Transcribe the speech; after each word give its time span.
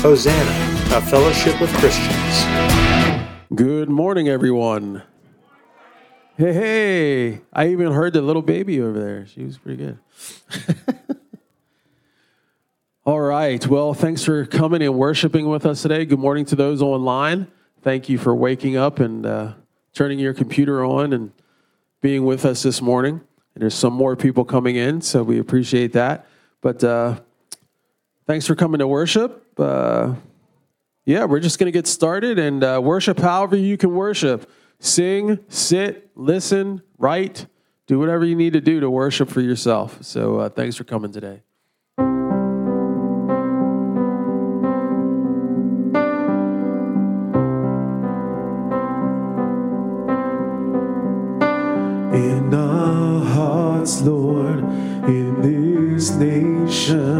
Hosanna, 0.00 0.96
a 0.96 1.00
fellowship 1.00 1.60
with 1.60 1.72
Christians. 1.74 2.44
Good 3.52 3.88
morning, 3.88 4.28
everyone. 4.28 5.02
Hey, 6.36 6.52
hey. 6.52 7.40
I 7.52 7.66
even 7.70 7.90
heard 7.90 8.12
the 8.12 8.22
little 8.22 8.42
baby 8.42 8.80
over 8.80 8.96
there. 8.96 9.26
She 9.26 9.42
was 9.42 9.58
pretty 9.58 9.84
good. 9.84 9.98
All 13.04 13.18
right. 13.18 13.66
Well, 13.66 13.92
thanks 13.92 14.22
for 14.22 14.46
coming 14.46 14.82
and 14.82 14.94
worshiping 14.94 15.48
with 15.48 15.66
us 15.66 15.82
today. 15.82 16.04
Good 16.04 16.20
morning 16.20 16.44
to 16.44 16.54
those 16.54 16.80
online. 16.80 17.48
Thank 17.82 18.08
you 18.08 18.18
for 18.18 18.36
waking 18.36 18.76
up 18.76 19.00
and 19.00 19.26
uh, 19.26 19.54
turning 19.94 20.20
your 20.20 20.32
computer 20.32 20.84
on 20.84 21.12
and 21.12 21.32
being 22.00 22.24
with 22.24 22.44
us 22.44 22.62
this 22.62 22.80
morning. 22.80 23.20
And 23.54 23.62
there's 23.62 23.74
some 23.74 23.94
more 23.94 24.14
people 24.14 24.44
coming 24.44 24.76
in, 24.76 25.00
so 25.00 25.24
we 25.24 25.40
appreciate 25.40 25.92
that. 25.94 26.28
But 26.60 26.84
uh, 26.84 27.18
thanks 28.28 28.46
for 28.46 28.54
coming 28.54 28.78
to 28.78 28.86
worship. 28.86 29.44
Uh, 29.58 30.14
yeah, 31.04 31.24
we're 31.24 31.40
just 31.40 31.58
going 31.58 31.66
to 31.66 31.72
get 31.72 31.86
started 31.86 32.38
and 32.38 32.62
uh, 32.62 32.80
worship 32.82 33.18
however 33.18 33.56
you 33.56 33.76
can 33.76 33.94
worship. 33.94 34.50
Sing, 34.80 35.38
sit, 35.48 36.10
listen, 36.14 36.82
write, 36.98 37.46
do 37.86 37.98
whatever 37.98 38.24
you 38.24 38.36
need 38.36 38.52
to 38.52 38.60
do 38.60 38.80
to 38.80 38.90
worship 38.90 39.28
for 39.28 39.40
yourself. 39.40 40.02
So 40.02 40.38
uh, 40.38 40.48
thanks 40.50 40.76
for 40.76 40.84
coming 40.84 41.10
today. 41.12 41.42
in 52.12 52.54
our 52.54 53.24
hearts, 53.24 54.00
Lord, 54.02 54.60
in 55.08 55.40
this 55.42 56.10
nation. 56.10 57.17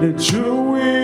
Let 0.00 0.32
your 0.32 0.72
will 0.72 0.99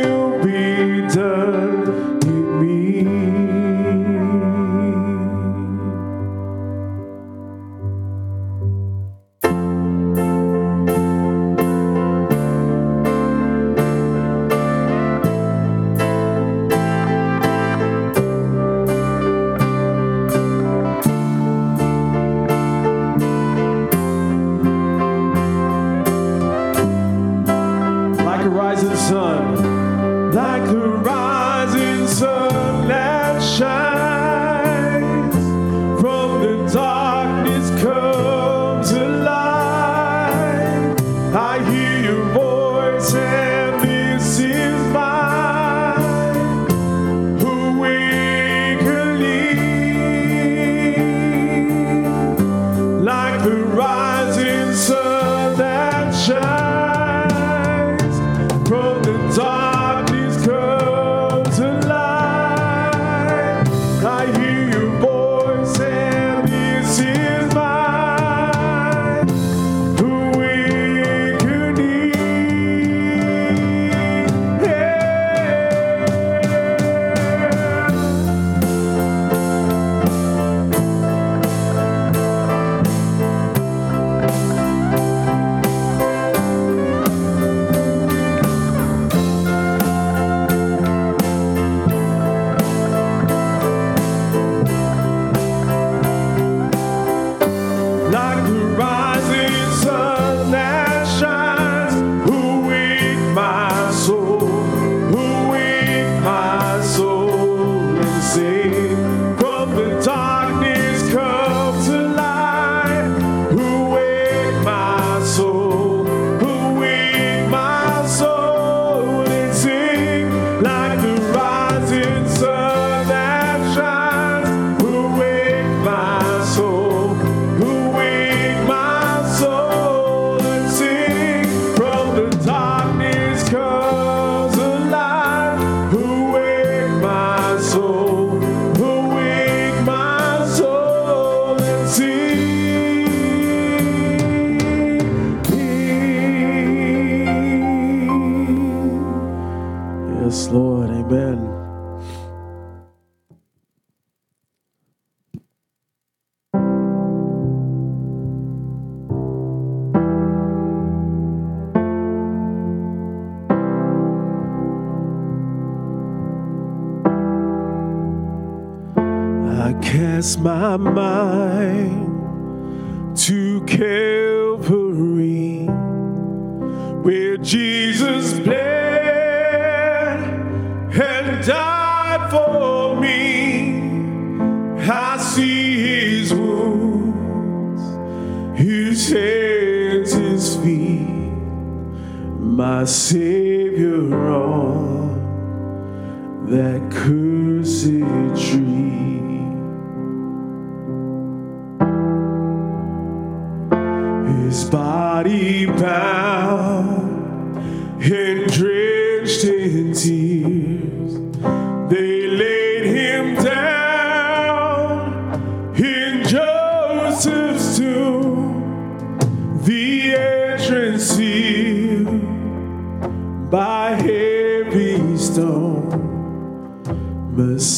my 192.76 192.84
Savior 192.84 194.28
oh. 194.28 194.46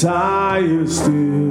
Messiah 0.01 0.87
still 0.87 1.48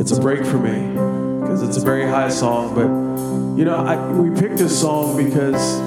It's 0.00 0.12
a 0.12 0.20
break 0.20 0.46
for 0.46 0.56
me 0.56 0.94
because 1.42 1.62
it's 1.62 1.76
a 1.76 1.82
very 1.82 2.08
high 2.08 2.30
song. 2.30 2.74
But 2.74 2.88
you 3.58 3.66
know, 3.66 3.76
I, 3.76 4.10
we 4.12 4.30
picked 4.30 4.56
this 4.56 4.80
song 4.80 5.14
because 5.14 5.78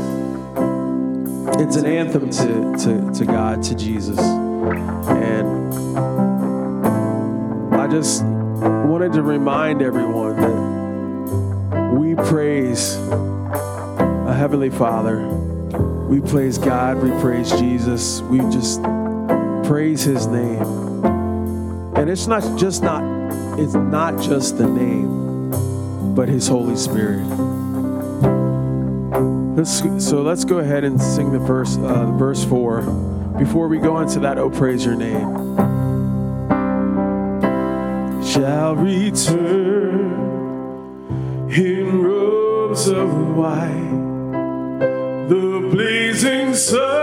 it's 1.60 1.78
an 1.78 1.88
anthem 1.88 2.30
to, 2.30 2.78
to, 2.78 3.12
to 3.12 3.26
God, 3.26 3.64
to 3.64 3.74
Jesus, 3.74 4.20
and 4.20 5.74
I 7.74 7.88
just 7.88 8.24
wanted 8.24 9.14
to 9.14 9.24
remind 9.24 9.82
everyone 9.82 10.36
that 10.36 11.94
we 11.98 12.14
praise 12.14 12.98
a 12.98 14.36
heavenly 14.38 14.70
Father. 14.70 15.26
We 16.08 16.22
praise 16.22 16.60
God, 16.60 17.02
we 17.02 17.10
praise 17.20 17.50
Jesus, 17.50 18.22
we 18.22 18.38
just 18.52 18.80
praise 19.68 20.04
his 20.04 20.28
name. 20.28 20.62
And 21.96 22.12
it's 22.12 22.28
not 22.28 22.60
just 22.60 22.84
not 22.84 23.13
it's 23.60 23.74
not 23.74 24.20
just 24.22 24.58
the 24.58 24.68
name, 24.68 26.16
but 26.16 26.30
his 26.30 26.48
Holy 26.48 26.76
Spirit. 26.76 27.24
Let's, 29.56 29.80
so 30.04 30.22
let's 30.22 30.46
go 30.46 30.58
ahead 30.60 30.84
and 30.84 31.00
sing 31.02 31.32
the 31.32 31.40
verse 31.40 31.78
uh, 31.78 32.12
verse 32.18 32.44
4 32.44 32.82
before 33.38 33.68
we 33.68 33.78
go 33.78 34.00
into 34.00 34.20
that 34.22 34.38
oh 34.38 34.50
praise 34.50 34.84
your 34.86 34.96
name. 34.96 35.44
shall 38.34 38.76
return 38.76 40.10
in 41.52 42.02
robes 42.02 42.88
of 42.88 43.36
white. 43.38 43.92
The 45.30 45.70
blazing 45.72 46.56
sun 46.56 47.03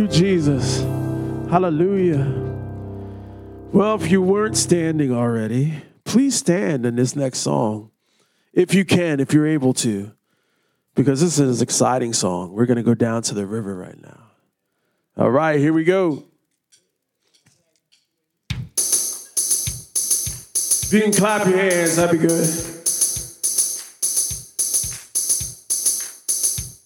you, 0.00 0.08
Jesus. 0.08 0.80
Hallelujah. 1.50 2.24
Well, 3.72 3.94
if 3.96 4.10
you 4.10 4.22
weren't 4.22 4.56
standing 4.56 5.12
already, 5.12 5.82
please 6.04 6.34
stand 6.34 6.86
in 6.86 6.96
this 6.96 7.14
next 7.14 7.40
song. 7.40 7.90
If 8.52 8.74
you 8.74 8.84
can, 8.84 9.20
if 9.20 9.32
you're 9.32 9.46
able 9.46 9.74
to, 9.74 10.12
because 10.94 11.20
this 11.20 11.38
is 11.38 11.60
an 11.60 11.62
exciting 11.62 12.12
song. 12.12 12.52
We're 12.52 12.66
going 12.66 12.78
to 12.78 12.82
go 12.82 12.94
down 12.94 13.22
to 13.22 13.34
the 13.34 13.46
river 13.46 13.76
right 13.76 14.00
now. 14.00 14.22
All 15.16 15.30
right, 15.30 15.58
here 15.58 15.72
we 15.72 15.84
go. 15.84 16.24
If 20.82 20.92
you 20.92 21.02
can 21.02 21.12
clap 21.12 21.46
your 21.46 21.56
hands, 21.58 21.96
that'd 21.96 22.20
be 22.20 22.26
good. 22.26 22.46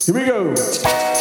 Here 0.04 0.14
we 0.14 0.26
go. 0.26 1.13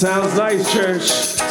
Sounds 0.00 0.34
nice, 0.34 0.72
church. 0.72 1.49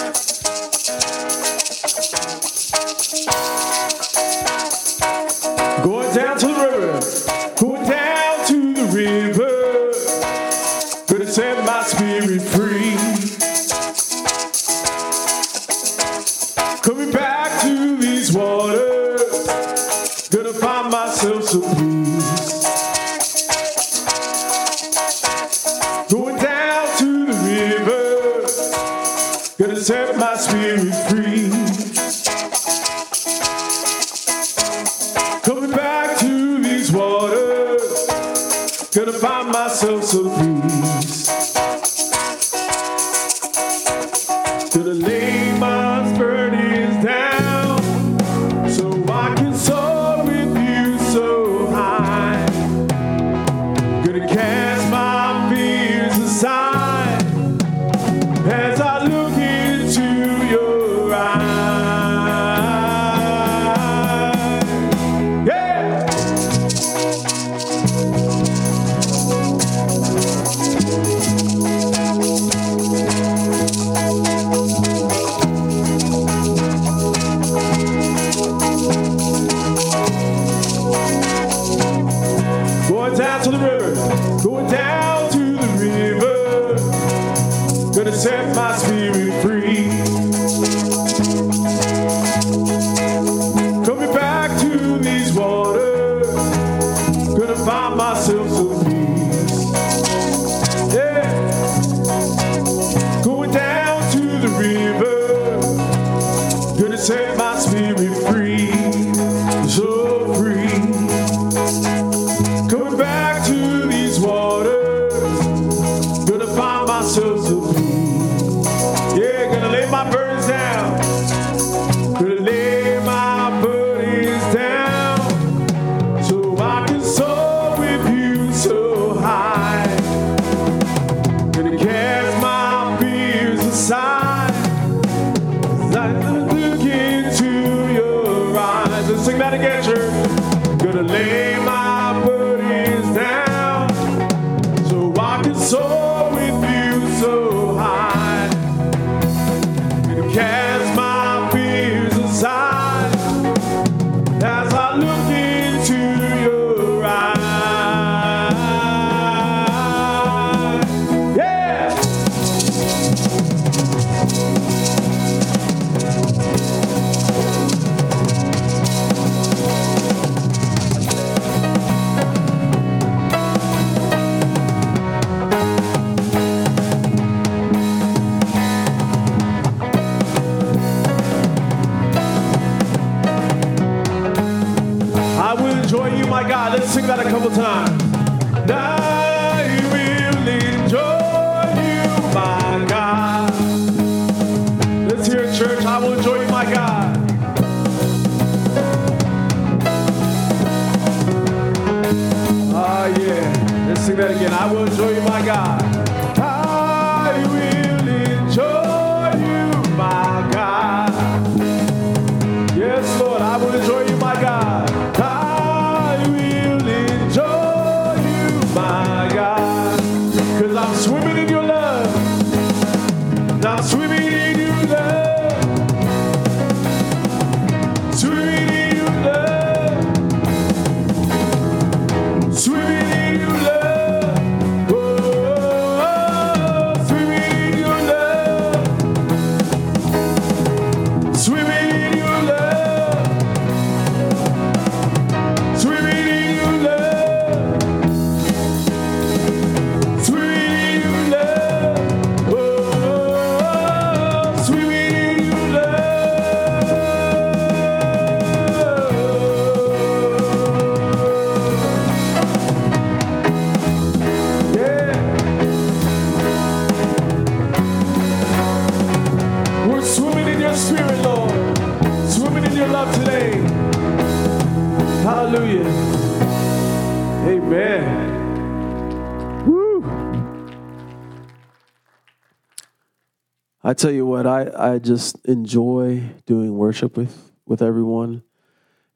I, 284.60 284.94
I 284.94 285.00
just 285.00 285.44
enjoy 285.46 286.22
doing 286.46 286.78
worship 286.78 287.16
with, 287.16 287.51
with 287.66 287.82
everyone. 287.82 288.44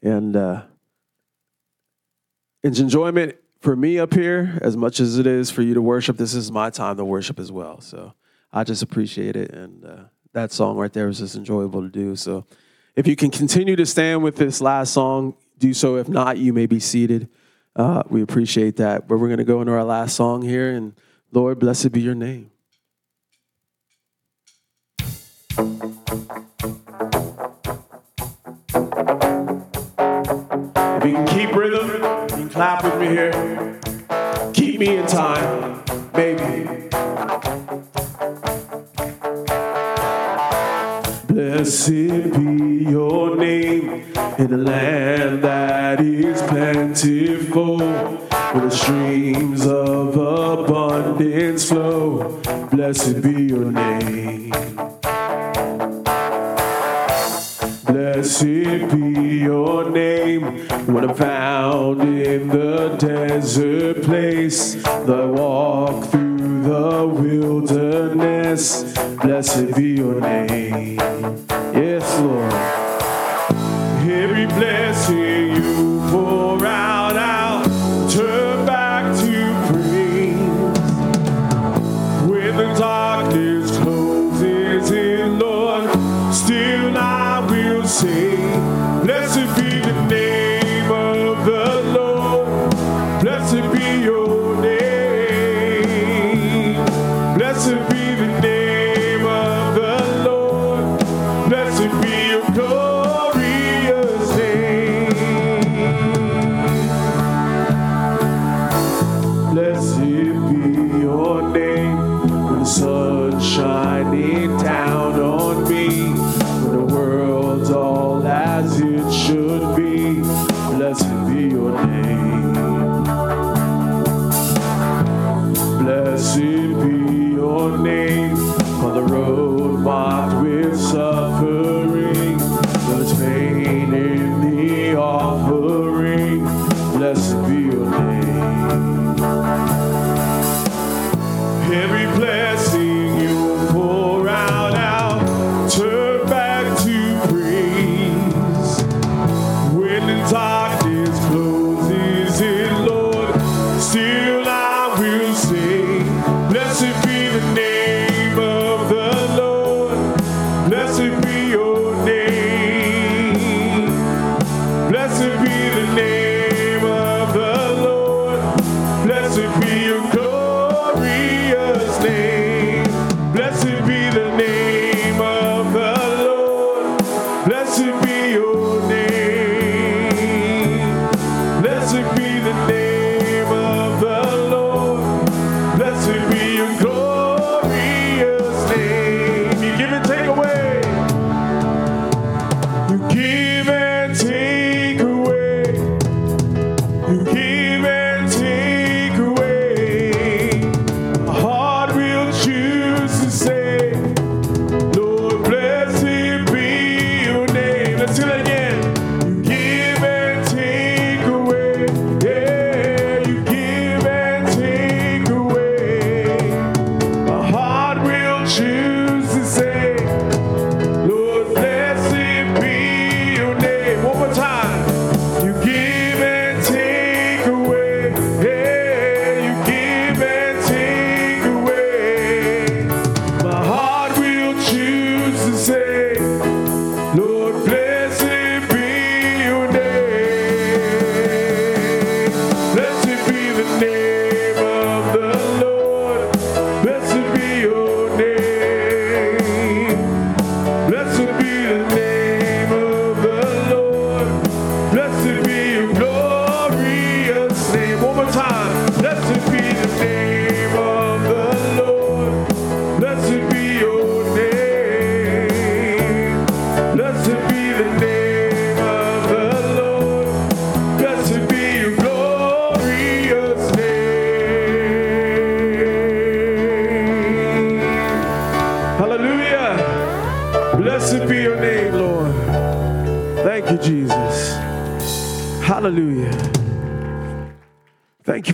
And 0.02 0.36
uh, 0.36 0.64
it's 2.64 2.80
enjoyment 2.80 3.36
for 3.60 3.76
me 3.76 4.00
up 4.00 4.14
here 4.14 4.60
as 4.62 4.76
much 4.76 5.00
as 5.00 5.18
it 5.18 5.28
is 5.28 5.50
for 5.50 5.62
you 5.62 5.74
to 5.74 5.82
worship. 5.82 6.18
This 6.18 6.34
is 6.34 6.52
my 6.52 6.70
time 6.70 6.98
to 6.98 7.06
worship 7.06 7.40
as 7.40 7.52
well. 7.52 7.82
So 7.82 8.14
I 8.52 8.64
just 8.64 8.82
appreciate 8.84 9.36
it. 9.36 9.52
And 9.52 9.86
uh, 9.86 10.04
that 10.34 10.52
song 10.52 10.78
right 10.78 10.92
there 10.92 11.08
was 11.08 11.20
just 11.20 11.36
enjoyable 11.36 11.82
to 11.82 11.90
do. 11.90 12.16
So 12.16 12.46
if 12.96 13.08
you 13.08 13.16
can 13.16 13.32
continue 13.32 13.76
to 13.76 13.86
stand 13.86 14.24
with 14.24 14.36
this 14.36 14.62
last 14.62 14.94
song, 14.94 15.36
do 15.58 15.74
so. 15.74 15.98
If 15.98 16.10
not, 16.10 16.38
you 16.38 16.54
may 16.54 16.66
be 16.66 16.80
seated. 16.80 17.30
Uh, 17.76 18.04
we 18.10 18.22
appreciate 18.22 18.78
that. 18.78 19.08
But 19.08 19.18
we're 19.18 19.30
going 19.30 19.38
to 19.40 19.44
go 19.44 19.62
into 19.62 19.74
our 19.74 19.84
last 19.84 20.16
song 20.16 20.42
here. 20.42 20.72
And 20.72 20.94
Lord, 21.32 21.60
blessed 21.60 21.92
be 21.92 22.02
your 22.02 22.16
name. 22.16 22.52
If 25.56 25.60
you 31.06 31.14
can 31.14 31.28
keep 31.28 31.56
rhythm, 31.56 31.90
you 31.92 32.28
can 32.28 32.50
clap 32.50 32.84
with 32.84 33.00
me 33.00 33.08
here. 33.08 33.80
Keep 34.54 34.80
me 34.80 34.98
in 34.98 35.06
time, 35.06 35.84
baby. 36.14 36.90
Blessed 41.28 42.34
be 42.34 42.86
your 42.90 43.36
name 43.36 44.12
in 44.40 44.54
a 44.54 44.58
land 44.58 45.44
that 45.44 46.02
is 46.02 46.42
plentiful, 46.44 47.78
where 47.78 48.62
the 48.62 48.72
streams 48.72 49.68
of 49.68 50.16
abundance 50.16 51.70
flow. 51.70 52.42
Blessed 52.72 53.22
be 53.22 53.44
your 53.44 53.72
name. 53.72 54.52
Mississippi, 58.34 59.38
your 59.44 59.92
name. 59.92 60.68
When 60.88 61.08
I'm 61.08 61.16
found 61.16 62.02
in 62.02 62.48
the 62.48 62.98
desert 62.98 64.02
place, 64.02 64.74
the 64.74 65.32
walk 65.32 66.06
through 66.06 66.64
the 66.64 67.08
wilderness. 67.08 68.92
Blessed 69.22 69.76
be 69.76 69.98
your 69.98 70.20
name. 70.20 70.98
Yes, 71.76 72.20
Lord. 72.22 72.73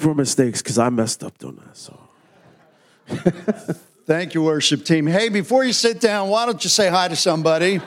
you 0.01 0.09
for 0.09 0.15
mistakes 0.15 0.61
because 0.61 0.77
I 0.77 0.89
messed 0.89 1.23
up 1.23 1.37
doing 1.37 1.59
that. 1.65 1.77
So. 1.77 1.99
Thank 4.05 4.33
you, 4.33 4.41
worship 4.43 4.85
team. 4.85 5.05
Hey, 5.05 5.29
before 5.29 5.63
you 5.63 5.73
sit 5.73 5.99
down, 5.99 6.29
why 6.29 6.45
don't 6.45 6.63
you 6.63 6.69
say 6.69 6.89
hi 6.89 7.07
to 7.07 7.15
somebody? 7.15 7.79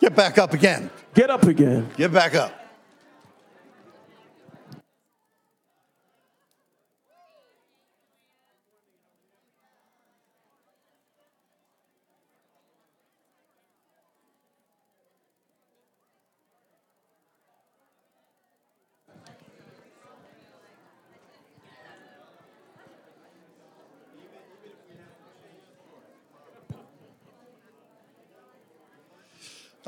Get 0.00 0.14
back 0.14 0.38
up 0.38 0.52
again. 0.52 0.90
Get 1.14 1.30
up 1.30 1.44
again. 1.44 1.90
Get 1.96 2.12
back 2.12 2.34
up. 2.34 2.59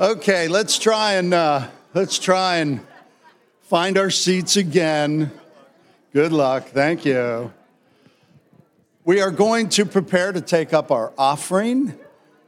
Okay, 0.03 0.49
let's 0.49 0.79
try 0.79 1.13
and 1.13 1.33
uh, 1.33 1.65
let's 1.93 2.19
try 2.19 2.57
and 2.57 2.81
find 3.61 3.97
our 3.97 4.09
seats 4.09 4.57
again. 4.57 5.31
Good 6.11 6.33
luck. 6.33 6.67
Thank 6.67 7.05
you. 7.05 7.53
We 9.05 9.21
are 9.21 9.31
going 9.31 9.69
to 9.69 9.85
prepare 9.85 10.33
to 10.33 10.41
take 10.41 10.73
up 10.73 10.91
our 10.91 11.13
offering. 11.17 11.97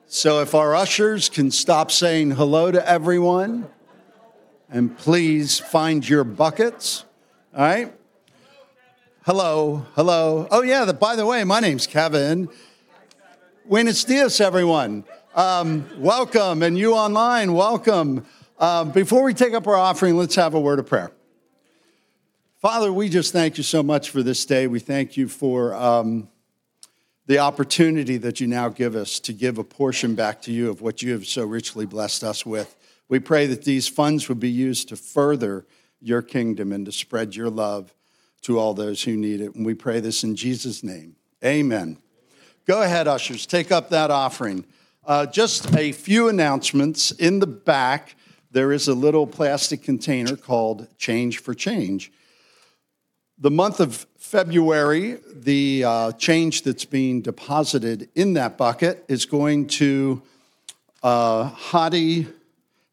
So 0.05 0.41
if 0.41 0.53
our 0.53 0.75
ushers 0.75 1.29
can 1.29 1.49
stop 1.49 1.91
saying 1.91 2.31
hello 2.31 2.71
to 2.71 2.85
everyone 2.85 3.69
and 4.69 4.97
please 4.97 5.57
find 5.57 6.05
your 6.05 6.25
buckets. 6.25 7.05
All 7.55 7.61
right? 7.63 7.93
Hello, 9.25 9.85
hello. 9.95 10.45
Oh, 10.51 10.61
yeah, 10.61 10.83
the, 10.83 10.93
by 10.93 11.15
the 11.15 11.25
way, 11.25 11.41
my 11.45 11.61
name's 11.61 11.87
Kevin. 11.87 12.49
Buenos 13.65 14.03
dias, 14.03 14.41
everyone. 14.41 15.05
Um, 15.35 15.85
welcome, 15.97 16.63
and 16.63 16.77
you 16.77 16.93
online, 16.93 17.51
welcome. 17.51 18.25
Uh, 18.57 18.85
before 18.85 19.21
we 19.21 19.33
take 19.33 19.53
up 19.53 19.67
our 19.67 19.75
offering, 19.75 20.15
let's 20.15 20.35
have 20.35 20.53
a 20.53 20.59
word 20.61 20.79
of 20.79 20.87
prayer. 20.87 21.11
Father, 22.61 22.93
we 22.93 23.09
just 23.09 23.33
thank 23.33 23.57
you 23.57 23.63
so 23.63 23.83
much 23.83 24.11
for 24.11 24.23
this 24.23 24.45
day. 24.45 24.67
We 24.67 24.79
thank 24.79 25.17
you 25.17 25.27
for 25.27 25.75
um, 25.75 26.29
the 27.25 27.39
opportunity 27.39 28.15
that 28.15 28.39
you 28.39 28.47
now 28.47 28.69
give 28.69 28.95
us 28.95 29.19
to 29.19 29.33
give 29.33 29.57
a 29.57 29.63
portion 29.65 30.15
back 30.15 30.41
to 30.43 30.53
you 30.53 30.69
of 30.69 30.79
what 30.79 31.01
you 31.01 31.11
have 31.11 31.27
so 31.27 31.43
richly 31.43 31.85
blessed 31.85 32.23
us 32.23 32.45
with. 32.45 32.73
We 33.09 33.19
pray 33.19 33.45
that 33.47 33.65
these 33.65 33.89
funds 33.89 34.29
would 34.29 34.39
be 34.39 34.49
used 34.49 34.87
to 34.87 34.95
further 34.95 35.65
your 35.99 36.21
kingdom 36.21 36.71
and 36.71 36.85
to 36.85 36.93
spread 36.93 37.35
your 37.35 37.49
love 37.49 37.93
to 38.43 38.57
all 38.57 38.73
those 38.73 39.03
who 39.03 39.17
need 39.17 39.41
it. 39.41 39.53
And 39.53 39.65
we 39.65 39.73
pray 39.73 39.99
this 39.99 40.23
in 40.23 40.37
Jesus' 40.37 40.81
name. 40.81 41.17
Amen. 41.43 41.97
Go 42.65 42.83
ahead, 42.83 43.05
ushers, 43.09 43.45
take 43.45 43.69
up 43.69 43.89
that 43.89 44.11
offering. 44.11 44.65
Uh, 45.07 45.23
just 45.23 45.71
a 45.75 45.91
few 45.91 46.29
announcements. 46.29 47.11
In 47.11 47.37
the 47.37 47.45
back, 47.45 48.15
there 48.49 48.71
is 48.71 48.87
a 48.87 48.95
little 48.95 49.27
plastic 49.27 49.83
container 49.83 50.35
called 50.35 50.87
Change 50.97 51.37
for 51.37 51.53
Change. 51.53 52.11
The 53.37 53.51
month 53.51 53.79
of 53.79 54.07
February, 54.17 55.19
the 55.31 55.83
uh, 55.83 56.11
change 56.13 56.63
that's 56.63 56.85
being 56.85 57.21
deposited 57.21 58.09
in 58.15 58.33
that 58.33 58.57
bucket 58.57 59.05
is 59.07 59.27
going 59.27 59.67
to 59.67 60.23
uh, 61.03 61.43
Hadi 61.49 62.27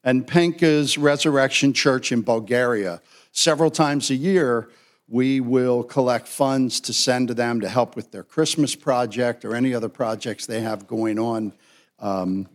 and 0.05 0.27
Penka's 0.27 0.99
Resurrection 0.99 1.73
Church 1.73 2.13
in 2.13 2.21
Bulgaria. 2.21 3.01
Several 3.31 3.71
times 3.71 4.11
a 4.11 4.17
year, 4.17 4.69
we 5.09 5.41
will 5.41 5.83
collect 5.83 6.29
funds 6.29 6.79
to 6.81 6.93
send 6.93 7.29
to 7.29 7.35
them 7.35 7.63
to 7.63 7.71
help 7.71 7.97
with 7.97 8.11
their 8.11 8.23
Christmas 8.23 8.75
project 8.75 9.47
or 9.47 9.55
any 9.55 9.73
other 9.73 9.89
projects 9.89 10.45
they 10.45 10.61
have 10.61 10.87
going 10.87 11.19
on 11.19 11.55
um, 12.03 12.49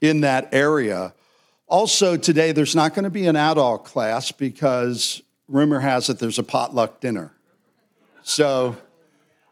in 0.00 0.22
that 0.22 0.48
area. 0.52 1.14
Also, 1.68 2.16
today 2.16 2.52
there's 2.52 2.74
not 2.74 2.94
going 2.94 3.04
to 3.04 3.10
be 3.10 3.26
an 3.26 3.36
adult 3.36 3.84
class 3.84 4.32
because 4.32 5.22
rumor 5.46 5.80
has 5.80 6.08
it 6.08 6.18
there's 6.18 6.38
a 6.38 6.42
potluck 6.42 7.00
dinner. 7.00 7.32
So 8.22 8.76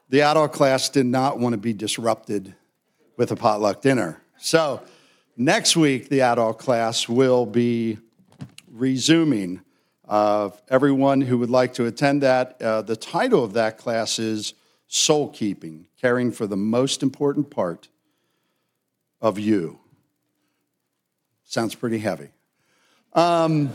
the 0.08 0.22
adult 0.22 0.52
class 0.52 0.88
did 0.88 1.06
not 1.06 1.38
want 1.38 1.52
to 1.52 1.58
be 1.58 1.72
disrupted 1.72 2.54
with 3.16 3.30
a 3.30 3.36
potluck 3.36 3.82
dinner. 3.82 4.20
So 4.38 4.82
next 5.36 5.76
week, 5.76 6.08
the 6.08 6.22
adult 6.22 6.58
class 6.58 7.08
will 7.08 7.46
be 7.46 7.98
resuming. 8.70 9.60
Uh, 10.06 10.50
everyone 10.68 11.20
who 11.20 11.38
would 11.38 11.50
like 11.50 11.74
to 11.74 11.86
attend 11.86 12.22
that, 12.22 12.60
uh, 12.60 12.82
the 12.82 12.96
title 12.96 13.42
of 13.42 13.52
that 13.54 13.78
class 13.78 14.18
is 14.18 14.54
Soul 14.86 15.28
Keeping, 15.30 15.86
caring 16.00 16.30
for 16.30 16.46
the 16.46 16.56
most 16.56 17.02
important 17.02 17.50
part 17.50 17.88
of 19.24 19.38
you. 19.38 19.80
Sounds 21.44 21.74
pretty 21.74 21.98
heavy. 21.98 22.28
Um, 23.14 23.74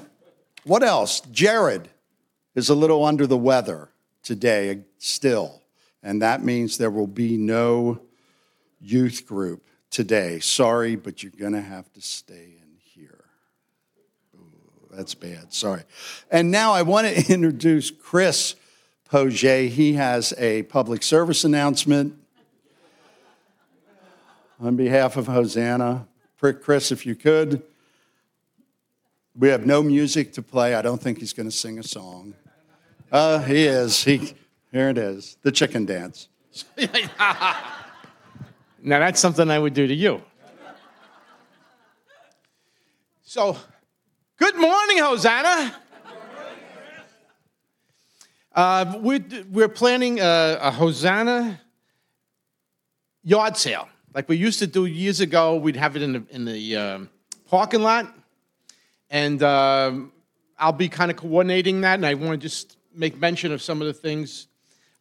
what 0.64 0.84
else? 0.84 1.22
Jared 1.32 1.90
is 2.54 2.70
a 2.70 2.76
little 2.76 3.04
under 3.04 3.26
the 3.26 3.38
weather 3.38 3.90
today, 4.22 4.82
still, 5.00 5.64
and 6.04 6.22
that 6.22 6.44
means 6.44 6.78
there 6.78 6.92
will 6.92 7.08
be 7.08 7.36
no 7.36 8.00
youth 8.80 9.26
group 9.26 9.64
today. 9.90 10.40
Sorry, 10.40 10.96
but 10.96 11.24
you're 11.24 11.32
going 11.32 11.54
to 11.54 11.62
have 11.62 11.92
to 11.94 12.02
stay 12.02 12.54
in 12.62 12.78
here. 12.78 13.26
Ooh, 14.36 14.96
that's 14.96 15.16
bad. 15.16 15.52
Sorry. 15.52 15.82
And 16.30 16.52
now 16.52 16.74
I 16.74 16.84
want 16.84 17.08
to 17.08 17.34
introduce 17.34 17.90
Chris 17.90 18.54
Poget. 19.10 19.70
He 19.70 19.94
has 19.94 20.32
a 20.38 20.62
public 20.64 21.02
service 21.02 21.44
announcement 21.44 22.19
on 24.60 24.76
behalf 24.76 25.18
of 25.18 25.28
Hosanna. 25.28 26.08
Chris, 26.38 26.92
if 26.92 27.06
you 27.06 27.16
could. 27.16 27.64
We 29.38 29.50
have 29.50 29.66
no 29.66 29.82
music 29.82 30.34
to 30.34 30.42
play. 30.42 30.76
I 30.76 30.82
don't 30.82 31.02
think 31.02 31.20
he's 31.20 31.34
going 31.34 31.50
to 31.50 31.56
sing 31.56 31.80
a 31.80 31.84
song. 31.84 32.34
Uh, 33.12 33.40
he 33.40 33.66
is. 33.66 34.04
He, 34.04 34.34
here 34.72 34.90
it 34.90 34.98
is 34.98 35.38
the 35.44 35.52
chicken 35.52 35.86
dance. 35.86 36.28
now, 36.78 37.62
that's 38.82 39.20
something 39.20 39.50
I 39.50 39.60
would 39.60 39.74
do 39.74 39.88
to 39.88 39.94
you. 39.94 40.22
So, 43.24 43.56
good 44.38 44.58
morning, 44.58 44.98
Hosanna. 44.98 45.76
Uh, 48.54 48.98
we're, 49.00 49.24
we're 49.52 49.70
planning 49.70 50.20
a, 50.20 50.58
a 50.62 50.72
Hosanna 50.72 51.62
yard 53.24 53.56
sale 53.56 53.88
like 54.14 54.28
we 54.28 54.38
used 54.38 54.60
to 54.60 54.68
do 54.68 54.86
years 54.86 55.20
ago. 55.20 55.56
We'd 55.56 55.76
have 55.76 55.96
it 55.96 56.02
in 56.02 56.14
the, 56.14 56.24
in 56.32 56.46
the 56.46 56.76
um, 56.76 57.10
parking 57.48 57.82
lot, 57.82 58.14
and 59.10 59.42
um, 59.44 60.12
I'll 60.58 60.72
be 60.72 60.90
kind 60.90 61.12
of 61.12 61.18
coordinating 61.18 61.82
that. 61.82 61.96
And 61.96 62.06
I 62.06 62.14
want 62.16 62.32
to 62.32 62.38
just 62.38 62.78
make 62.94 63.18
mention 63.18 63.52
of 63.52 63.62
some 63.62 63.82
of 63.82 63.88
the 63.88 63.94
things. 63.94 64.48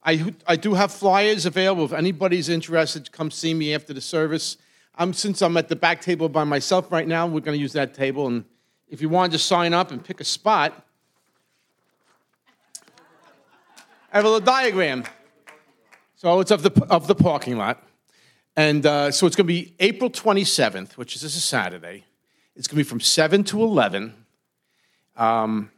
I, 0.04 0.32
I 0.46 0.56
do 0.56 0.74
have 0.74 0.92
flyers 0.92 1.46
available. 1.46 1.84
If 1.84 1.92
anybody's 1.92 2.48
interested, 2.48 3.04
to 3.06 3.10
come 3.10 3.30
see 3.30 3.54
me 3.54 3.74
after 3.74 3.92
the 3.92 4.00
service. 4.00 4.56
I'm, 4.94 5.12
since 5.12 5.42
I'm 5.42 5.56
at 5.56 5.68
the 5.68 5.76
back 5.76 6.00
table 6.00 6.28
by 6.28 6.44
myself 6.44 6.90
right 6.90 7.06
now, 7.06 7.26
we're 7.26 7.40
going 7.40 7.56
to 7.56 7.60
use 7.60 7.72
that 7.74 7.94
table. 7.94 8.26
And 8.26 8.44
if 8.88 9.00
you 9.00 9.08
wanted 9.08 9.32
to 9.32 9.38
sign 9.38 9.72
up 9.72 9.90
and 9.90 10.04
pick 10.04 10.20
a 10.20 10.24
spot, 10.24 10.84
I 14.12 14.16
have 14.16 14.24
a 14.24 14.28
little 14.28 14.44
diagram. 14.44 15.04
So 16.16 16.40
it's 16.40 16.50
of 16.50 16.62
the, 16.62 16.86
of 16.90 17.06
the 17.06 17.14
parking 17.14 17.58
lot. 17.58 17.87
And 18.58 18.84
uh, 18.86 19.12
so 19.12 19.28
it's 19.28 19.36
going 19.36 19.46
to 19.46 19.54
be 19.54 19.72
April 19.78 20.10
27th, 20.10 20.94
which 20.94 21.14
is 21.14 21.22
is 21.22 21.44
Saturday. 21.44 22.02
It's 22.56 22.66
going 22.66 22.74
to 22.74 22.84
be 22.84 22.88
from 22.88 22.98
7 22.98 23.44
to 23.44 23.62
11. 23.62 24.12
Um, 25.16 25.70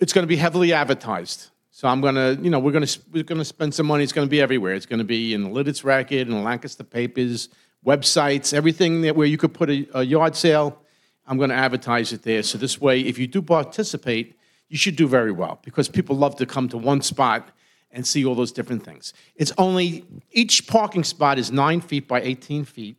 it's 0.00 0.14
going 0.14 0.22
to 0.22 0.26
be 0.26 0.36
heavily 0.36 0.72
advertised. 0.72 1.50
So 1.70 1.88
I'm 1.88 2.00
going 2.00 2.14
to, 2.14 2.42
you 2.42 2.48
know, 2.48 2.58
we're 2.60 2.72
going 2.72 2.86
to 2.86 3.00
we're 3.12 3.24
going 3.24 3.40
to 3.40 3.44
spend 3.44 3.74
some 3.74 3.84
money. 3.84 4.04
It's 4.04 4.14
going 4.14 4.26
to 4.26 4.30
be 4.30 4.40
everywhere. 4.40 4.72
It's 4.72 4.86
going 4.86 5.00
to 5.00 5.04
be 5.04 5.34
in 5.34 5.42
the 5.42 5.80
Record, 5.84 6.28
in 6.28 6.30
the 6.30 6.40
Lancaster 6.40 6.82
papers, 6.82 7.50
websites, 7.84 8.54
everything 8.54 9.02
that 9.02 9.14
where 9.14 9.26
you 9.26 9.36
could 9.36 9.52
put 9.52 9.68
a, 9.68 9.86
a 9.92 10.02
yard 10.02 10.34
sale. 10.34 10.78
I'm 11.26 11.36
going 11.36 11.50
to 11.50 11.56
advertise 11.56 12.10
it 12.14 12.22
there. 12.22 12.42
So 12.42 12.56
this 12.56 12.80
way, 12.80 13.02
if 13.02 13.18
you 13.18 13.26
do 13.26 13.42
participate, 13.42 14.38
you 14.70 14.78
should 14.78 14.96
do 14.96 15.06
very 15.06 15.30
well 15.30 15.60
because 15.62 15.90
people 15.90 16.16
love 16.16 16.36
to 16.36 16.46
come 16.46 16.70
to 16.70 16.78
one 16.78 17.02
spot 17.02 17.50
and 17.92 18.06
see 18.06 18.24
all 18.24 18.34
those 18.34 18.52
different 18.52 18.84
things. 18.84 19.12
It's 19.36 19.52
only, 19.58 20.04
each 20.30 20.66
parking 20.66 21.04
spot 21.04 21.38
is 21.38 21.52
nine 21.52 21.80
feet 21.80 22.08
by 22.08 22.22
18 22.22 22.64
feet. 22.64 22.96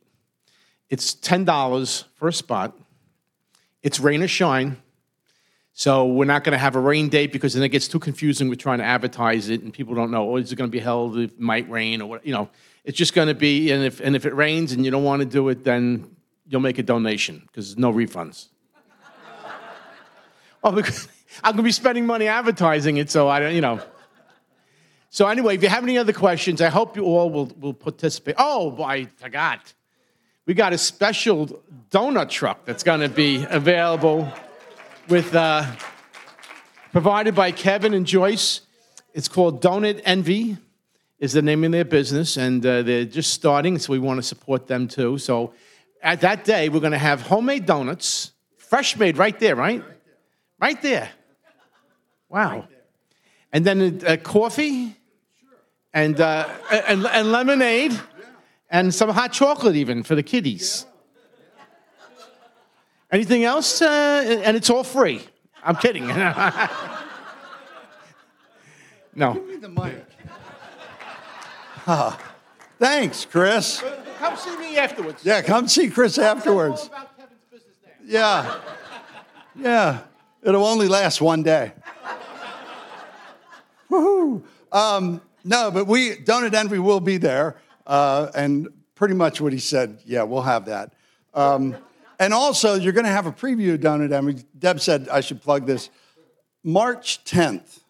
It's 0.90 1.16
$10 1.16 2.04
for 2.14 2.28
a 2.28 2.34
spot. 2.34 2.78
It's 3.82 4.00
rain 4.00 4.22
or 4.22 4.28
shine. 4.28 4.78
So 5.74 6.06
we're 6.06 6.26
not 6.26 6.44
going 6.44 6.52
to 6.52 6.60
have 6.60 6.76
a 6.76 6.80
rain 6.80 7.10
date 7.10 7.32
because 7.32 7.56
then 7.56 7.64
it 7.64 7.70
gets 7.70 7.88
too 7.88 7.98
confusing 7.98 8.48
with 8.48 8.60
trying 8.60 8.78
to 8.78 8.84
advertise 8.84 9.50
it 9.50 9.64
and 9.64 9.74
people 9.74 9.96
don't 9.96 10.12
know, 10.12 10.32
oh, 10.32 10.36
is 10.38 10.52
it 10.52 10.56
going 10.56 10.70
to 10.70 10.72
be 10.72 10.80
held? 10.80 11.18
It 11.18 11.40
might 11.40 11.68
rain 11.70 12.02
or 12.02 12.08
what, 12.08 12.26
you 12.26 12.34
know. 12.34 12.50
It's 12.86 12.98
just 12.98 13.16
going 13.16 13.30
to 13.30 13.34
be, 13.34 13.72
and 13.72 13.84
if, 13.84 14.00
and 14.00 14.16
if 14.16 14.26
it 14.26 14.36
rains 14.36 14.74
and 14.74 14.86
you 14.86 14.92
don't 14.92 15.04
want 15.04 15.22
to 15.22 15.26
do 15.26 15.50
it, 15.50 15.64
then 15.64 16.16
you'll 16.48 16.62
make 16.62 16.78
a 16.78 16.84
donation 16.84 17.42
because 17.48 17.70
there's 17.70 17.80
no 17.80 17.92
refunds. 17.92 18.50
well, 19.42 19.54
oh, 20.66 20.72
because 20.72 21.08
I'm 21.44 21.54
going 21.54 21.64
to 21.64 21.64
be 21.64 21.72
spending 21.72 22.06
money 22.06 22.28
advertising 22.28 22.98
it, 22.98 23.10
so 23.10 23.28
I 23.28 23.40
don't, 23.40 23.56
you 23.56 23.62
know. 23.62 23.82
So 25.13 25.28
anyway, 25.28 25.54
if 25.54 25.62
you 25.62 25.69
have 25.69 25.84
any 25.84 25.99
other 25.99 26.12
questions, 26.12 26.60
I 26.60 26.69
hope 26.69 26.97
you 26.97 27.04
all 27.04 27.30
will, 27.30 27.45
will 27.60 27.76
participate. 27.76 28.34
Oh, 28.39 28.82
I 28.82 29.06
forgot. 29.17 29.71
We 30.47 30.56
got 30.56 30.73
a 30.73 30.78
special 30.80 31.62
donut 31.91 32.32
truck 32.32 32.65
that's 32.65 32.82
going 32.82 33.02
to 33.02 33.10
be 33.10 33.45
available 33.47 34.28
with 35.08 35.36
uh, 35.36 35.67
provided 36.91 37.36
by 37.36 37.52
Kevin 37.52 37.93
and 37.93 38.08
Joyce. 38.08 38.62
It's 39.13 39.28
called 39.28 39.62
Donut 39.62 40.02
Envy 40.04 40.58
is 41.19 41.34
the 41.34 41.43
name 41.43 41.63
of 41.63 41.71
their 41.73 41.86
business, 41.86 42.36
and 42.36 42.65
uh, 42.65 42.82
they're 42.82 43.06
just 43.06 43.36
starting, 43.36 43.78
so 43.78 43.93
we 43.93 43.99
want 43.99 44.17
to 44.17 44.23
support 44.23 44.65
them 44.65 44.88
too. 44.88 45.19
So 45.19 45.54
at 46.02 46.21
that 46.21 46.43
day, 46.43 46.69
we're 46.69 46.80
going 46.80 46.91
to 46.91 46.97
have 46.97 47.21
homemade 47.21 47.67
donuts, 47.67 48.32
fresh 48.58 48.97
made 48.97 49.19
right 49.19 49.39
there, 49.39 49.56
right? 49.56 49.84
Right 50.60 50.82
there. 50.82 51.12
Wow. 52.30 52.67
And 53.52 53.63
then 53.63 54.02
uh, 54.08 54.17
coffee 54.17 54.97
and, 55.94 56.20
uh, 56.20 56.50
and, 56.88 57.06
and 57.06 57.32
lemonade 57.32 58.00
and 58.70 58.94
some 58.94 59.10
hot 59.10 59.32
chocolate 59.32 59.76
even 59.76 60.04
for 60.04 60.16
the 60.16 60.24
kiddies. 60.24 60.86
Anything 63.12 63.44
else? 63.44 63.82
Uh, 63.82 64.42
and 64.44 64.58
it's 64.58 64.72
all 64.72 64.84
free. 64.84 65.22
I'm 65.64 65.76
kidding. 65.76 66.08
no. 69.16 69.34
Give 69.34 69.48
me 69.48 69.56
the 69.58 69.70
mic. 69.70 70.06
Ah, 71.86 72.18
thanks, 72.80 73.26
Chris. 73.26 73.84
Come 74.18 74.38
see 74.38 74.58
me 74.58 74.78
afterwards. 74.78 75.24
Yeah, 75.24 75.42
come 75.42 75.68
see 75.68 75.90
Chris 75.90 76.18
afterwards. 76.18 76.88
About 76.88 77.16
Kevin's 77.18 77.40
business 77.52 77.76
there. 77.84 77.94
Yeah. 78.04 78.60
Yeah. 79.56 80.00
It'll 80.42 80.66
only 80.66 80.88
last 80.88 81.22
one 81.22 81.44
day. 81.44 81.74
Woohoo. 83.92 84.42
Um, 84.72 85.22
no, 85.44 85.72
but 85.72 85.86
we, 85.88 86.16
Donut 86.16 86.54
Envy 86.54 86.80
will 86.80 87.00
be 87.00 87.18
there. 87.18 87.58
Uh, 87.86 88.32
and 88.34 88.70
pretty 88.96 89.14
much 89.14 89.42
what 89.42 89.52
he 89.52 89.60
said, 89.60 90.00
yeah, 90.06 90.24
we'll 90.24 90.42
have 90.42 90.66
that. 90.66 90.94
Um, 91.34 91.76
and 92.20 92.34
also, 92.34 92.76
you're 92.76 92.94
going 92.94 93.06
to 93.06 93.12
have 93.12 93.26
a 93.26 93.32
preview 93.32 93.74
of 93.74 93.82
Donut 93.82 94.12
Envy. 94.12 94.44
Deb 94.58 94.80
said 94.80 95.10
I 95.10 95.22
should 95.22 95.42
plug 95.42 95.66
this. 95.66 95.90
March 96.64 97.24
10th, 97.26 97.82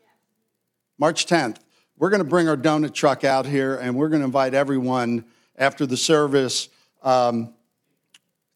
March 0.98 1.28
10th, 1.28 1.58
we're 1.98 2.10
going 2.10 2.24
to 2.24 2.28
bring 2.28 2.50
our 2.50 2.58
donut 2.58 2.94
truck 2.94 3.24
out 3.24 3.46
here 3.46 3.76
and 3.76 3.96
we're 3.96 4.10
going 4.10 4.22
to 4.22 4.26
invite 4.26 4.56
everyone 4.56 5.26
after 5.58 5.86
the 5.86 5.96
service 5.96 6.70
um, 7.04 7.54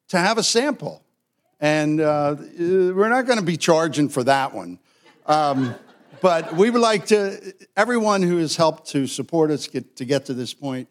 to 0.07 0.17
have 0.17 0.39
a 0.39 0.43
sample. 0.43 1.03
And 1.59 2.01
uh, 2.01 2.35
we're 2.57 3.09
not 3.09 3.27
going 3.27 3.37
to 3.37 3.45
be 3.45 3.57
charging 3.57 4.09
for 4.09 4.23
that 4.23 4.53
one. 4.53 4.79
Um, 5.27 5.75
but 6.21 6.53
we 6.53 6.69
would 6.69 6.81
like 6.81 7.07
to, 7.07 7.53
everyone 7.75 8.21
who 8.21 8.37
has 8.37 8.55
helped 8.55 8.89
to 8.91 9.07
support 9.07 9.51
us 9.51 9.67
get, 9.67 9.95
to 9.97 10.05
get 10.05 10.25
to 10.25 10.33
this 10.33 10.53
point, 10.53 10.87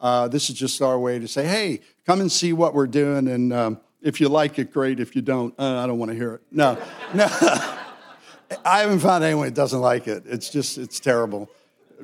uh, 0.00 0.28
this 0.28 0.48
is 0.50 0.56
just 0.56 0.80
our 0.80 0.98
way 0.98 1.18
to 1.18 1.26
say, 1.26 1.46
hey, 1.46 1.80
come 2.06 2.20
and 2.20 2.30
see 2.30 2.52
what 2.52 2.74
we're 2.74 2.86
doing. 2.86 3.28
And 3.28 3.52
um, 3.52 3.80
if 4.00 4.20
you 4.20 4.28
like 4.28 4.58
it, 4.58 4.72
great. 4.72 5.00
If 5.00 5.16
you 5.16 5.22
don't, 5.22 5.54
uh, 5.58 5.78
I 5.78 5.86
don't 5.86 5.98
want 5.98 6.10
to 6.10 6.16
hear 6.16 6.34
it. 6.34 6.42
No, 6.50 6.78
no. 7.14 7.26
I 8.64 8.80
haven't 8.80 9.00
found 9.00 9.24
anyone 9.24 9.46
that 9.46 9.54
doesn't 9.54 9.80
like 9.80 10.06
it. 10.06 10.24
It's 10.26 10.50
just, 10.50 10.78
it's 10.78 11.00
terrible. 11.00 11.50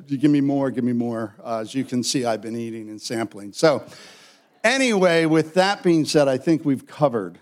Give 0.07 0.29
me 0.29 0.41
more, 0.41 0.69
give 0.71 0.83
me 0.83 0.93
more. 0.93 1.35
Uh, 1.43 1.59
as 1.59 1.73
you 1.73 1.85
can 1.85 2.03
see, 2.03 2.25
I've 2.25 2.41
been 2.41 2.55
eating 2.55 2.89
and 2.89 3.01
sampling. 3.01 3.53
So, 3.53 3.83
anyway, 4.63 5.25
with 5.25 5.53
that 5.53 5.81
being 5.81 6.05
said, 6.05 6.27
I 6.27 6.37
think 6.37 6.65
we've 6.65 6.85
covered 6.85 7.39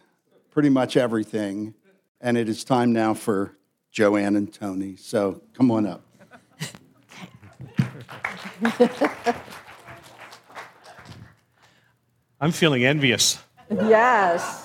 pretty 0.51 0.69
much 0.69 0.95
everything. 0.95 1.73
And 2.21 2.37
it 2.37 2.47
is 2.47 2.63
time 2.63 2.93
now 2.93 3.15
for 3.15 3.57
Joanne 3.93 4.35
and 4.35 4.51
Tony. 4.51 4.95
So, 4.95 5.41
come 5.53 5.69
on 5.69 5.85
up. 5.85 6.03
I'm 12.41 12.51
feeling 12.51 12.83
envious. 12.83 13.39
Yes. 13.69 14.61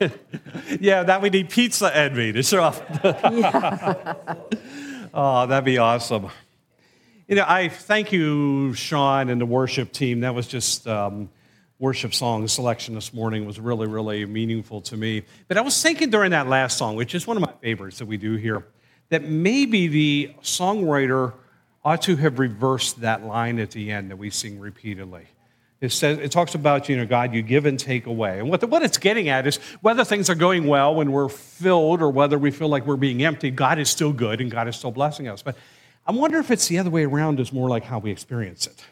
Yeah, 0.80 1.04
that 1.04 1.22
we 1.22 1.30
need 1.30 1.50
pizza 1.50 1.96
envy 1.96 2.32
to 2.32 2.42
show 2.42 2.62
off. 2.62 2.82
oh, 5.14 5.46
that'd 5.46 5.64
be 5.64 5.78
awesome. 5.78 6.28
You 7.28 7.36
know, 7.36 7.44
I 7.46 7.68
thank 7.68 8.12
you, 8.12 8.74
Sean, 8.74 9.30
and 9.30 9.40
the 9.40 9.46
worship 9.46 9.92
team. 9.92 10.20
That 10.20 10.34
was 10.34 10.46
just 10.48 10.86
um, 10.88 11.30
worship 11.78 12.14
song 12.14 12.46
selection 12.46 12.94
this 12.94 13.12
morning 13.12 13.46
was 13.46 13.58
really, 13.58 13.86
really 13.86 14.24
meaningful 14.26 14.80
to 14.82 14.96
me. 14.96 15.22
But 15.48 15.56
I 15.56 15.60
was 15.60 15.80
thinking 15.82 16.10
during 16.10 16.30
that 16.30 16.46
last 16.46 16.78
song, 16.78 16.96
which 16.96 17.14
is 17.14 17.26
one 17.26 17.36
of 17.36 17.42
my 17.42 17.52
favorites 17.60 17.98
that 17.98 18.06
we 18.06 18.16
do 18.16 18.36
here, 18.36 18.66
that 19.08 19.24
maybe 19.24 19.88
the 19.88 20.34
songwriter 20.42 21.34
ought 21.84 22.02
to 22.02 22.16
have 22.16 22.38
reversed 22.38 23.00
that 23.00 23.24
line 23.24 23.58
at 23.58 23.72
the 23.72 23.90
end 23.90 24.10
that 24.10 24.16
we 24.16 24.30
sing 24.30 24.58
repeatedly. 24.58 25.26
It, 25.80 25.92
says, 25.92 26.18
it 26.18 26.30
talks 26.32 26.54
about, 26.54 26.88
you 26.88 26.96
know, 26.96 27.04
God, 27.04 27.34
you 27.34 27.42
give 27.42 27.66
and 27.66 27.78
take 27.78 28.06
away. 28.06 28.38
And 28.38 28.48
what, 28.48 28.60
the, 28.60 28.66
what 28.66 28.82
it's 28.82 28.96
getting 28.96 29.28
at 29.28 29.46
is 29.46 29.56
whether 29.82 30.02
things 30.02 30.30
are 30.30 30.34
going 30.34 30.66
well 30.66 30.94
when 30.94 31.12
we're 31.12 31.28
filled 31.28 32.00
or 32.00 32.08
whether 32.08 32.38
we 32.38 32.50
feel 32.50 32.68
like 32.68 32.86
we're 32.86 32.96
being 32.96 33.22
emptied, 33.22 33.56
God 33.56 33.78
is 33.78 33.90
still 33.90 34.12
good 34.12 34.40
and 34.40 34.50
God 34.50 34.66
is 34.66 34.76
still 34.76 34.92
blessing 34.92 35.28
us. 35.28 35.42
But 35.42 35.56
I 36.06 36.12
wonder 36.12 36.38
if 36.38 36.50
it's 36.50 36.68
the 36.68 36.78
other 36.78 36.88
way 36.88 37.04
around, 37.04 37.38
is 37.38 37.52
more 37.52 37.68
like 37.68 37.84
how 37.84 37.98
we 37.98 38.10
experience 38.10 38.66
it. 38.66 38.82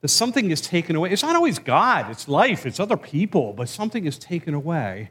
That 0.00 0.08
something 0.08 0.50
is 0.50 0.60
taken 0.60 0.94
away. 0.94 1.10
It's 1.10 1.22
not 1.22 1.34
always 1.34 1.58
God, 1.58 2.10
it's 2.10 2.28
life, 2.28 2.66
it's 2.66 2.78
other 2.78 2.96
people, 2.96 3.52
but 3.52 3.68
something 3.68 4.06
is 4.06 4.18
taken 4.18 4.54
away. 4.54 5.10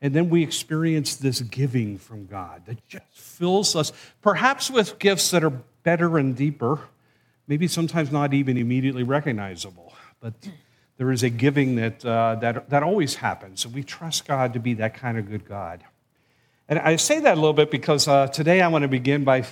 And 0.00 0.14
then 0.14 0.30
we 0.30 0.42
experience 0.44 1.16
this 1.16 1.40
giving 1.40 1.98
from 1.98 2.26
God 2.26 2.62
that 2.66 2.86
just 2.86 3.04
fills 3.12 3.74
us, 3.74 3.92
perhaps 4.22 4.70
with 4.70 4.98
gifts 4.98 5.32
that 5.32 5.42
are 5.42 5.50
better 5.82 6.18
and 6.18 6.36
deeper, 6.36 6.78
maybe 7.48 7.66
sometimes 7.66 8.12
not 8.12 8.32
even 8.32 8.56
immediately 8.56 9.02
recognizable. 9.02 9.92
But 10.20 10.34
there 10.98 11.10
is 11.10 11.22
a 11.22 11.30
giving 11.30 11.76
that, 11.76 12.04
uh, 12.04 12.36
that, 12.36 12.70
that 12.70 12.82
always 12.82 13.16
happens. 13.16 13.64
And 13.64 13.74
we 13.74 13.82
trust 13.82 14.26
God 14.26 14.52
to 14.52 14.60
be 14.60 14.74
that 14.74 14.94
kind 14.94 15.18
of 15.18 15.28
good 15.28 15.48
God. 15.48 15.82
And 16.68 16.78
I 16.78 16.96
say 16.96 17.18
that 17.20 17.32
a 17.32 17.40
little 17.40 17.54
bit 17.54 17.70
because 17.70 18.06
uh, 18.06 18.26
today 18.26 18.60
I 18.60 18.68
want 18.68 18.82
to 18.82 18.88
begin 18.88 19.24
by 19.24 19.46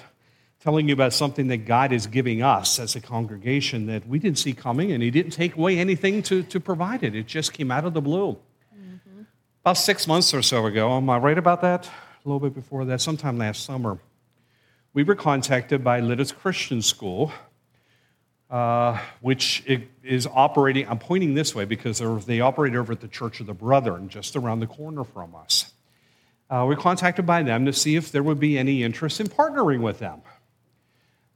telling 0.66 0.88
you 0.88 0.94
about 0.94 1.12
something 1.12 1.46
that 1.46 1.58
God 1.58 1.92
is 1.92 2.08
giving 2.08 2.42
us 2.42 2.80
as 2.80 2.96
a 2.96 3.00
congregation 3.00 3.86
that 3.86 4.04
we 4.08 4.18
didn't 4.18 4.38
see 4.38 4.52
coming, 4.52 4.90
and 4.90 5.00
He 5.00 5.12
didn't 5.12 5.30
take 5.30 5.54
away 5.54 5.78
anything 5.78 6.24
to, 6.24 6.42
to 6.42 6.58
provide 6.58 7.04
it. 7.04 7.14
It 7.14 7.28
just 7.28 7.52
came 7.52 7.70
out 7.70 7.84
of 7.84 7.94
the 7.94 8.00
blue. 8.00 8.36
Mm-hmm. 8.76 9.22
About 9.60 9.76
six 9.76 10.08
months 10.08 10.34
or 10.34 10.42
so 10.42 10.66
ago, 10.66 10.96
am 10.96 11.08
I 11.08 11.18
right 11.18 11.38
about 11.38 11.60
that? 11.60 11.86
A 11.86 12.28
little 12.28 12.40
bit 12.40 12.52
before 12.52 12.84
that, 12.84 13.00
sometime 13.00 13.38
last 13.38 13.64
summer, 13.64 14.00
we 14.92 15.04
were 15.04 15.14
contacted 15.14 15.84
by 15.84 16.00
Lititz 16.00 16.34
Christian 16.34 16.82
School 16.82 17.32
uh, 18.50 18.98
which 19.20 19.64
is 20.02 20.26
operating. 20.32 20.88
I'm 20.88 20.98
pointing 20.98 21.34
this 21.34 21.54
way 21.54 21.64
because 21.64 22.00
they 22.26 22.40
operate 22.40 22.74
over 22.74 22.92
at 22.92 23.00
the 23.00 23.08
Church 23.08 23.38
of 23.38 23.46
the 23.46 23.54
Brethren, 23.54 24.08
just 24.08 24.34
around 24.34 24.58
the 24.58 24.66
corner 24.66 25.04
from 25.04 25.36
us. 25.36 25.72
Uh, 26.50 26.64
we're 26.68 26.76
contacted 26.76 27.24
by 27.24 27.44
them 27.44 27.66
to 27.66 27.72
see 27.72 27.94
if 27.94 28.10
there 28.10 28.24
would 28.24 28.40
be 28.40 28.58
any 28.58 28.82
interest 28.82 29.20
in 29.20 29.28
partnering 29.28 29.80
with 29.80 30.00
them. 30.00 30.22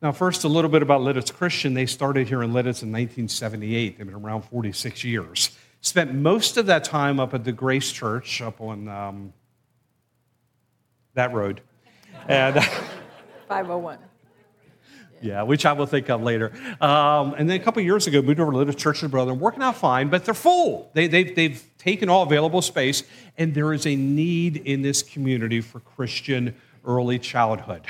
Now, 0.03 0.13
first, 0.13 0.45
a 0.45 0.49
little 0.49 0.71
bit 0.71 0.81
about 0.81 1.03
Lititz 1.03 1.31
Christian. 1.33 1.75
They 1.75 1.85
started 1.85 2.27
here 2.27 2.43
in 2.43 2.53
Lititz 2.53 2.83
in 2.83 2.91
1978. 2.91 3.99
They've 3.99 4.07
been 4.07 4.17
around 4.17 4.43
46 4.43 5.05
years. 5.05 5.51
Spent 5.83 6.15
most 6.15 6.57
of 6.57 6.67
that 6.67 6.85
time 6.85 7.21
up 7.21 7.35
at 7.35 7.45
the 7.45 7.53
Grace 7.53 7.93
Church 7.93 8.41
up 8.41 8.63
on 8.63 8.89
um, 8.89 9.33
that 11.13 11.35
road. 11.35 11.61
And 12.29 12.55
501. 13.49 13.99
Yeah, 15.21 15.43
which 15.43 15.67
I 15.67 15.75
will 15.75 15.85
think 15.85 16.09
of 16.09 16.23
later. 16.23 16.51
Um, 16.81 17.35
and 17.37 17.51
then 17.51 17.61
a 17.61 17.63
couple 17.63 17.83
years 17.83 18.07
ago, 18.07 18.23
moved 18.23 18.41
over 18.41 18.53
to 18.53 18.57
Lititz 18.57 18.79
Church 18.79 19.03
of 19.03 19.11
Brother, 19.11 19.35
working 19.35 19.63
out 19.63 19.77
fine, 19.77 20.09
but 20.09 20.25
they're 20.25 20.33
full. 20.33 20.91
They, 20.95 21.09
they've, 21.09 21.37
they've 21.37 21.63
taken 21.77 22.09
all 22.09 22.23
available 22.23 22.63
space, 22.63 23.03
and 23.37 23.53
there 23.53 23.75
is 23.75 23.87
a 23.87 23.95
need 23.95 24.57
in 24.57 24.81
this 24.81 25.03
community 25.03 25.61
for 25.61 25.81
Christian 25.81 26.55
early 26.87 27.19
childhood 27.19 27.87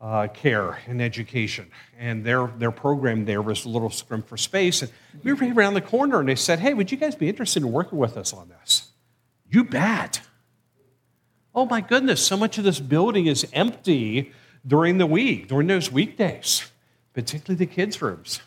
uh, 0.00 0.28
care 0.28 0.78
and 0.86 1.02
education. 1.02 1.70
And 1.98 2.24
their, 2.24 2.46
their 2.58 2.70
program 2.70 3.24
there 3.24 3.42
was 3.42 3.64
a 3.64 3.68
little 3.68 3.90
scrim 3.90 4.22
for 4.22 4.36
space. 4.36 4.82
And 4.82 4.90
we 5.22 5.32
were 5.32 5.54
around 5.54 5.74
the 5.74 5.80
corner, 5.80 6.20
and 6.20 6.28
they 6.28 6.36
said, 6.36 6.58
Hey, 6.58 6.74
would 6.74 6.90
you 6.90 6.96
guys 6.96 7.14
be 7.14 7.28
interested 7.28 7.62
in 7.62 7.70
working 7.70 7.98
with 7.98 8.16
us 8.16 8.32
on 8.32 8.48
this? 8.48 8.88
You 9.48 9.64
bet. 9.64 10.22
Oh 11.54 11.66
my 11.66 11.80
goodness, 11.80 12.24
so 12.24 12.36
much 12.36 12.58
of 12.58 12.64
this 12.64 12.78
building 12.78 13.26
is 13.26 13.46
empty 13.52 14.32
during 14.66 14.98
the 14.98 15.06
week, 15.06 15.48
during 15.48 15.66
those 15.66 15.90
weekdays, 15.90 16.70
particularly 17.12 17.64
the 17.64 17.72
kids' 17.72 18.00
rooms. 18.00 18.40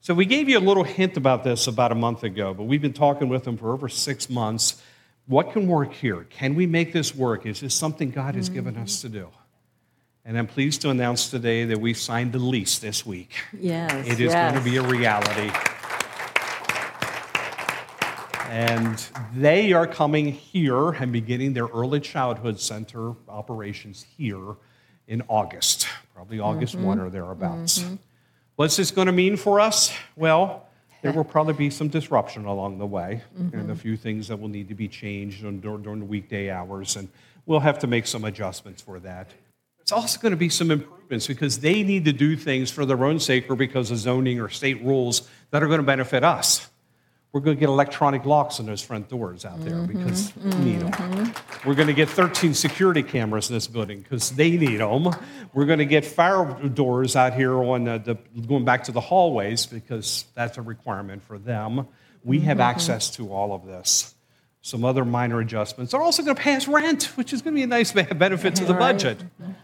So 0.00 0.14
we 0.14 0.24
gave 0.24 0.48
you 0.48 0.58
a 0.58 0.60
little 0.60 0.84
hint 0.84 1.16
about 1.16 1.42
this 1.42 1.66
about 1.66 1.90
a 1.90 1.96
month 1.96 2.22
ago, 2.22 2.54
but 2.54 2.64
we've 2.64 2.80
been 2.80 2.92
talking 2.92 3.28
with 3.28 3.44
them 3.44 3.56
for 3.56 3.72
over 3.72 3.88
six 3.88 4.30
months. 4.30 4.80
What 5.26 5.52
can 5.52 5.66
work 5.66 5.92
here? 5.92 6.24
Can 6.30 6.54
we 6.54 6.66
make 6.66 6.92
this 6.92 7.14
work? 7.14 7.44
Is 7.44 7.60
this 7.60 7.74
something 7.74 8.10
God 8.10 8.36
has 8.36 8.48
given 8.48 8.76
us 8.76 9.00
to 9.02 9.08
do? 9.08 9.28
And 10.28 10.36
I'm 10.36 10.46
pleased 10.46 10.82
to 10.82 10.90
announce 10.90 11.30
today 11.30 11.64
that 11.64 11.80
we 11.80 11.94
signed 11.94 12.32
the 12.32 12.38
lease 12.38 12.78
this 12.78 13.06
week. 13.06 13.32
Yes. 13.58 14.06
It 14.06 14.20
is 14.20 14.30
yes. 14.30 14.52
going 14.52 14.62
to 14.62 14.70
be 14.70 14.76
a 14.76 14.82
reality. 14.82 15.50
And 18.50 19.02
they 19.34 19.72
are 19.72 19.86
coming 19.86 20.30
here 20.30 20.90
and 20.90 21.12
beginning 21.12 21.54
their 21.54 21.68
early 21.68 22.00
childhood 22.00 22.60
center 22.60 23.14
operations 23.26 24.04
here 24.18 24.56
in 25.06 25.22
August, 25.28 25.88
probably 26.14 26.40
August 26.40 26.76
mm-hmm. 26.76 26.84
1 26.84 27.00
or 27.00 27.08
thereabouts. 27.08 27.78
Mm-hmm. 27.78 27.94
What's 28.56 28.76
this 28.76 28.90
going 28.90 29.06
to 29.06 29.12
mean 29.12 29.38
for 29.38 29.60
us? 29.60 29.94
Well, 30.14 30.66
there 31.00 31.12
will 31.12 31.24
probably 31.36 31.54
be 31.54 31.70
some 31.70 31.88
disruption 31.88 32.44
along 32.44 32.76
the 32.76 32.86
way 32.86 33.22
and 33.38 33.54
a 33.54 33.56
mm-hmm. 33.56 33.74
few 33.76 33.96
things 33.96 34.28
that 34.28 34.38
will 34.38 34.48
need 34.48 34.68
to 34.68 34.74
be 34.74 34.88
changed 34.88 35.46
on- 35.46 35.60
dur- 35.60 35.78
during 35.78 36.00
the 36.00 36.04
weekday 36.04 36.50
hours, 36.50 36.96
and 36.96 37.08
we'll 37.46 37.60
have 37.60 37.78
to 37.78 37.86
make 37.86 38.06
some 38.06 38.24
adjustments 38.24 38.82
for 38.82 39.00
that. 39.00 39.30
It's 39.88 39.92
also 39.94 40.20
going 40.20 40.32
to 40.32 40.36
be 40.36 40.50
some 40.50 40.70
improvements 40.70 41.26
because 41.26 41.60
they 41.60 41.82
need 41.82 42.04
to 42.04 42.12
do 42.12 42.36
things 42.36 42.70
for 42.70 42.84
their 42.84 43.02
own 43.06 43.18
sake 43.18 43.48
or 43.48 43.56
because 43.56 43.90
of 43.90 43.96
zoning 43.96 44.38
or 44.38 44.50
state 44.50 44.84
rules 44.84 45.26
that 45.50 45.62
are 45.62 45.66
going 45.66 45.80
to 45.80 45.86
benefit 45.86 46.22
us. 46.22 46.68
We're 47.32 47.40
going 47.40 47.56
to 47.56 47.60
get 47.60 47.70
electronic 47.70 48.26
locks 48.26 48.60
on 48.60 48.66
those 48.66 48.82
front 48.82 49.08
doors 49.08 49.46
out 49.46 49.64
there 49.64 49.76
mm-hmm, 49.76 49.98
because 49.98 50.36
we 50.36 50.50
mm-hmm. 50.50 50.62
need 50.62 50.80
them. 50.80 51.34
We're 51.64 51.74
going 51.74 51.86
to 51.86 51.94
get 51.94 52.10
13 52.10 52.52
security 52.52 53.02
cameras 53.02 53.48
in 53.48 53.56
this 53.56 53.66
building 53.66 54.02
because 54.02 54.28
they 54.32 54.58
need 54.58 54.80
them. 54.80 55.08
We're 55.54 55.64
going 55.64 55.78
to 55.78 55.86
get 55.86 56.04
fire 56.04 56.44
doors 56.68 57.16
out 57.16 57.32
here 57.32 57.54
on 57.54 57.84
the, 57.84 57.98
the 57.98 58.42
going 58.42 58.66
back 58.66 58.84
to 58.84 58.92
the 58.92 59.00
hallways 59.00 59.64
because 59.64 60.26
that's 60.34 60.58
a 60.58 60.62
requirement 60.62 61.22
for 61.24 61.38
them. 61.38 61.88
We 62.22 62.40
have 62.40 62.58
mm-hmm. 62.58 62.60
access 62.60 63.08
to 63.12 63.32
all 63.32 63.54
of 63.54 63.64
this. 63.64 64.14
Some 64.60 64.84
other 64.84 65.06
minor 65.06 65.40
adjustments. 65.40 65.92
They're 65.92 66.02
also 66.02 66.22
going 66.22 66.36
to 66.36 66.42
pass 66.42 66.68
rent, 66.68 67.04
which 67.16 67.32
is 67.32 67.40
going 67.40 67.54
to 67.54 67.58
be 67.58 67.62
a 67.62 67.66
nice 67.66 67.92
benefit 67.92 68.56
to 68.56 68.66
the 68.66 68.74
Right. 69.38 69.58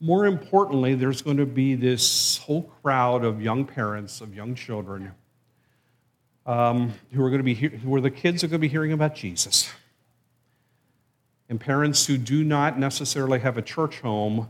More 0.00 0.26
importantly, 0.26 0.94
there's 0.94 1.22
going 1.22 1.38
to 1.38 1.46
be 1.46 1.74
this 1.74 2.38
whole 2.38 2.62
crowd 2.82 3.24
of 3.24 3.40
young 3.40 3.64
parents, 3.64 4.20
of 4.20 4.34
young 4.34 4.54
children, 4.54 5.12
um, 6.44 6.92
who 7.12 7.22
are 7.24 7.30
going 7.30 7.40
to 7.40 7.44
be 7.44 7.54
he- 7.54 7.68
who 7.68 7.94
are 7.94 8.00
the 8.00 8.10
kids 8.10 8.44
are 8.44 8.48
going 8.48 8.60
to 8.60 8.66
be 8.66 8.68
hearing 8.68 8.92
about 8.92 9.14
Jesus. 9.14 9.70
And 11.48 11.60
parents 11.60 12.06
who 12.06 12.18
do 12.18 12.44
not 12.44 12.78
necessarily 12.78 13.38
have 13.38 13.56
a 13.56 13.62
church 13.62 14.00
home 14.00 14.48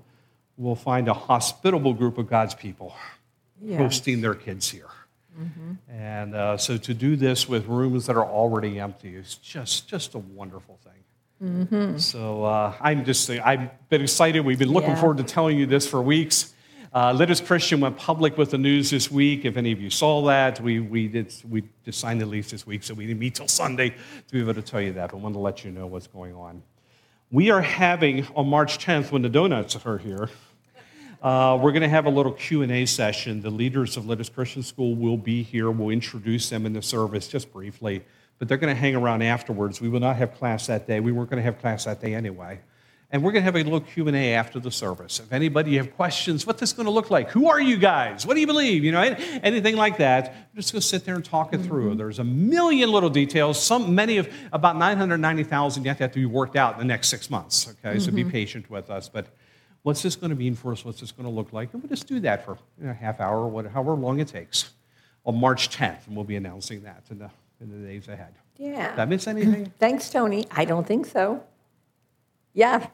will 0.56 0.74
find 0.76 1.08
a 1.08 1.14
hospitable 1.14 1.92
group 1.94 2.18
of 2.18 2.28
God's 2.28 2.54
people 2.54 2.94
Yeah. 3.62 3.78
hosting 3.78 4.20
their 4.22 4.34
kids 4.34 4.70
here. 4.70 4.88
And 5.90 6.34
uh, 6.34 6.56
so 6.56 6.78
to 6.78 6.94
do 6.94 7.14
this 7.14 7.46
with 7.46 7.66
rooms 7.66 8.06
that 8.06 8.16
are 8.16 8.24
already 8.24 8.80
empty 8.80 9.14
is 9.14 9.34
just 9.34 9.86
just 9.86 10.14
a 10.14 10.18
wonderful 10.18 10.78
thing. 11.40 11.98
So 11.98 12.44
uh, 12.44 12.74
I'm 12.80 13.04
just 13.04 13.28
I've 13.30 13.88
been 13.88 14.02
excited. 14.02 14.40
We've 14.44 14.58
been 14.58 14.72
looking 14.72 14.90
Yeah. 14.90 15.00
forward 15.00 15.18
to 15.18 15.24
telling 15.24 15.58
you 15.58 15.66
this 15.66 15.86
for 15.86 16.00
weeks. 16.02 16.52
Uh, 16.92 17.12
Lititz 17.12 17.44
Christian 17.44 17.80
went 17.80 17.98
public 17.98 18.38
with 18.38 18.50
the 18.52 18.58
news 18.58 18.90
this 18.90 19.10
week. 19.10 19.44
If 19.44 19.58
any 19.58 19.70
of 19.72 19.80
you 19.80 19.90
saw 19.90 20.22
that, 20.26 20.60
we, 20.60 20.80
we 20.80 21.08
did 21.08 21.34
we 21.48 21.64
just 21.84 22.00
signed 22.00 22.20
the 22.22 22.26
lease 22.26 22.50
this 22.50 22.66
week, 22.66 22.82
so 22.82 22.94
we 22.94 23.06
didn't 23.06 23.20
meet 23.20 23.34
till 23.34 23.48
Sunday 23.48 23.90
to 23.90 24.32
be 24.32 24.40
able 24.40 24.54
to 24.54 24.62
tell 24.62 24.80
you 24.80 24.94
that. 24.94 25.10
But 25.10 25.18
wanted 25.18 25.34
to 25.34 25.40
let 25.40 25.64
you 25.64 25.70
know 25.72 25.86
what's 25.86 26.06
going 26.06 26.34
on. 26.34 26.62
We 27.30 27.50
are 27.50 27.60
having 27.60 28.26
on 28.34 28.48
March 28.48 28.78
10th, 28.78 29.10
when 29.10 29.20
the 29.20 29.28
donuts 29.28 29.76
are 29.84 29.98
here, 29.98 30.30
uh, 31.22 31.58
we're 31.60 31.72
going 31.72 31.82
to 31.82 31.88
have 31.88 32.06
a 32.06 32.10
little 32.10 32.32
q&a 32.32 32.86
session 32.86 33.42
the 33.42 33.50
leaders 33.50 33.96
of 33.96 34.04
Lititz 34.04 34.32
christian 34.32 34.62
school 34.62 34.94
will 34.94 35.16
be 35.16 35.42
here 35.42 35.70
we'll 35.70 35.88
introduce 35.88 36.50
them 36.50 36.66
in 36.66 36.74
the 36.74 36.82
service 36.82 37.26
just 37.26 37.50
briefly 37.52 38.04
but 38.38 38.48
they're 38.48 38.58
going 38.58 38.74
to 38.74 38.78
hang 38.78 38.94
around 38.94 39.22
afterwards. 39.22 39.80
We 39.80 39.88
will 39.88 40.00
not 40.00 40.16
have 40.16 40.34
class 40.34 40.66
that 40.66 40.86
day. 40.86 41.00
We 41.00 41.12
weren't 41.12 41.30
going 41.30 41.38
to 41.38 41.44
have 41.44 41.60
class 41.60 41.84
that 41.84 42.00
day 42.00 42.14
anyway. 42.14 42.60
And 43.10 43.22
we're 43.22 43.30
going 43.30 43.42
to 43.42 43.44
have 43.44 43.54
a 43.54 43.62
little 43.62 43.80
q&a 43.80 44.34
after 44.34 44.58
the 44.58 44.70
service. 44.70 45.20
If 45.20 45.32
anybody 45.32 45.76
have 45.76 45.94
questions 45.94 46.44
what's 46.44 46.58
this 46.58 46.72
going 46.72 46.86
to 46.86 46.92
look 46.92 47.08
like? 47.08 47.30
Who 47.30 47.48
are 47.48 47.60
you 47.60 47.76
guys? 47.76 48.26
What 48.26 48.34
do 48.34 48.40
you 48.40 48.48
believe? 48.48 48.84
You 48.84 48.92
know 48.92 49.00
anything 49.00 49.76
like 49.76 49.98
that. 49.98 50.28
I'm 50.28 50.56
just 50.56 50.72
going 50.72 50.80
to 50.80 50.86
sit 50.86 51.04
there 51.04 51.14
and 51.14 51.24
talk 51.24 51.54
it 51.54 51.58
through. 51.58 51.90
Mm-hmm. 51.90 51.98
There's 51.98 52.18
a 52.18 52.24
million 52.24 52.90
little 52.90 53.08
details. 53.08 53.62
Some 53.62 53.94
many 53.94 54.18
of 54.18 54.28
about 54.52 54.76
990000 54.76 55.84
yet 55.84 55.98
have 56.00 56.12
to 56.12 56.18
be 56.18 56.26
worked 56.26 56.56
out 56.56 56.74
in 56.74 56.78
the 56.80 56.84
next 56.84 57.08
six 57.08 57.30
months 57.30 57.68
okay? 57.84 57.98
So 58.00 58.10
be 58.10 58.22
mm-hmm. 58.22 58.30
patient 58.30 58.68
with 58.68 58.90
us. 58.90 59.08
But 59.08 59.28
what's 59.82 60.02
this 60.02 60.16
going 60.16 60.30
to 60.30 60.36
mean 60.36 60.56
for 60.56 60.72
us? 60.72 60.84
What's 60.84 61.00
this 61.00 61.12
going 61.12 61.28
to 61.28 61.34
look 61.34 61.52
like? 61.52 61.72
And 61.72 61.82
we'll 61.82 61.90
just 61.90 62.08
do 62.08 62.18
that 62.20 62.44
for 62.44 62.58
you 62.80 62.86
know, 62.86 62.90
a 62.90 62.94
half 62.94 63.20
hour, 63.20 63.38
or 63.38 63.48
whatever, 63.48 63.72
however 63.72 63.94
long 63.94 64.18
it 64.18 64.28
takes, 64.28 64.70
on 65.24 65.38
March 65.38 65.70
10th, 65.70 66.06
and 66.08 66.16
we'll 66.16 66.24
be 66.24 66.36
announcing 66.36 66.82
that 66.82 67.04
in 67.10 67.18
the, 67.18 67.30
in 67.60 67.70
the 67.70 67.86
days 67.86 68.08
ahead. 68.08 68.34
Yeah. 68.56 68.90
Did 68.90 68.98
I 68.98 69.04
miss 69.04 69.26
anything? 69.26 69.72
Thanks, 69.78 70.10
Tony. 70.10 70.46
I 70.50 70.64
don't 70.64 70.86
think 70.86 71.06
so. 71.06 71.42
Yeah. 72.52 72.86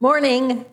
Morning. 0.00 0.48
Morning. 0.48 0.66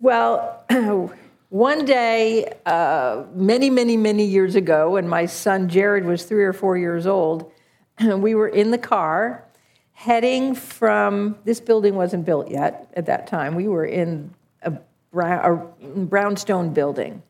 Well, 0.00 0.64
one 1.48 1.84
day, 1.84 2.52
uh, 2.66 3.24
many, 3.34 3.70
many, 3.70 3.96
many 3.96 4.24
years 4.24 4.54
ago, 4.54 4.90
when 4.90 5.08
my 5.08 5.26
son 5.26 5.68
Jared 5.68 6.04
was 6.04 6.24
three 6.24 6.44
or 6.44 6.52
four 6.52 6.76
years 6.76 7.06
old, 7.06 7.50
we 8.00 8.34
were 8.34 8.48
in 8.48 8.70
the 8.70 8.78
car 8.78 9.44
heading 9.92 10.54
from 10.54 11.36
this 11.44 11.58
building 11.60 11.96
wasn't 11.96 12.24
built 12.24 12.48
yet 12.48 12.88
at 12.94 13.06
that 13.06 13.26
time. 13.26 13.56
We 13.56 13.66
were 13.66 13.84
in 13.84 14.32
a, 14.62 14.72
brown, 15.10 15.72
a 15.82 15.86
brownstone 16.04 16.72
building. 16.72 17.22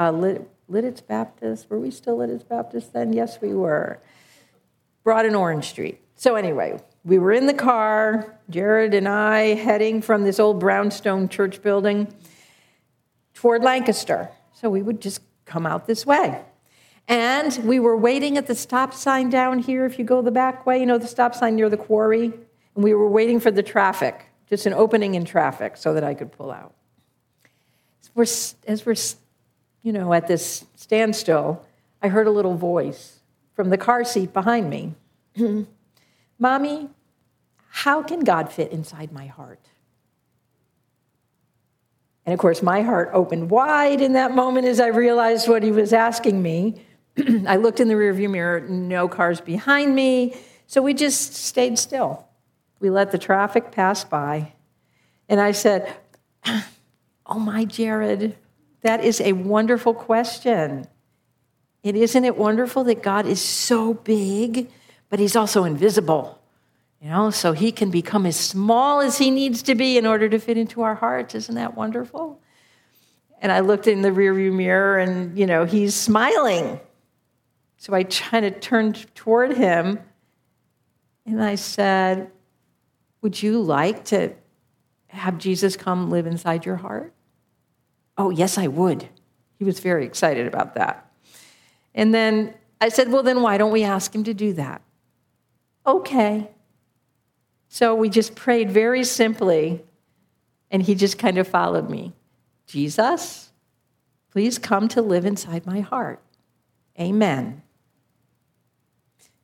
Lit, 0.00 0.48
Lititz 0.70 1.04
Baptist. 1.06 1.68
Were 1.70 1.78
we 1.78 1.90
still 1.90 2.18
Lititz 2.18 2.46
Baptist 2.46 2.92
then? 2.92 3.12
Yes, 3.12 3.40
we 3.40 3.54
were. 3.54 4.00
Broad 5.04 5.26
and 5.26 5.36
Orange 5.36 5.66
Street. 5.66 6.00
So 6.16 6.34
anyway, 6.34 6.80
we 7.04 7.18
were 7.18 7.32
in 7.32 7.46
the 7.46 7.54
car, 7.54 8.38
Jared 8.50 8.92
and 8.92 9.08
I 9.08 9.54
heading 9.54 10.02
from 10.02 10.24
this 10.24 10.38
old 10.38 10.60
brownstone 10.60 11.28
church 11.28 11.62
building 11.62 12.12
toward 13.34 13.62
Lancaster. 13.62 14.30
So 14.52 14.68
we 14.68 14.82
would 14.82 15.00
just 15.00 15.22
come 15.46 15.64
out 15.64 15.86
this 15.86 16.04
way. 16.04 16.42
And 17.06 17.56
we 17.64 17.80
were 17.80 17.96
waiting 17.96 18.36
at 18.36 18.46
the 18.46 18.54
stop 18.54 18.92
sign 18.92 19.30
down 19.30 19.60
here. 19.60 19.86
If 19.86 19.98
you 19.98 20.04
go 20.04 20.20
the 20.20 20.30
back 20.30 20.66
way, 20.66 20.78
you 20.78 20.86
know, 20.86 20.98
the 20.98 21.06
stop 21.06 21.34
sign 21.34 21.56
near 21.56 21.70
the 21.70 21.78
quarry. 21.78 22.32
And 22.74 22.84
we 22.84 22.92
were 22.92 23.08
waiting 23.08 23.40
for 23.40 23.50
the 23.50 23.62
traffic, 23.62 24.26
just 24.50 24.66
an 24.66 24.74
opening 24.74 25.14
in 25.14 25.24
traffic 25.24 25.78
so 25.78 25.94
that 25.94 26.04
I 26.04 26.12
could 26.12 26.32
pull 26.32 26.50
out. 26.50 26.74
As 28.02 28.10
we're, 28.14 28.70
as 28.70 28.84
we're 28.84 28.94
you 29.82 29.92
know, 29.92 30.12
at 30.12 30.26
this 30.26 30.64
standstill, 30.74 31.64
I 32.02 32.08
heard 32.08 32.26
a 32.26 32.30
little 32.30 32.54
voice 32.54 33.20
from 33.54 33.70
the 33.70 33.78
car 33.78 34.04
seat 34.04 34.32
behind 34.32 34.70
me 34.70 34.94
Mommy, 36.38 36.88
how 37.70 38.02
can 38.02 38.20
God 38.20 38.52
fit 38.52 38.70
inside 38.72 39.12
my 39.12 39.26
heart? 39.26 39.60
And 42.24 42.32
of 42.32 42.38
course, 42.38 42.62
my 42.62 42.82
heart 42.82 43.10
opened 43.12 43.50
wide 43.50 44.00
in 44.00 44.12
that 44.12 44.34
moment 44.34 44.66
as 44.66 44.80
I 44.80 44.88
realized 44.88 45.48
what 45.48 45.62
he 45.62 45.70
was 45.70 45.92
asking 45.92 46.42
me. 46.42 46.82
I 47.46 47.56
looked 47.56 47.80
in 47.80 47.88
the 47.88 47.94
rearview 47.94 48.30
mirror, 48.30 48.60
no 48.60 49.08
cars 49.08 49.40
behind 49.40 49.94
me, 49.94 50.36
so 50.66 50.82
we 50.82 50.94
just 50.94 51.34
stayed 51.34 51.78
still. 51.78 52.28
We 52.80 52.90
let 52.90 53.10
the 53.10 53.18
traffic 53.18 53.72
pass 53.72 54.04
by. 54.04 54.52
And 55.28 55.40
I 55.40 55.52
said, 55.52 55.92
Oh 57.26 57.38
my, 57.38 57.64
Jared, 57.64 58.36
that 58.82 59.04
is 59.04 59.20
a 59.20 59.32
wonderful 59.32 59.94
question. 59.94 60.86
It 61.82 61.96
isn't 61.96 62.24
it 62.24 62.36
wonderful 62.36 62.84
that 62.84 63.02
God 63.02 63.26
is 63.26 63.40
so 63.40 63.94
big, 63.94 64.70
but 65.08 65.18
he's 65.18 65.36
also 65.36 65.64
invisible. 65.64 66.40
You 67.00 67.10
know, 67.10 67.30
so 67.30 67.52
he 67.52 67.70
can 67.70 67.90
become 67.90 68.26
as 68.26 68.36
small 68.36 69.00
as 69.00 69.18
he 69.18 69.30
needs 69.30 69.62
to 69.62 69.76
be 69.76 69.96
in 69.96 70.06
order 70.06 70.28
to 70.28 70.38
fit 70.38 70.58
into 70.58 70.82
our 70.82 70.96
hearts. 70.96 71.34
Isn't 71.34 71.54
that 71.54 71.76
wonderful? 71.76 72.40
And 73.40 73.52
I 73.52 73.60
looked 73.60 73.86
in 73.86 74.02
the 74.02 74.10
rearview 74.10 74.52
mirror 74.52 74.98
and, 74.98 75.38
you 75.38 75.46
know, 75.46 75.64
he's 75.64 75.94
smiling. 75.94 76.80
So 77.76 77.94
I 77.94 78.02
kind 78.02 78.44
of 78.44 78.58
turned 78.58 79.14
toward 79.14 79.56
him 79.56 80.00
and 81.24 81.42
I 81.42 81.54
said, 81.54 82.32
Would 83.22 83.40
you 83.40 83.60
like 83.60 84.06
to 84.06 84.32
have 85.08 85.38
Jesus 85.38 85.76
come 85.76 86.10
live 86.10 86.26
inside 86.26 86.66
your 86.66 86.76
heart? 86.76 87.12
Oh, 88.18 88.30
yes, 88.30 88.58
I 88.58 88.66
would. 88.66 89.08
He 89.58 89.64
was 89.64 89.78
very 89.78 90.04
excited 90.04 90.46
about 90.46 90.74
that. 90.74 91.10
And 91.94 92.12
then 92.12 92.54
I 92.80 92.88
said, 92.88 93.10
Well, 93.10 93.22
then 93.22 93.42
why 93.42 93.56
don't 93.56 93.72
we 93.72 93.84
ask 93.84 94.14
him 94.14 94.24
to 94.24 94.34
do 94.34 94.52
that? 94.54 94.82
Okay. 95.86 96.50
So 97.68 97.94
we 97.94 98.08
just 98.08 98.34
prayed 98.34 98.70
very 98.70 99.04
simply, 99.04 99.84
and 100.70 100.82
he 100.82 100.94
just 100.94 101.18
kind 101.18 101.38
of 101.38 101.46
followed 101.46 101.88
me. 101.88 102.12
Jesus, 102.66 103.50
please 104.30 104.58
come 104.58 104.88
to 104.88 105.02
live 105.02 105.24
inside 105.24 105.66
my 105.66 105.80
heart. 105.80 106.20
Amen. 106.98 107.62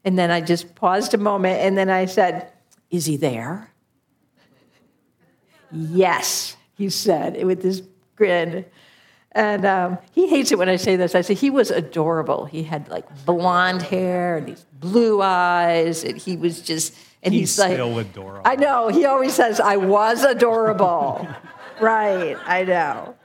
And 0.05 0.19
then 0.19 0.31
I 0.31 0.41
just 0.41 0.75
paused 0.75 1.15
a 1.15 1.19
moment, 1.19 1.61
and 1.61 1.79
then 1.79 1.91
I 1.91 2.07
said, 2.07 2.53
Is 2.91 3.07
he 3.07 3.17
there? 3.17 3.73
yes, 5.73 6.57
he 6.77 6.89
said 6.89 7.43
with 7.45 7.63
this 7.63 7.83
grin. 8.17 8.65
And 9.33 9.67
um, 9.67 9.99
he 10.13 10.29
hates 10.29 10.53
it 10.53 10.59
when 10.59 10.69
I 10.69 10.77
say 10.77 10.95
this. 10.97 11.15
I 11.15 11.21
say 11.21 11.35
he 11.35 11.51
was 11.51 11.71
adorable. 11.71 12.45
He 12.45 12.63
had 12.63 12.89
like 12.89 13.05
blonde 13.25 13.83
hair 13.83 14.37
and 14.37 14.47
these 14.47 14.65
blue 14.73 15.21
eyes, 15.21 16.05
and 16.05 16.17
he 16.17 16.37
was 16.37 16.61
just. 16.61 16.95
And 17.23 17.33
he's, 17.33 17.57
He's 17.57 17.59
like, 17.59 17.73
still 17.73 17.99
adorable. 17.99 18.43
I 18.45 18.57
know. 18.57 18.89
He 18.89 19.07
always 19.07 19.35
says, 19.35 19.59
"I 19.59 19.77
was 19.77 20.23
adorable." 20.23 21.27
right. 21.81 22.37
I 22.45 22.65
know. 22.65 23.17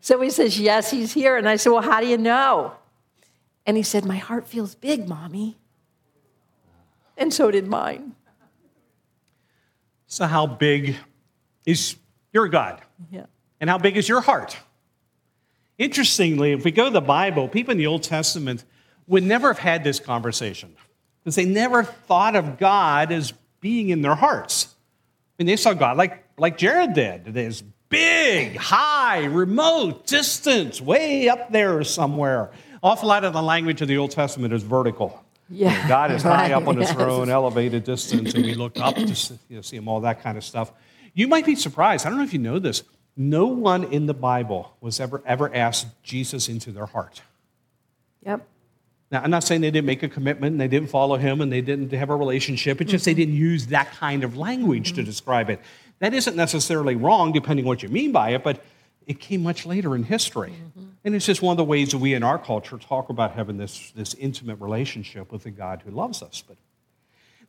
So 0.00 0.20
he 0.20 0.30
says, 0.30 0.60
"Yes, 0.60 0.90
he's 0.90 1.14
here." 1.14 1.36
And 1.36 1.48
I 1.48 1.56
said, 1.56 1.70
"Well, 1.70 1.82
how 1.82 2.00
do 2.00 2.06
you 2.06 2.18
know?" 2.18 2.72
And 3.64 3.76
he 3.76 3.82
said, 3.82 4.04
"My 4.04 4.16
heart 4.16 4.46
feels 4.46 4.74
big, 4.74 5.08
mommy." 5.08 5.56
And 7.16 7.32
so 7.32 7.50
did 7.50 7.66
mine. 7.66 8.14
So, 10.06 10.26
how 10.26 10.46
big 10.46 10.96
is 11.64 11.96
your 12.32 12.48
God? 12.48 12.82
Yeah. 13.10 13.26
And 13.60 13.70
how 13.70 13.78
big 13.78 13.96
is 13.96 14.08
your 14.08 14.20
heart? 14.20 14.56
Interestingly, 15.78 16.52
if 16.52 16.64
we 16.64 16.70
go 16.70 16.84
to 16.84 16.90
the 16.90 17.00
Bible, 17.00 17.48
people 17.48 17.72
in 17.72 17.78
the 17.78 17.86
Old 17.86 18.02
Testament 18.02 18.64
would 19.06 19.22
never 19.22 19.48
have 19.48 19.58
had 19.58 19.84
this 19.84 20.00
conversation 20.00 20.74
because 21.22 21.36
they 21.36 21.44
never 21.44 21.82
thought 21.84 22.34
of 22.34 22.58
God 22.58 23.12
as 23.12 23.32
being 23.60 23.90
in 23.90 24.00
their 24.02 24.14
hearts. 24.14 24.74
I 25.38 25.42
mean, 25.42 25.46
they 25.48 25.56
saw 25.56 25.74
God 25.74 25.96
like, 25.96 26.24
like 26.38 26.56
Jared 26.56 26.94
did. 26.94 27.26
There's 27.26 27.62
big, 27.90 28.56
high, 28.56 29.24
remote, 29.24 30.06
distant, 30.06 30.80
way 30.80 31.28
up 31.28 31.52
there 31.52 31.84
somewhere. 31.84 32.50
Awful 32.82 33.08
lot 33.08 33.24
of 33.24 33.32
the 33.32 33.42
language 33.42 33.82
of 33.82 33.88
the 33.88 33.98
Old 33.98 34.12
Testament 34.12 34.54
is 34.54 34.62
vertical. 34.62 35.22
Yeah. 35.50 35.86
God 35.88 36.10
is 36.10 36.22
high 36.22 36.52
up 36.52 36.66
on 36.66 36.76
his 36.78 36.88
Yes. 36.88 36.96
throne, 36.96 37.28
elevated 37.28 37.84
distance, 37.84 38.34
and 38.34 38.44
we 38.44 38.54
look 38.54 38.78
up 38.80 38.94
to 38.96 39.14
see, 39.14 39.38
you 39.48 39.56
know, 39.56 39.62
see 39.62 39.76
him, 39.76 39.88
all 39.88 40.00
that 40.00 40.22
kind 40.22 40.38
of 40.38 40.44
stuff. 40.44 40.72
You 41.12 41.28
might 41.28 41.44
be 41.46 41.54
surprised. 41.54 42.06
I 42.06 42.08
don't 42.08 42.18
know 42.18 42.24
if 42.24 42.32
you 42.32 42.38
know 42.38 42.58
this. 42.58 42.82
No 43.16 43.46
one 43.46 43.84
in 43.84 44.06
the 44.06 44.14
Bible 44.14 44.76
was 44.80 45.00
ever 45.00 45.22
ever 45.24 45.54
asked 45.54 45.86
Jesus 46.02 46.48
into 46.48 46.70
their 46.70 46.86
heart. 46.86 47.22
Yep. 48.24 48.46
Now, 49.10 49.22
I'm 49.22 49.30
not 49.30 49.44
saying 49.44 49.60
they 49.60 49.70
didn't 49.70 49.86
make 49.86 50.02
a 50.02 50.08
commitment, 50.08 50.52
and 50.52 50.60
they 50.60 50.68
didn't 50.68 50.90
follow 50.90 51.16
him, 51.16 51.40
and 51.40 51.50
they 51.50 51.60
didn't 51.60 51.92
have 51.92 52.10
a 52.10 52.16
relationship. 52.16 52.80
It's 52.80 52.90
just 52.90 53.04
they 53.04 53.12
mm-hmm. 53.12 53.20
didn't 53.20 53.34
use 53.34 53.66
that 53.68 53.92
kind 53.92 54.24
of 54.24 54.36
language 54.36 54.90
to 54.94 55.00
mm-hmm. 55.00 55.04
describe 55.04 55.48
it. 55.48 55.60
That 56.00 56.12
isn't 56.12 56.36
necessarily 56.36 56.96
wrong, 56.96 57.32
depending 57.32 57.64
on 57.64 57.68
what 57.68 57.82
you 57.82 57.88
mean 57.88 58.12
by 58.12 58.30
it, 58.30 58.42
but 58.42 58.64
it 59.06 59.20
came 59.20 59.42
much 59.42 59.64
later 59.64 59.94
in 59.94 60.02
history. 60.02 60.50
Mm-hmm. 60.50 60.90
And 61.04 61.14
it's 61.14 61.24
just 61.24 61.40
one 61.40 61.52
of 61.52 61.56
the 61.56 61.64
ways 61.64 61.92
that 61.92 61.98
we 61.98 62.14
in 62.14 62.24
our 62.24 62.38
culture 62.38 62.78
talk 62.78 63.08
about 63.08 63.32
having 63.32 63.58
this, 63.58 63.92
this 63.92 64.14
intimate 64.14 64.60
relationship 64.60 65.30
with 65.30 65.46
a 65.46 65.50
God 65.52 65.82
who 65.84 65.92
loves 65.92 66.20
us. 66.20 66.42
But 66.46 66.56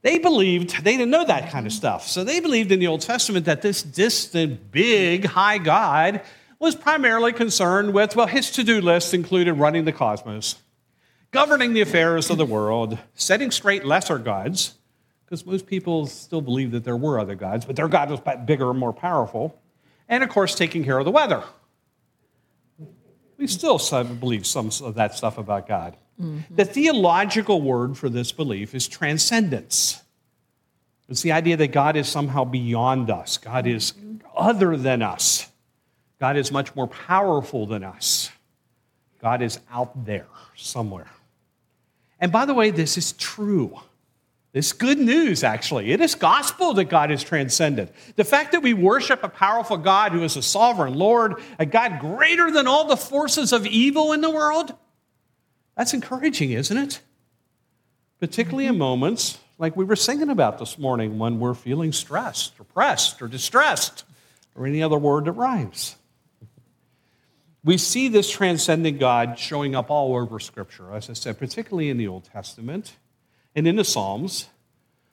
they 0.07 0.19
believed, 0.19 0.85
they 0.85 0.95
didn't 0.95 1.11
know 1.11 1.25
that 1.25 1.51
kind 1.51 1.67
of 1.67 1.73
stuff. 1.73 2.07
So 2.07 2.23
they 2.23 2.39
believed 2.39 2.71
in 2.71 2.79
the 2.79 2.87
Old 2.87 3.01
Testament 3.01 3.43
that 3.43 3.61
this 3.61 3.83
distant, 3.83 4.71
big, 4.71 5.25
high 5.25 5.57
God 5.57 6.21
was 6.59 6.75
primarily 6.75 7.33
concerned 7.33 7.93
with, 7.93 8.15
well, 8.15 8.25
his 8.25 8.49
to 8.51 8.63
do 8.63 8.79
list 8.79 9.13
included 9.13 9.55
running 9.55 9.83
the 9.83 9.91
cosmos, 9.91 10.55
governing 11.31 11.73
the 11.73 11.81
affairs 11.81 12.29
of 12.29 12.37
the 12.37 12.45
world, 12.45 12.97
setting 13.15 13.51
straight 13.51 13.83
lesser 13.83 14.17
gods, 14.17 14.75
because 15.25 15.45
most 15.45 15.67
people 15.67 16.07
still 16.07 16.39
believe 16.39 16.71
that 16.71 16.85
there 16.85 16.95
were 16.95 17.19
other 17.19 17.35
gods, 17.35 17.65
but 17.65 17.75
their 17.75 17.89
God 17.89 18.09
was 18.09 18.21
bigger 18.45 18.69
and 18.69 18.79
more 18.79 18.93
powerful, 18.93 19.59
and 20.07 20.23
of 20.23 20.29
course, 20.29 20.55
taking 20.55 20.85
care 20.85 20.97
of 20.97 21.03
the 21.03 21.11
weather. 21.11 21.43
We 23.37 23.47
still 23.47 23.77
believe 24.21 24.47
some 24.47 24.71
of 24.81 24.95
that 24.95 25.15
stuff 25.15 25.37
about 25.37 25.67
God. 25.67 25.97
Mm-hmm. 26.21 26.55
The 26.55 26.65
theological 26.65 27.61
word 27.61 27.97
for 27.97 28.09
this 28.09 28.31
belief 28.31 28.73
is 28.73 28.87
transcendence. 28.87 30.01
It's 31.09 31.21
the 31.21 31.31
idea 31.31 31.57
that 31.57 31.71
God 31.71 31.95
is 31.95 32.07
somehow 32.07 32.43
beyond 32.43 33.09
us, 33.09 33.37
God 33.37 33.65
is 33.65 33.93
other 34.35 34.75
than 34.75 35.01
us, 35.01 35.49
God 36.19 36.35
is 36.35 36.51
much 36.51 36.75
more 36.75 36.87
powerful 36.87 37.65
than 37.65 37.83
us, 37.83 38.29
God 39.21 39.41
is 39.41 39.59
out 39.71 40.05
there 40.05 40.27
somewhere. 40.55 41.11
And 42.19 42.31
by 42.31 42.45
the 42.45 42.53
way, 42.53 42.71
this 42.71 42.97
is 42.97 43.13
true. 43.13 43.79
It's 44.53 44.73
good 44.73 44.97
news, 44.97 45.43
actually. 45.43 45.91
It 45.91 46.01
is 46.01 46.15
gospel 46.15 46.73
that 46.75 46.85
God 46.85 47.11
is 47.11 47.23
transcendent. 47.23 47.91
The 48.15 48.23
fact 48.23 48.53
that 48.53 48.63
we 48.63 48.73
worship 48.73 49.23
a 49.23 49.29
powerful 49.29 49.77
God 49.77 50.13
who 50.13 50.23
is 50.23 50.35
a 50.35 50.41
sovereign 50.41 50.95
Lord, 50.95 51.35
a 51.59 51.65
God 51.65 51.99
greater 51.99 52.49
than 52.49 52.65
all 52.65 52.87
the 52.87 52.97
forces 52.97 53.53
of 53.53 53.67
evil 53.67 54.13
in 54.13 54.21
the 54.21 54.31
world, 54.31 54.73
that's 55.77 55.93
encouraging, 55.93 56.51
isn't 56.51 56.77
it? 56.77 57.01
Particularly 58.19 58.65
in 58.65 58.77
moments 58.77 59.37
like 59.59 59.77
we 59.77 59.85
were 59.85 59.95
singing 59.95 60.29
about 60.29 60.57
this 60.57 60.77
morning 60.77 61.19
when 61.19 61.39
we're 61.39 61.53
feeling 61.53 61.91
stressed, 61.91 62.59
or 62.59 62.63
pressed, 62.63 63.21
or 63.21 63.27
distressed, 63.27 64.03
or 64.55 64.65
any 64.65 64.81
other 64.81 64.97
word 64.97 65.25
that 65.25 65.33
rhymes. 65.33 65.95
We 67.63 67.77
see 67.77 68.07
this 68.07 68.29
transcendent 68.29 68.99
God 68.99 69.37
showing 69.37 69.75
up 69.75 69.91
all 69.91 70.15
over 70.15 70.39
Scripture, 70.39 70.93
as 70.93 71.09
I 71.09 71.13
said, 71.13 71.37
particularly 71.37 71.89
in 71.89 71.97
the 71.97 72.07
Old 72.07 72.23
Testament 72.23 72.95
and 73.55 73.67
in 73.67 73.75
the 73.75 73.83
Psalms, 73.83 74.47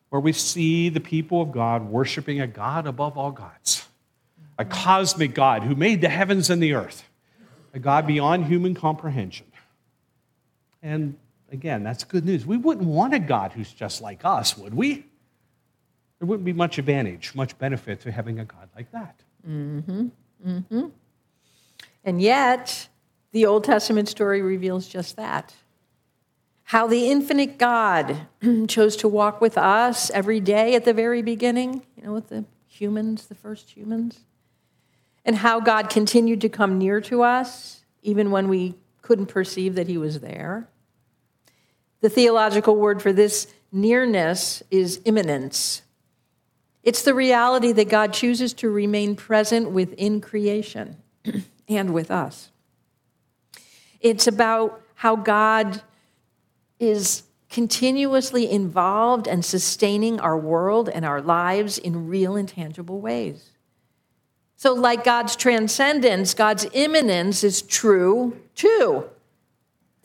where 0.09 0.21
we 0.21 0.33
see 0.33 0.89
the 0.89 1.01
people 1.01 1.43
of 1.43 1.53
God 1.53 1.89
worshiping 1.89 2.41
a 2.41 2.47
God 2.47 2.87
above 2.87 3.19
all 3.19 3.33
gods, 3.33 3.87
a 4.59 4.65
cosmic 4.65 5.35
God 5.35 5.65
who 5.65 5.75
made 5.75 6.01
the 6.01 6.09
heavens 6.09 6.49
and 6.49 6.62
the 6.62 6.75
earth, 6.75 7.03
a 7.75 7.79
God 7.79 8.07
beyond 8.07 8.47
human 8.47 8.75
comprehension. 8.75 9.47
And 10.85 11.16
again, 11.51 11.82
that's 11.82 12.05
good 12.05 12.26
news. 12.26 12.45
We 12.45 12.59
wouldn't 12.59 12.87
want 12.87 13.14
a 13.14 13.18
God 13.18 13.53
who's 13.53 13.72
just 13.72 14.03
like 14.03 14.24
us, 14.24 14.57
would 14.57 14.74
we? 14.74 15.07
There 16.18 16.26
wouldn't 16.28 16.45
be 16.45 16.53
much 16.53 16.78
advantage, 16.78 17.35
much 17.35 17.59
benefit 17.59 18.01
to 18.03 18.12
having 18.12 18.39
a 18.39 18.45
God 18.45 18.68
like 18.76 18.93
that. 18.93 19.18
Mm-hmm, 19.49 20.09
mm-hmm. 20.47 20.87
And 22.05 22.20
yet, 22.20 22.89
the 23.32 23.47
Old 23.47 23.64
Testament 23.64 24.09
story 24.09 24.43
reveals 24.43 24.87
just 24.87 25.16
that. 25.16 25.55
How 26.64 26.87
the 26.87 27.11
infinite 27.11 27.59
God 27.59 28.26
chose 28.68 28.97
to 28.97 29.09
walk 29.09 29.41
with 29.41 29.57
us 29.57 30.11
every 30.11 30.41
day 30.41 30.74
at 30.74 30.85
the 30.85 30.95
very 30.95 31.22
beginning, 31.22 31.82
you 31.97 32.05
know, 32.05 32.12
with 32.12 32.28
the 32.28 32.45
humans, 32.68 33.26
the 33.26 33.35
first 33.35 33.70
humans. 33.70 34.20
And 35.24 35.37
how 35.37 35.61
God 35.61 35.89
continued 35.89 36.43
to 36.43 36.51
come 36.51 36.76
near 36.76 37.01
to 37.03 37.22
us, 37.22 37.85
even 38.03 38.30
when 38.30 38.49
we 38.49 38.74
couldn't 39.01 39.26
perceive 39.26 39.74
that 39.74 39.89
He 39.89 39.97
was 39.97 40.20
there. 40.20 40.68
The 42.05 42.11
theological 42.11 42.77
word 42.77 43.01
for 43.01 43.15
this 43.15 43.47
nearness 43.73 44.63
is 44.71 45.01
immanence. 45.07 45.81
It's 46.83 47.01
the 47.01 47.15
reality 47.15 47.73
that 47.73 47.89
God 47.89 48.13
chooses 48.13 48.53
to 48.55 48.69
remain 48.69 49.17
present 49.17 49.71
within 49.71 50.21
creation 50.21 50.99
and 51.67 51.95
with 51.95 52.11
us. 52.11 52.51
It's 54.03 54.27
about 54.27 54.83
how 54.97 55.17
God 55.17 55.81
is 56.79 57.23
continuously 57.49 58.51
involved 58.51 59.27
and 59.27 59.43
sustaining 59.43 60.21
our 60.21 60.37
world 60.37 60.91
and 60.91 61.07
our 61.07 61.23
lives 61.23 61.79
in 61.79 62.07
real 62.07 62.37
and 62.37 62.51
tangible 62.51 63.01
ways. 63.01 63.49
So, 64.57 64.75
like 64.75 65.05
God's 65.05 65.37
transcendence, 65.37 66.35
God's 66.35 66.67
immanence 66.75 67.43
is 67.43 67.63
true 67.63 68.39
too. 68.55 69.09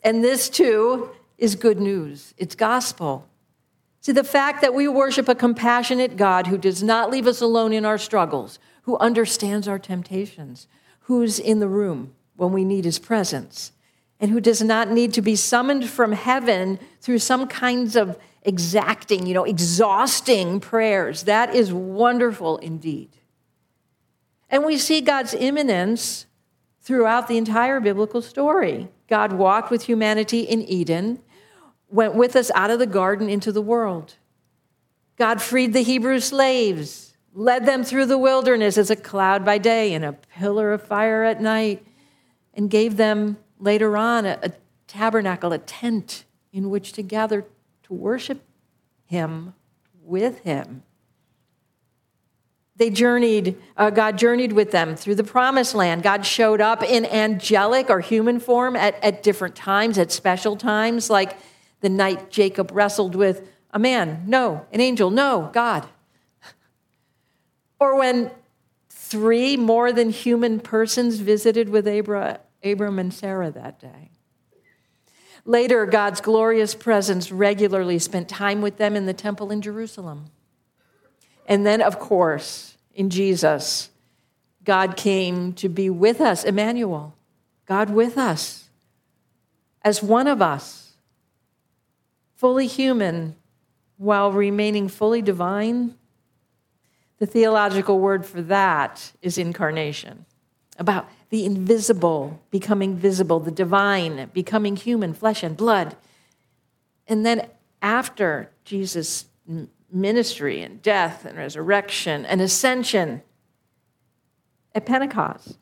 And 0.02 0.24
this 0.24 0.48
too 0.48 1.10
is 1.40 1.56
good 1.56 1.80
news, 1.80 2.34
it's 2.36 2.54
gospel. 2.54 3.26
See, 4.02 4.12
the 4.12 4.24
fact 4.24 4.62
that 4.62 4.74
we 4.74 4.86
worship 4.86 5.28
a 5.28 5.34
compassionate 5.34 6.16
God 6.16 6.46
who 6.46 6.56
does 6.56 6.82
not 6.82 7.10
leave 7.10 7.26
us 7.26 7.40
alone 7.40 7.72
in 7.72 7.84
our 7.84 7.98
struggles, 7.98 8.58
who 8.82 8.96
understands 8.98 9.66
our 9.66 9.78
temptations, 9.78 10.68
who's 11.00 11.38
in 11.38 11.58
the 11.58 11.68
room 11.68 12.14
when 12.36 12.52
we 12.52 12.64
need 12.64 12.84
his 12.84 12.98
presence, 12.98 13.72
and 14.18 14.30
who 14.30 14.40
does 14.40 14.62
not 14.62 14.90
need 14.90 15.12
to 15.14 15.22
be 15.22 15.36
summoned 15.36 15.88
from 15.88 16.12
heaven 16.12 16.78
through 17.00 17.18
some 17.18 17.46
kinds 17.46 17.96
of 17.96 18.18
exacting, 18.42 19.26
you 19.26 19.34
know, 19.34 19.44
exhausting 19.44 20.60
prayers. 20.60 21.24
That 21.24 21.54
is 21.54 21.72
wonderful 21.72 22.58
indeed. 22.58 23.10
And 24.48 24.64
we 24.64 24.78
see 24.78 25.00
God's 25.00 25.34
immanence 25.34 26.26
throughout 26.80 27.28
the 27.28 27.36
entire 27.36 27.80
biblical 27.80 28.22
story. 28.22 28.88
God 29.08 29.32
walked 29.32 29.70
with 29.70 29.82
humanity 29.82 30.40
in 30.40 30.62
Eden, 30.62 31.20
went 31.90 32.14
with 32.14 32.36
us 32.36 32.50
out 32.54 32.70
of 32.70 32.78
the 32.78 32.86
garden 32.86 33.28
into 33.28 33.52
the 33.52 33.62
world. 33.62 34.14
God 35.16 35.42
freed 35.42 35.72
the 35.72 35.82
Hebrew 35.82 36.20
slaves, 36.20 37.14
led 37.34 37.66
them 37.66 37.84
through 37.84 38.06
the 38.06 38.18
wilderness 38.18 38.78
as 38.78 38.90
a 38.90 38.96
cloud 38.96 39.44
by 39.44 39.58
day 39.58 39.92
and 39.92 40.04
a 40.04 40.12
pillar 40.12 40.72
of 40.72 40.82
fire 40.82 41.24
at 41.24 41.40
night, 41.40 41.84
and 42.54 42.70
gave 42.70 42.96
them 42.96 43.36
later 43.58 43.96
on 43.96 44.24
a, 44.24 44.38
a 44.42 44.52
tabernacle, 44.86 45.52
a 45.52 45.58
tent 45.58 46.24
in 46.52 46.70
which 46.70 46.92
to 46.94 47.02
gather 47.02 47.44
to 47.82 47.94
worship 47.94 48.42
Him 49.04 49.54
with 50.02 50.40
Him. 50.40 50.82
They 52.76 52.88
journeyed, 52.88 53.60
uh, 53.76 53.90
God 53.90 54.16
journeyed 54.16 54.52
with 54.52 54.70
them 54.70 54.96
through 54.96 55.16
the 55.16 55.24
promised 55.24 55.74
land. 55.74 56.02
God 56.02 56.24
showed 56.24 56.62
up 56.62 56.82
in 56.82 57.04
angelic 57.04 57.90
or 57.90 58.00
human 58.00 58.40
form 58.40 58.74
at, 58.74 58.94
at 59.04 59.22
different 59.22 59.54
times, 59.54 59.98
at 59.98 60.10
special 60.10 60.56
times, 60.56 61.10
like 61.10 61.36
the 61.80 61.88
night 61.88 62.30
Jacob 62.30 62.70
wrestled 62.72 63.14
with 63.14 63.48
a 63.72 63.78
man, 63.78 64.24
no, 64.26 64.66
an 64.72 64.80
angel, 64.80 65.10
no, 65.10 65.50
God. 65.52 65.86
Or 67.78 67.96
when 67.96 68.30
three 68.88 69.56
more 69.56 69.92
than 69.92 70.10
human 70.10 70.60
persons 70.60 71.18
visited 71.18 71.68
with 71.68 71.88
Abra, 71.88 72.40
Abram 72.62 72.98
and 72.98 73.12
Sarah 73.12 73.50
that 73.50 73.80
day. 73.80 74.10
Later, 75.44 75.86
God's 75.86 76.20
glorious 76.20 76.74
presence 76.74 77.32
regularly 77.32 77.98
spent 77.98 78.28
time 78.28 78.60
with 78.60 78.76
them 78.76 78.94
in 78.94 79.06
the 79.06 79.14
temple 79.14 79.50
in 79.50 79.62
Jerusalem. 79.62 80.26
And 81.46 81.66
then, 81.66 81.80
of 81.80 81.98
course, 81.98 82.76
in 82.94 83.10
Jesus, 83.10 83.90
God 84.64 84.96
came 84.96 85.52
to 85.54 85.68
be 85.68 85.88
with 85.88 86.20
us, 86.20 86.44
Emmanuel, 86.44 87.16
God 87.66 87.90
with 87.90 88.18
us, 88.18 88.68
as 89.82 90.02
one 90.02 90.26
of 90.26 90.42
us, 90.42 90.89
fully 92.40 92.66
human 92.66 93.36
while 93.98 94.32
remaining 94.32 94.88
fully 94.88 95.20
divine. 95.20 95.94
The 97.18 97.26
theological 97.26 97.98
word 97.98 98.24
for 98.24 98.40
that 98.40 99.12
is 99.20 99.36
incarnation, 99.36 100.24
about 100.78 101.06
the 101.28 101.44
invisible 101.44 102.40
becoming 102.50 102.96
visible, 102.96 103.40
the 103.40 103.50
divine 103.50 104.30
becoming 104.32 104.74
human, 104.76 105.12
flesh 105.12 105.42
and 105.42 105.54
blood. 105.54 105.98
And 107.06 107.26
then 107.26 107.46
after 107.82 108.50
Jesus' 108.64 109.26
ministry 109.92 110.62
and 110.62 110.80
death 110.80 111.26
and 111.26 111.36
resurrection 111.36 112.24
and 112.24 112.40
ascension, 112.40 113.20
at 114.74 114.86
Pentecost, 114.86 115.58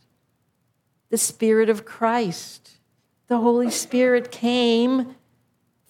the 1.10 1.18
Spirit 1.18 1.70
of 1.70 1.84
Christ, 1.84 2.76
the 3.26 3.38
Holy 3.38 3.70
Spirit 3.70 4.30
came 4.30 5.16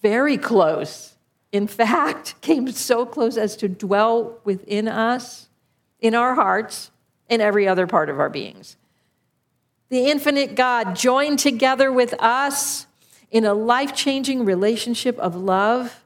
very 0.03 0.37
close. 0.37 1.17
In 1.53 1.67
fact, 1.67 2.35
came 2.41 2.71
so 2.73 3.07
close 3.07 3.37
as 3.37 3.57
to 3.57 3.69
dwell 3.69 4.39
within 4.45 4.89
us, 4.89 5.49
in 6.01 6.15
our 6.15 6.35
hearts, 6.35 6.91
in 7.29 7.41
every 7.41 7.69
other 7.69 7.87
part 7.87 8.09
of 8.09 8.19
our 8.19 8.31
beings. 8.31 8.77
The 9.91 10.07
infinite 10.07 10.55
God 10.55 10.97
joined 10.97 11.39
together 11.39 11.91
with 11.91 12.15
us 12.19 12.87
in 13.31 13.45
a 13.45 13.55
life 13.55 13.95
changing 13.95 14.45
relationship 14.45 15.19
of 15.19 15.35
love 15.35 16.05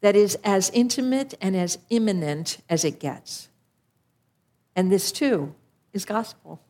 that 0.00 0.16
is 0.16 0.38
as 0.44 0.70
intimate 0.70 1.34
and 1.40 1.56
as 1.56 1.78
immanent 1.90 2.58
as 2.68 2.84
it 2.84 3.00
gets. 3.00 3.48
And 4.74 4.92
this 4.92 5.10
too 5.10 5.54
is 5.92 6.04
gospel. 6.04 6.60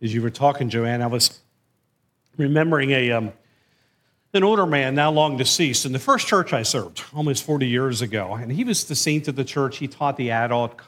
As 0.00 0.14
you 0.14 0.22
were 0.22 0.30
talking, 0.30 0.68
Joanne, 0.70 1.02
I 1.02 1.06
was 1.06 1.40
remembering 2.36 2.90
a, 2.92 3.12
um, 3.12 3.32
an 4.34 4.44
older 4.44 4.66
man 4.66 4.94
now 4.94 5.10
long 5.10 5.36
deceased 5.36 5.86
in 5.86 5.92
the 5.92 5.98
first 5.98 6.26
church 6.26 6.52
I 6.52 6.62
served 6.62 7.02
almost 7.14 7.44
40 7.44 7.66
years 7.66 8.02
ago. 8.02 8.34
And 8.34 8.52
he 8.52 8.64
was 8.64 8.84
the 8.84 8.94
saint 8.94 9.28
of 9.28 9.36
the 9.36 9.44
church. 9.44 9.78
He 9.78 9.88
taught 9.88 10.16
the 10.16 10.30
adult 10.30 10.80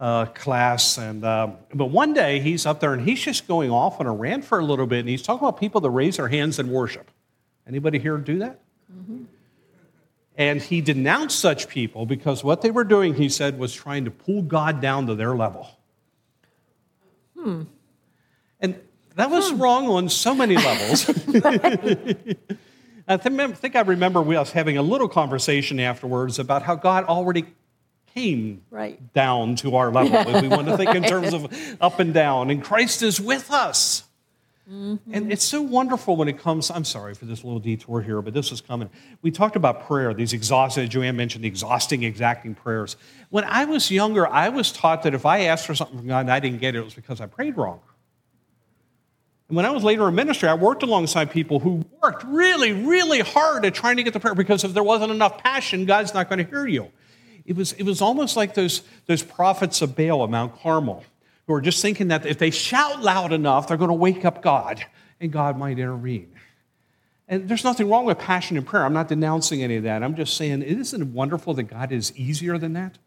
uh, 0.00 0.26
class. 0.26 0.98
And, 0.98 1.24
uh, 1.24 1.50
but 1.72 1.86
one 1.86 2.14
day 2.14 2.40
he's 2.40 2.66
up 2.66 2.80
there 2.80 2.92
and 2.92 3.06
he's 3.06 3.20
just 3.20 3.46
going 3.46 3.70
off 3.70 4.00
on 4.00 4.06
a 4.06 4.12
rant 4.12 4.44
for 4.44 4.58
a 4.58 4.64
little 4.64 4.86
bit. 4.86 5.00
And 5.00 5.08
he's 5.08 5.22
talking 5.22 5.46
about 5.46 5.60
people 5.60 5.80
that 5.82 5.90
raise 5.90 6.16
their 6.16 6.28
hands 6.28 6.58
in 6.58 6.70
worship. 6.70 7.10
Anybody 7.66 7.98
here 7.98 8.16
do 8.16 8.38
that? 8.40 8.60
Mm-hmm. 8.92 9.24
And 10.36 10.62
he 10.62 10.80
denounced 10.80 11.38
such 11.38 11.68
people 11.68 12.06
because 12.06 12.42
what 12.42 12.62
they 12.62 12.70
were 12.70 12.84
doing, 12.84 13.14
he 13.14 13.28
said, 13.28 13.58
was 13.58 13.74
trying 13.74 14.06
to 14.06 14.10
pull 14.10 14.42
God 14.42 14.80
down 14.80 15.06
to 15.06 15.14
their 15.14 15.36
level. 15.36 15.68
Hmm. 17.38 17.62
And 18.58 18.80
that 19.16 19.30
was 19.30 19.50
hmm. 19.50 19.62
wrong 19.62 19.88
on 19.88 20.08
so 20.08 20.34
many 20.34 20.56
levels. 20.56 21.04
I 23.10 23.16
think 23.16 23.76
I 23.76 23.80
remember 23.80 24.20
us 24.36 24.52
having 24.52 24.78
a 24.78 24.82
little 24.82 25.08
conversation 25.08 25.80
afterwards 25.80 26.38
about 26.38 26.62
how 26.62 26.76
God 26.76 27.04
already 27.04 27.44
came 28.14 28.62
right. 28.70 29.12
down 29.12 29.56
to 29.56 29.76
our 29.76 29.90
level. 29.90 30.34
if 30.34 30.42
we 30.42 30.48
want 30.48 30.68
to 30.68 30.76
think 30.76 30.94
in 30.94 31.02
terms 31.14 31.32
of 31.32 31.52
up 31.80 31.98
and 31.98 32.14
down, 32.14 32.50
and 32.50 32.62
Christ 32.62 33.02
is 33.02 33.20
with 33.20 33.50
us. 33.50 34.04
Mm-hmm. 34.70 35.12
And 35.12 35.32
it's 35.32 35.42
so 35.42 35.60
wonderful 35.60 36.14
when 36.14 36.28
it 36.28 36.38
comes. 36.38 36.70
I'm 36.70 36.84
sorry 36.84 37.14
for 37.14 37.24
this 37.24 37.42
little 37.42 37.58
detour 37.58 38.02
here, 38.02 38.22
but 38.22 38.34
this 38.34 38.52
is 38.52 38.60
coming. 38.60 38.88
We 39.20 39.32
talked 39.32 39.56
about 39.56 39.86
prayer, 39.86 40.14
these 40.14 40.32
exhausting, 40.32 40.88
Joanne 40.88 41.16
mentioned 41.16 41.42
the 41.42 41.48
exhausting, 41.48 42.04
exacting 42.04 42.54
prayers. 42.54 42.96
When 43.30 43.42
I 43.42 43.64
was 43.64 43.90
younger, 43.90 44.28
I 44.28 44.48
was 44.48 44.70
taught 44.70 45.02
that 45.02 45.14
if 45.14 45.26
I 45.26 45.40
asked 45.46 45.66
for 45.66 45.74
something 45.74 45.98
from 45.98 46.06
God 46.06 46.20
and 46.20 46.30
I 46.30 46.38
didn't 46.38 46.60
get 46.60 46.76
it, 46.76 46.78
it 46.78 46.84
was 46.84 46.94
because 46.94 47.20
I 47.20 47.26
prayed 47.26 47.56
wrong. 47.56 47.80
And 49.50 49.56
when 49.56 49.66
I 49.66 49.70
was 49.70 49.82
later 49.82 50.06
in 50.06 50.14
ministry, 50.14 50.48
I 50.48 50.54
worked 50.54 50.84
alongside 50.84 51.32
people 51.32 51.58
who 51.58 51.84
worked 52.00 52.22
really, 52.22 52.72
really 52.72 53.18
hard 53.18 53.64
at 53.64 53.74
trying 53.74 53.96
to 53.96 54.04
get 54.04 54.12
the 54.12 54.20
prayer 54.20 54.36
because 54.36 54.62
if 54.62 54.74
there 54.74 54.84
wasn't 54.84 55.10
enough 55.10 55.38
passion, 55.38 55.86
God's 55.86 56.14
not 56.14 56.28
going 56.28 56.38
to 56.38 56.48
hear 56.48 56.68
you. 56.68 56.92
It 57.44 57.56
was, 57.56 57.72
it 57.72 57.82
was 57.82 58.00
almost 58.00 58.36
like 58.36 58.54
those, 58.54 58.82
those 59.06 59.24
prophets 59.24 59.82
of 59.82 59.96
Baal 59.96 60.22
at 60.22 60.30
Mount 60.30 60.56
Carmel 60.60 61.02
who 61.48 61.54
are 61.54 61.60
just 61.60 61.82
thinking 61.82 62.08
that 62.08 62.26
if 62.26 62.38
they 62.38 62.52
shout 62.52 63.02
loud 63.02 63.32
enough, 63.32 63.66
they're 63.66 63.76
going 63.76 63.88
to 63.88 63.94
wake 63.94 64.24
up 64.24 64.40
God 64.40 64.84
and 65.18 65.32
God 65.32 65.58
might 65.58 65.80
intervene. 65.80 66.32
And 67.26 67.48
there's 67.48 67.64
nothing 67.64 67.88
wrong 67.88 68.04
with 68.04 68.20
passion 68.20 68.56
in 68.56 68.62
prayer. 68.62 68.84
I'm 68.84 68.92
not 68.92 69.08
denouncing 69.08 69.64
any 69.64 69.74
of 69.74 69.82
that. 69.82 70.04
I'm 70.04 70.14
just 70.14 70.36
saying, 70.36 70.62
isn't 70.62 71.02
it 71.02 71.08
wonderful 71.08 71.54
that 71.54 71.64
God 71.64 71.90
is 71.90 72.16
easier 72.16 72.56
than 72.56 72.74
that? 72.74 72.98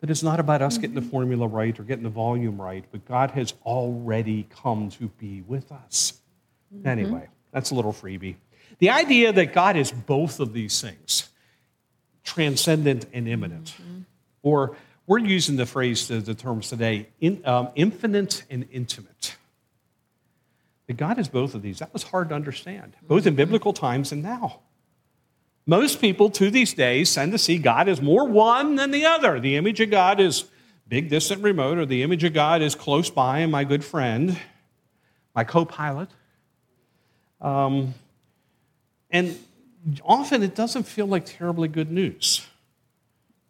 That 0.00 0.10
it's 0.10 0.22
not 0.22 0.40
about 0.40 0.62
us 0.62 0.78
getting 0.78 0.94
the 0.94 1.02
formula 1.02 1.46
right 1.46 1.78
or 1.78 1.82
getting 1.82 2.04
the 2.04 2.10
volume 2.10 2.60
right, 2.60 2.84
but 2.90 3.06
God 3.06 3.30
has 3.32 3.54
already 3.64 4.46
come 4.50 4.90
to 4.90 5.08
be 5.18 5.42
with 5.42 5.72
us. 5.72 6.20
Mm-hmm. 6.74 6.86
Anyway, 6.86 7.28
that's 7.52 7.70
a 7.70 7.74
little 7.74 7.92
freebie. 7.92 8.36
The 8.78 8.90
idea 8.90 9.32
that 9.32 9.52
God 9.52 9.76
is 9.76 9.92
both 9.92 10.40
of 10.40 10.52
these 10.52 10.80
things, 10.80 11.28
transcendent 12.22 13.06
and 13.12 13.28
immanent, 13.28 13.74
mm-hmm. 13.80 14.00
or 14.42 14.76
we're 15.06 15.18
using 15.18 15.56
the 15.56 15.66
phrase, 15.66 16.08
the, 16.08 16.16
the 16.16 16.34
terms 16.34 16.68
today, 16.68 17.08
in, 17.20 17.42
um, 17.44 17.68
infinite 17.74 18.44
and 18.50 18.66
intimate. 18.72 19.36
That 20.86 20.96
God 20.96 21.18
is 21.18 21.28
both 21.28 21.54
of 21.54 21.62
these. 21.62 21.78
That 21.78 21.92
was 21.92 22.02
hard 22.02 22.28
to 22.30 22.34
understand, 22.34 22.94
both 23.06 23.26
in 23.26 23.34
biblical 23.34 23.72
times 23.72 24.12
and 24.12 24.22
now. 24.22 24.60
Most 25.66 26.00
people 26.00 26.28
to 26.30 26.50
these 26.50 26.74
days 26.74 27.14
tend 27.14 27.32
to 27.32 27.38
see 27.38 27.58
God 27.58 27.88
as 27.88 28.02
more 28.02 28.26
one 28.26 28.76
than 28.76 28.90
the 28.90 29.06
other. 29.06 29.40
The 29.40 29.56
image 29.56 29.80
of 29.80 29.90
God 29.90 30.20
is 30.20 30.44
big, 30.86 31.08
distant, 31.08 31.42
remote, 31.42 31.78
or 31.78 31.86
the 31.86 32.02
image 32.02 32.22
of 32.24 32.34
God 32.34 32.60
is 32.60 32.74
close 32.74 33.08
by 33.08 33.38
and 33.38 33.50
my 33.50 33.64
good 33.64 33.84
friend, 33.84 34.38
my 35.34 35.44
co 35.44 35.64
pilot. 35.64 36.10
Um, 37.40 37.94
and 39.10 39.38
often 40.02 40.42
it 40.42 40.54
doesn't 40.54 40.84
feel 40.84 41.06
like 41.06 41.24
terribly 41.24 41.68
good 41.68 41.90
news 41.90 42.46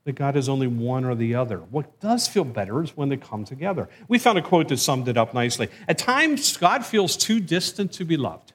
that 0.04 0.12
God 0.12 0.36
is 0.36 0.48
only 0.48 0.66
one 0.66 1.04
or 1.04 1.14
the 1.14 1.34
other. 1.34 1.58
What 1.58 1.98
does 2.00 2.28
feel 2.28 2.44
better 2.44 2.82
is 2.82 2.96
when 2.96 3.08
they 3.08 3.16
come 3.16 3.44
together. 3.44 3.88
We 4.06 4.18
found 4.18 4.38
a 4.38 4.42
quote 4.42 4.68
that 4.68 4.76
summed 4.76 5.08
it 5.08 5.16
up 5.16 5.32
nicely. 5.32 5.68
At 5.88 5.98
times, 5.98 6.56
God 6.56 6.84
feels 6.84 7.16
too 7.16 7.40
distant 7.40 7.92
to 7.92 8.04
be 8.04 8.16
loved. 8.16 8.52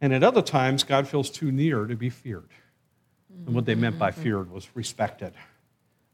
And 0.00 0.14
at 0.14 0.22
other 0.22 0.42
times, 0.42 0.82
God 0.82 1.06
feels 1.06 1.30
too 1.30 1.52
near 1.52 1.86
to 1.86 1.94
be 1.94 2.10
feared. 2.10 2.48
And 3.46 3.54
what 3.54 3.66
they 3.66 3.74
meant 3.74 3.98
by 3.98 4.10
feared 4.10 4.50
was 4.50 4.68
respected. 4.74 5.32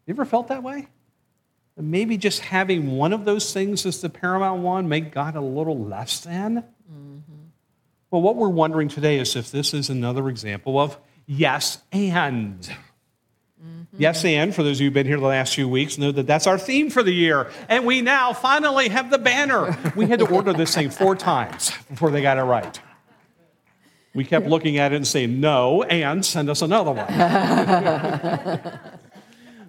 You 0.06 0.14
ever 0.14 0.24
felt 0.24 0.48
that 0.48 0.62
way? 0.62 0.88
maybe 1.76 2.16
just 2.16 2.40
having 2.40 2.96
one 2.96 3.12
of 3.12 3.24
those 3.24 3.52
things 3.52 3.84
as 3.84 4.00
the 4.00 4.08
paramount 4.08 4.62
one 4.62 4.88
make 4.88 5.12
God 5.12 5.36
a 5.36 5.40
little 5.40 5.78
less 5.78 6.20
than? 6.20 6.64
Mm-hmm. 6.90 7.20
Well, 8.10 8.22
what 8.22 8.36
we're 8.36 8.48
wondering 8.48 8.88
today 8.88 9.18
is 9.18 9.36
if 9.36 9.50
this 9.50 9.74
is 9.74 9.90
another 9.90 10.28
example 10.28 10.78
of 10.78 10.96
yes 11.26 11.82
and. 11.92 12.60
Mm-hmm. 12.60 13.96
Yes, 13.98 14.24
and 14.24 14.54
for 14.54 14.62
those 14.62 14.78
of 14.78 14.82
you 14.82 14.86
who've 14.86 14.94
been 14.94 15.06
here 15.06 15.18
the 15.18 15.26
last 15.26 15.54
few 15.54 15.68
weeks, 15.68 15.98
know 15.98 16.12
that 16.12 16.26
that's 16.26 16.46
our 16.46 16.58
theme 16.58 16.88
for 16.88 17.02
the 17.02 17.12
year. 17.12 17.50
And 17.68 17.84
we 17.84 18.00
now 18.00 18.32
finally 18.32 18.88
have 18.88 19.10
the 19.10 19.18
banner. 19.18 19.76
We 19.96 20.06
had 20.06 20.20
to 20.20 20.28
order 20.28 20.52
this 20.52 20.74
thing 20.74 20.90
four 20.90 21.16
times 21.16 21.72
before 21.88 22.10
they 22.10 22.22
got 22.22 22.38
it 22.38 22.42
right. 22.42 22.80
We 24.16 24.24
kept 24.24 24.46
looking 24.46 24.78
at 24.78 24.92
it 24.92 24.96
and 24.96 25.06
saying 25.06 25.38
no, 25.40 25.82
and 25.82 26.24
send 26.24 26.48
us 26.48 26.62
another 26.62 26.92
one. 26.92 27.06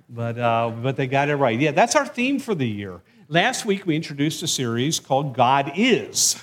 but, 0.09 0.39
uh, 0.39 0.71
but 0.81 0.95
they 0.95 1.05
got 1.07 1.27
it 1.27 1.35
right. 1.35 1.59
Yeah, 1.59 1.71
that's 1.71 1.97
our 1.97 2.05
theme 2.05 2.39
for 2.39 2.55
the 2.55 2.67
year. 2.67 3.01
Last 3.27 3.65
week, 3.65 3.85
we 3.85 3.97
introduced 3.97 4.41
a 4.43 4.47
series 4.47 5.01
called 5.01 5.35
God 5.35 5.73
Is. 5.75 6.41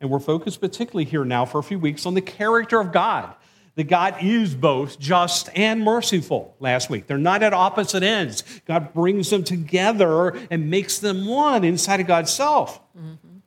And 0.00 0.08
we're 0.08 0.18
focused 0.18 0.62
particularly 0.62 1.04
here 1.04 1.26
now 1.26 1.44
for 1.44 1.58
a 1.58 1.62
few 1.62 1.78
weeks 1.78 2.06
on 2.06 2.14
the 2.14 2.22
character 2.22 2.80
of 2.80 2.90
God 2.90 3.34
that 3.74 3.84
God 3.84 4.16
is 4.22 4.54
both 4.54 4.98
just 4.98 5.50
and 5.54 5.82
merciful 5.82 6.56
last 6.58 6.88
week. 6.88 7.06
They're 7.06 7.18
not 7.18 7.42
at 7.42 7.52
opposite 7.52 8.02
ends. 8.02 8.44
God 8.66 8.94
brings 8.94 9.28
them 9.28 9.44
together 9.44 10.36
and 10.50 10.70
makes 10.70 10.98
them 10.98 11.26
one 11.26 11.64
inside 11.64 12.00
of 12.00 12.06
God's 12.06 12.32
self. 12.32 12.80
Mm-hmm. 12.96 13.38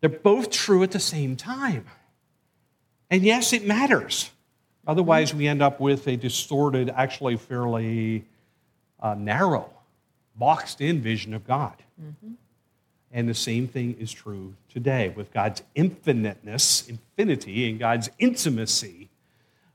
They're 0.00 0.10
both 0.10 0.50
true 0.50 0.82
at 0.82 0.92
the 0.92 0.98
same 0.98 1.36
time. 1.36 1.86
And 3.10 3.22
yes, 3.22 3.52
it 3.52 3.66
matters. 3.66 4.30
Otherwise, 4.86 5.34
we 5.34 5.46
end 5.46 5.62
up 5.62 5.80
with 5.80 6.06
a 6.06 6.16
distorted, 6.16 6.90
actually 6.90 7.36
fairly 7.36 8.24
uh, 9.00 9.14
narrow, 9.14 9.70
boxed 10.36 10.80
in 10.80 11.00
vision 11.00 11.34
of 11.34 11.46
God. 11.46 11.74
Mm-hmm. 12.00 12.32
And 13.12 13.28
the 13.28 13.34
same 13.34 13.66
thing 13.66 13.96
is 13.98 14.12
true 14.12 14.54
today 14.68 15.08
with 15.10 15.32
God's 15.32 15.62
infiniteness, 15.74 16.88
infinity, 16.88 17.68
and 17.68 17.78
God's 17.78 18.08
intimacy 18.18 19.08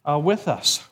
uh, 0.06 0.20
with 0.20 0.48
us. 0.48 0.88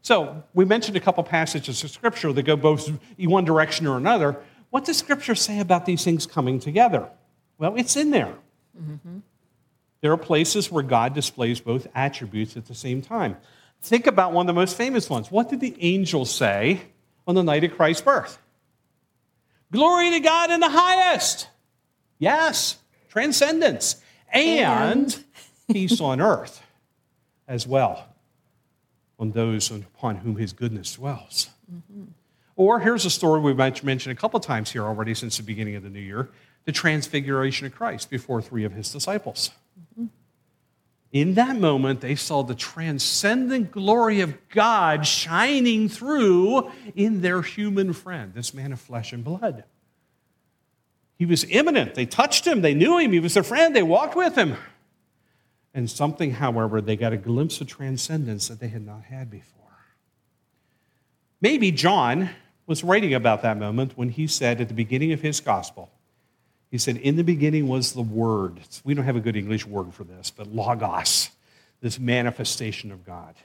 So, 0.00 0.42
we 0.52 0.64
mentioned 0.64 0.96
a 0.96 1.00
couple 1.00 1.22
passages 1.24 1.82
of 1.82 1.90
Scripture 1.90 2.32
that 2.32 2.42
go 2.42 2.56
both 2.56 2.90
in 3.16 3.30
one 3.30 3.44
direction 3.44 3.86
or 3.86 3.96
another. 3.96 4.36
What 4.70 4.84
does 4.84 4.98
Scripture 4.98 5.34
say 5.34 5.60
about 5.60 5.86
these 5.86 6.04
things 6.04 6.26
coming 6.26 6.58
together? 6.60 7.08
Well, 7.56 7.74
it's 7.76 7.96
in 7.96 8.10
there. 8.10 8.34
Mm-hmm. 8.78 9.18
There 10.04 10.12
are 10.12 10.18
places 10.18 10.70
where 10.70 10.82
God 10.82 11.14
displays 11.14 11.60
both 11.60 11.86
attributes 11.94 12.58
at 12.58 12.66
the 12.66 12.74
same 12.74 13.00
time. 13.00 13.38
Think 13.80 14.06
about 14.06 14.34
one 14.34 14.44
of 14.44 14.54
the 14.54 14.60
most 14.60 14.76
famous 14.76 15.08
ones. 15.08 15.30
What 15.30 15.48
did 15.48 15.60
the 15.60 15.74
angels 15.80 16.30
say 16.30 16.82
on 17.26 17.34
the 17.34 17.42
night 17.42 17.64
of 17.64 17.74
Christ's 17.74 18.02
birth? 18.02 18.36
Glory 19.72 20.10
to 20.10 20.20
God 20.20 20.50
in 20.50 20.60
the 20.60 20.68
highest. 20.68 21.48
Yes, 22.18 22.76
transcendence. 23.08 23.96
And, 24.30 25.24
peace 25.72 25.98
on 26.02 26.20
earth 26.20 26.62
as 27.48 27.66
well 27.66 28.06
on 29.18 29.30
those 29.30 29.70
upon 29.70 30.16
whom 30.16 30.36
his 30.36 30.52
goodness 30.52 30.96
dwells. 30.96 31.48
Mm-hmm. 31.74 32.04
Or 32.56 32.78
here's 32.78 33.06
a 33.06 33.10
story 33.10 33.40
we've 33.40 33.56
mentioned 33.56 34.12
a 34.12 34.20
couple 34.20 34.38
times 34.38 34.70
here 34.70 34.84
already 34.84 35.14
since 35.14 35.38
the 35.38 35.42
beginning 35.42 35.76
of 35.76 35.82
the 35.82 35.88
new 35.88 35.98
year 35.98 36.28
the 36.64 36.72
transfiguration 36.72 37.66
of 37.66 37.74
Christ 37.74 38.10
before 38.10 38.42
three 38.42 38.64
of 38.64 38.72
his 38.72 38.90
disciples. 38.90 39.50
In 41.14 41.34
that 41.34 41.54
moment, 41.60 42.00
they 42.00 42.16
saw 42.16 42.42
the 42.42 42.56
transcendent 42.56 43.70
glory 43.70 44.20
of 44.20 44.36
God 44.48 45.06
shining 45.06 45.88
through 45.88 46.72
in 46.96 47.20
their 47.20 47.40
human 47.40 47.92
friend, 47.92 48.34
this 48.34 48.52
man 48.52 48.72
of 48.72 48.80
flesh 48.80 49.12
and 49.12 49.22
blood. 49.22 49.62
He 51.16 51.24
was 51.24 51.44
immanent. 51.44 51.94
They 51.94 52.04
touched 52.04 52.44
him, 52.44 52.62
they 52.62 52.74
knew 52.74 52.98
him, 52.98 53.12
he 53.12 53.20
was 53.20 53.34
their 53.34 53.44
friend, 53.44 53.76
they 53.76 53.82
walked 53.84 54.16
with 54.16 54.34
him. 54.34 54.56
And 55.72 55.88
something, 55.88 56.32
however, 56.32 56.80
they 56.80 56.96
got 56.96 57.12
a 57.12 57.16
glimpse 57.16 57.60
of 57.60 57.68
transcendence 57.68 58.48
that 58.48 58.58
they 58.58 58.68
had 58.68 58.84
not 58.84 59.04
had 59.04 59.30
before. 59.30 59.70
Maybe 61.40 61.70
John 61.70 62.30
was 62.66 62.82
writing 62.82 63.14
about 63.14 63.42
that 63.42 63.56
moment 63.56 63.92
when 63.94 64.08
he 64.08 64.26
said 64.26 64.60
at 64.60 64.66
the 64.66 64.74
beginning 64.74 65.12
of 65.12 65.20
his 65.20 65.38
gospel, 65.38 65.92
he 66.74 66.78
said, 66.78 66.96
In 66.96 67.14
the 67.14 67.22
beginning 67.22 67.68
was 67.68 67.92
the 67.92 68.02
Word. 68.02 68.58
We 68.82 68.94
don't 68.94 69.04
have 69.04 69.14
a 69.14 69.20
good 69.20 69.36
English 69.36 69.64
word 69.64 69.94
for 69.94 70.02
this, 70.02 70.32
but 70.32 70.48
Logos, 70.48 71.30
this 71.80 72.00
manifestation 72.00 72.90
of 72.90 73.06
God. 73.06 73.36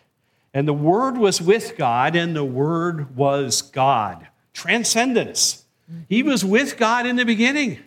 And 0.52 0.68
the 0.68 0.74
Word 0.74 1.16
was 1.16 1.40
with 1.40 1.78
God, 1.78 2.16
and 2.16 2.36
the 2.36 2.44
Word 2.44 3.16
was 3.16 3.62
God. 3.62 4.28
Transcendence. 4.52 5.64
He 6.08 6.24
was 6.24 6.44
with 6.44 6.76
God 6.76 7.06
in 7.06 7.18
the 7.18 7.24
beginning. 7.24 7.78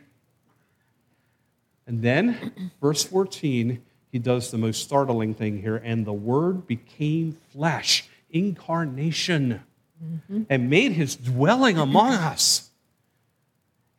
And 1.88 2.03
then, 2.03 2.70
verse 2.80 3.03
14, 3.03 3.82
he 4.12 4.18
does 4.20 4.53
the 4.53 4.59
most 4.59 4.84
startling 4.84 5.34
thing 5.34 5.61
here 5.61 5.82
and 5.82 6.07
the 6.07 6.12
Word 6.12 6.68
became 6.68 7.36
flesh, 7.53 8.09
incarnation, 8.30 9.64
mm-hmm. 10.01 10.43
and 10.49 10.70
made 10.70 10.93
his 10.93 11.16
dwelling 11.16 11.78
among 11.78 12.12
us. 12.12 12.70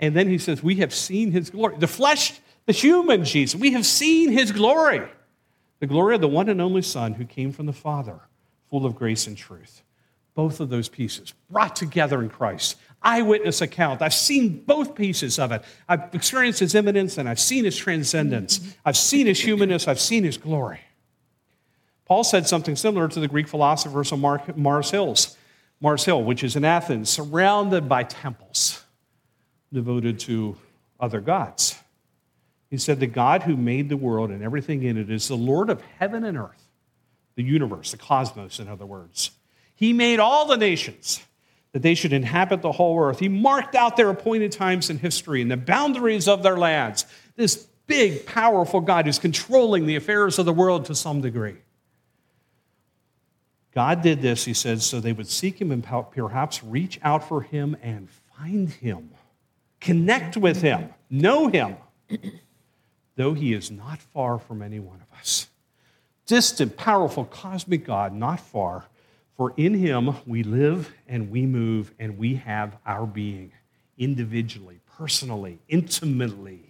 And 0.03 0.13
then 0.13 0.27
he 0.27 0.37
says, 0.37 0.61
We 0.61 0.75
have 0.75 0.93
seen 0.93 1.31
his 1.31 1.49
glory. 1.49 1.77
The 1.77 1.87
flesh, 1.87 2.37
the 2.65 2.73
human 2.73 3.23
Jesus, 3.23 3.57
we 3.57 3.71
have 3.71 3.85
seen 3.85 4.33
his 4.33 4.51
glory. 4.51 5.07
The 5.79 5.87
glory 5.87 6.15
of 6.15 6.19
the 6.19 6.27
one 6.27 6.49
and 6.49 6.59
only 6.59 6.81
Son 6.81 7.13
who 7.13 7.23
came 7.23 7.53
from 7.53 7.67
the 7.67 7.73
Father, 7.73 8.19
full 8.69 8.85
of 8.85 8.95
grace 8.95 9.27
and 9.27 9.37
truth. 9.37 9.81
Both 10.35 10.59
of 10.59 10.67
those 10.67 10.89
pieces 10.89 11.33
brought 11.49 11.77
together 11.77 12.21
in 12.21 12.27
Christ. 12.27 12.75
Eyewitness 13.01 13.61
account. 13.61 14.01
I've 14.01 14.13
seen 14.13 14.65
both 14.65 14.93
pieces 14.93 15.39
of 15.39 15.53
it. 15.53 15.63
I've 15.87 16.13
experienced 16.13 16.59
his 16.59 16.75
immanence 16.75 17.17
and 17.17 17.29
I've 17.29 17.39
seen 17.39 17.63
his 17.63 17.77
transcendence. 17.77 18.75
I've 18.83 18.97
seen 18.97 19.25
his 19.25 19.39
humanness. 19.39 19.87
I've 19.87 20.01
seen 20.01 20.25
his 20.25 20.35
glory. 20.35 20.81
Paul 22.03 22.25
said 22.25 22.45
something 22.45 22.75
similar 22.75 23.07
to 23.07 23.21
the 23.21 23.29
Greek 23.29 23.47
philosophers 23.47 24.11
on 24.11 24.19
Mars 24.19 24.91
Hills, 24.91 25.37
Mars 25.79 26.03
Hill, 26.03 26.21
which 26.23 26.43
is 26.43 26.57
in 26.57 26.65
Athens, 26.65 27.09
surrounded 27.09 27.87
by 27.87 28.03
temples 28.03 28.82
devoted 29.73 30.19
to 30.19 30.55
other 30.99 31.19
gods. 31.19 31.75
He 32.69 32.77
said, 32.77 32.99
The 32.99 33.07
God 33.07 33.43
who 33.43 33.57
made 33.57 33.89
the 33.89 33.97
world 33.97 34.29
and 34.29 34.43
everything 34.43 34.83
in 34.83 34.97
it 34.97 35.09
is 35.09 35.27
the 35.27 35.35
Lord 35.35 35.69
of 35.69 35.81
heaven 35.99 36.23
and 36.23 36.37
earth, 36.37 36.63
the 37.35 37.43
universe, 37.43 37.91
the 37.91 37.97
cosmos, 37.97 38.59
in 38.59 38.67
other 38.67 38.85
words. 38.85 39.31
He 39.75 39.93
made 39.93 40.19
all 40.19 40.47
the 40.47 40.57
nations 40.57 41.21
that 41.71 41.81
they 41.81 41.95
should 41.95 42.13
inhabit 42.13 42.61
the 42.61 42.71
whole 42.71 42.99
earth. 42.99 43.19
He 43.19 43.29
marked 43.29 43.75
out 43.75 43.97
their 43.97 44.09
appointed 44.09 44.51
times 44.51 44.89
in 44.89 44.99
history 44.99 45.41
and 45.41 45.51
the 45.51 45.57
boundaries 45.57 46.27
of 46.27 46.43
their 46.43 46.57
lands. 46.57 47.05
This 47.35 47.55
big, 47.87 48.25
powerful 48.25 48.79
God 48.79 49.05
who's 49.05 49.19
controlling 49.19 49.85
the 49.85 49.95
affairs 49.95 50.39
of 50.39 50.45
the 50.45 50.53
world 50.53 50.85
to 50.85 50.95
some 50.95 51.21
degree. 51.21 51.57
God 53.73 54.03
did 54.03 54.21
this, 54.21 54.45
he 54.45 54.53
said, 54.53 54.83
so 54.83 54.99
they 54.99 55.13
would 55.13 55.27
seek 55.27 55.59
him 55.59 55.71
and 55.71 55.83
perhaps 55.83 56.63
reach 56.63 56.99
out 57.01 57.27
for 57.27 57.41
him 57.41 57.75
and 57.81 58.07
find 58.37 58.69
him 58.69 59.09
connect 59.83 60.37
with 60.37 60.61
him, 60.61 60.89
know 61.09 61.47
him, 61.47 61.75
though 63.15 63.33
he 63.33 63.53
is 63.53 63.69
not 63.69 63.99
far 63.99 64.39
from 64.39 64.61
any 64.61 64.79
one 64.79 64.99
of 65.01 65.19
us. 65.19 65.49
Distant, 66.25 66.77
powerful, 66.77 67.25
cosmic 67.25 67.85
God, 67.85 68.13
not 68.13 68.39
far, 68.39 68.85
for 69.35 69.53
in 69.57 69.73
him 69.73 70.15
we 70.25 70.43
live 70.43 70.91
and 71.07 71.29
we 71.29 71.45
move 71.45 71.93
and 71.99 72.17
we 72.17 72.35
have 72.35 72.77
our 72.85 73.05
being 73.05 73.51
individually, 73.97 74.79
personally, 74.97 75.59
intimately. 75.67 76.61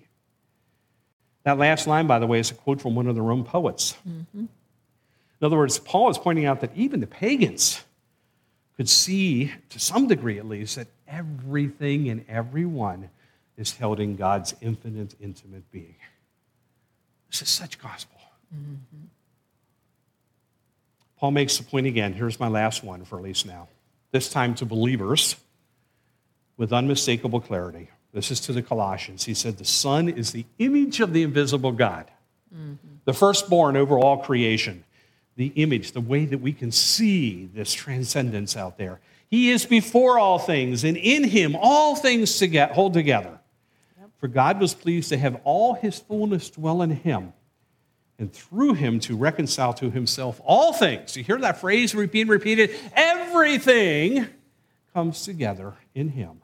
That 1.44 1.58
last 1.58 1.88
line, 1.88 2.08
by 2.08 2.20
the 2.20 2.28
way, 2.28 2.40
is 2.40 2.52
a 2.52 2.56
quote 2.56 2.82
from 2.82 2.96
one 2.96 3.08
of 3.08 3.16
the 3.16 3.22
Rome 3.22 3.44
poets. 3.44 3.96
Mm-hmm. 4.08 4.40
In 4.40 5.46
other 5.46 5.58
words, 5.58 5.78
Paul 5.78 6.10
is 6.10 6.18
pointing 6.18 6.46
out 6.46 6.62
that 6.62 6.72
even 6.76 7.00
the 7.00 7.08
pagans 7.08 7.84
could 8.78 8.90
see, 8.90 9.52
to 9.70 9.80
some 9.80 10.08
degree 10.08 10.40
at 10.40 10.48
least, 10.48 10.76
that 10.78 10.88
everything 11.08 12.10
and 12.10 12.26
everyone 12.28 13.10
is 13.58 13.76
held 13.76 14.00
in 14.00 14.16
God's 14.16 14.56
infinite, 14.62 15.16
intimate 15.22 15.70
being. 15.72 15.96
This 17.30 17.44
is 17.44 17.50
such 17.50 17.80
gospel. 17.80 18.20
Mm-hmm. 18.54 19.06
Paul 21.20 21.32
makes 21.32 21.58
the 21.58 21.64
point 21.64 21.88
again. 21.88 22.14
Here's 22.14 22.40
my 22.40 22.48
last 22.48 22.84
one 22.84 23.06
for 23.06 23.18
at 23.18 23.24
least 23.24 23.46
now. 23.46 23.68
This 24.12 24.30
time 24.30 24.56
to 24.56 24.66
believers 24.66 25.36
with 26.58 26.74
unmistakable 26.74 27.40
clarity. 27.40 27.90
This 28.14 28.30
is 28.30 28.40
to 28.42 28.54
the 28.54 28.62
Colossians. 28.62 29.24
He 29.26 29.34
said, 29.34 29.58
The 29.58 29.66
Son 29.66 30.10
is 30.10 30.32
the 30.32 30.46
image 30.60 31.00
of 31.00 31.14
the 31.14 31.24
invisible 31.24 31.72
God, 31.72 32.12
mm-hmm. 32.54 32.76
the 33.06 33.14
firstborn 33.14 33.78
over 33.78 33.98
all 33.98 34.18
creation 34.18 34.84
the 35.36 35.48
image, 35.56 35.94
the 35.94 36.02
way 36.02 36.26
that 36.26 36.40
we 36.40 36.54
can 36.54 36.72
see 36.72 37.50
this 37.54 37.74
transcendence 37.74 38.56
out 38.56 38.78
there. 38.78 39.00
He 39.30 39.50
is 39.50 39.66
before 39.66 40.20
all 40.20 40.38
things, 40.38 40.84
and 40.84 40.96
in 40.96 41.24
him 41.24 41.56
all 41.60 41.96
things 41.96 42.38
to 42.38 42.48
get, 42.48 42.74
hold 42.74 42.94
together. 42.94 43.40
Yep. 44.00 44.10
For 44.20 44.28
God 44.28 44.60
was 44.60 44.76
pleased 44.76 45.10
to 45.10 45.18
have 45.18 45.42
all 45.44 45.74
his 45.74 46.00
fullness 46.00 46.52
dwell 46.52 46.84
in 46.84 46.92
him, 46.92 47.34
and 48.20 48.32
through 48.32 48.76
him 48.76 49.00
to 49.02 49.18
reconcile 49.18 49.74
to 49.74 49.90
himself 49.90 50.40
all 50.46 50.72
things. 50.72 51.18
You 51.18 51.24
hear 51.24 51.40
that 51.40 51.60
phrase 51.60 51.94
being 51.94 52.28
repeated? 52.28 52.70
Everything 52.96 54.28
comes 54.94 55.24
together 55.24 55.74
in 55.96 56.10
him, 56.10 56.42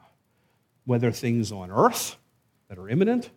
whether 0.86 1.12
things 1.12 1.52
on 1.52 1.70
earth 1.70 2.18
that 2.70 2.80
are 2.80 2.90
immanent 2.90 3.30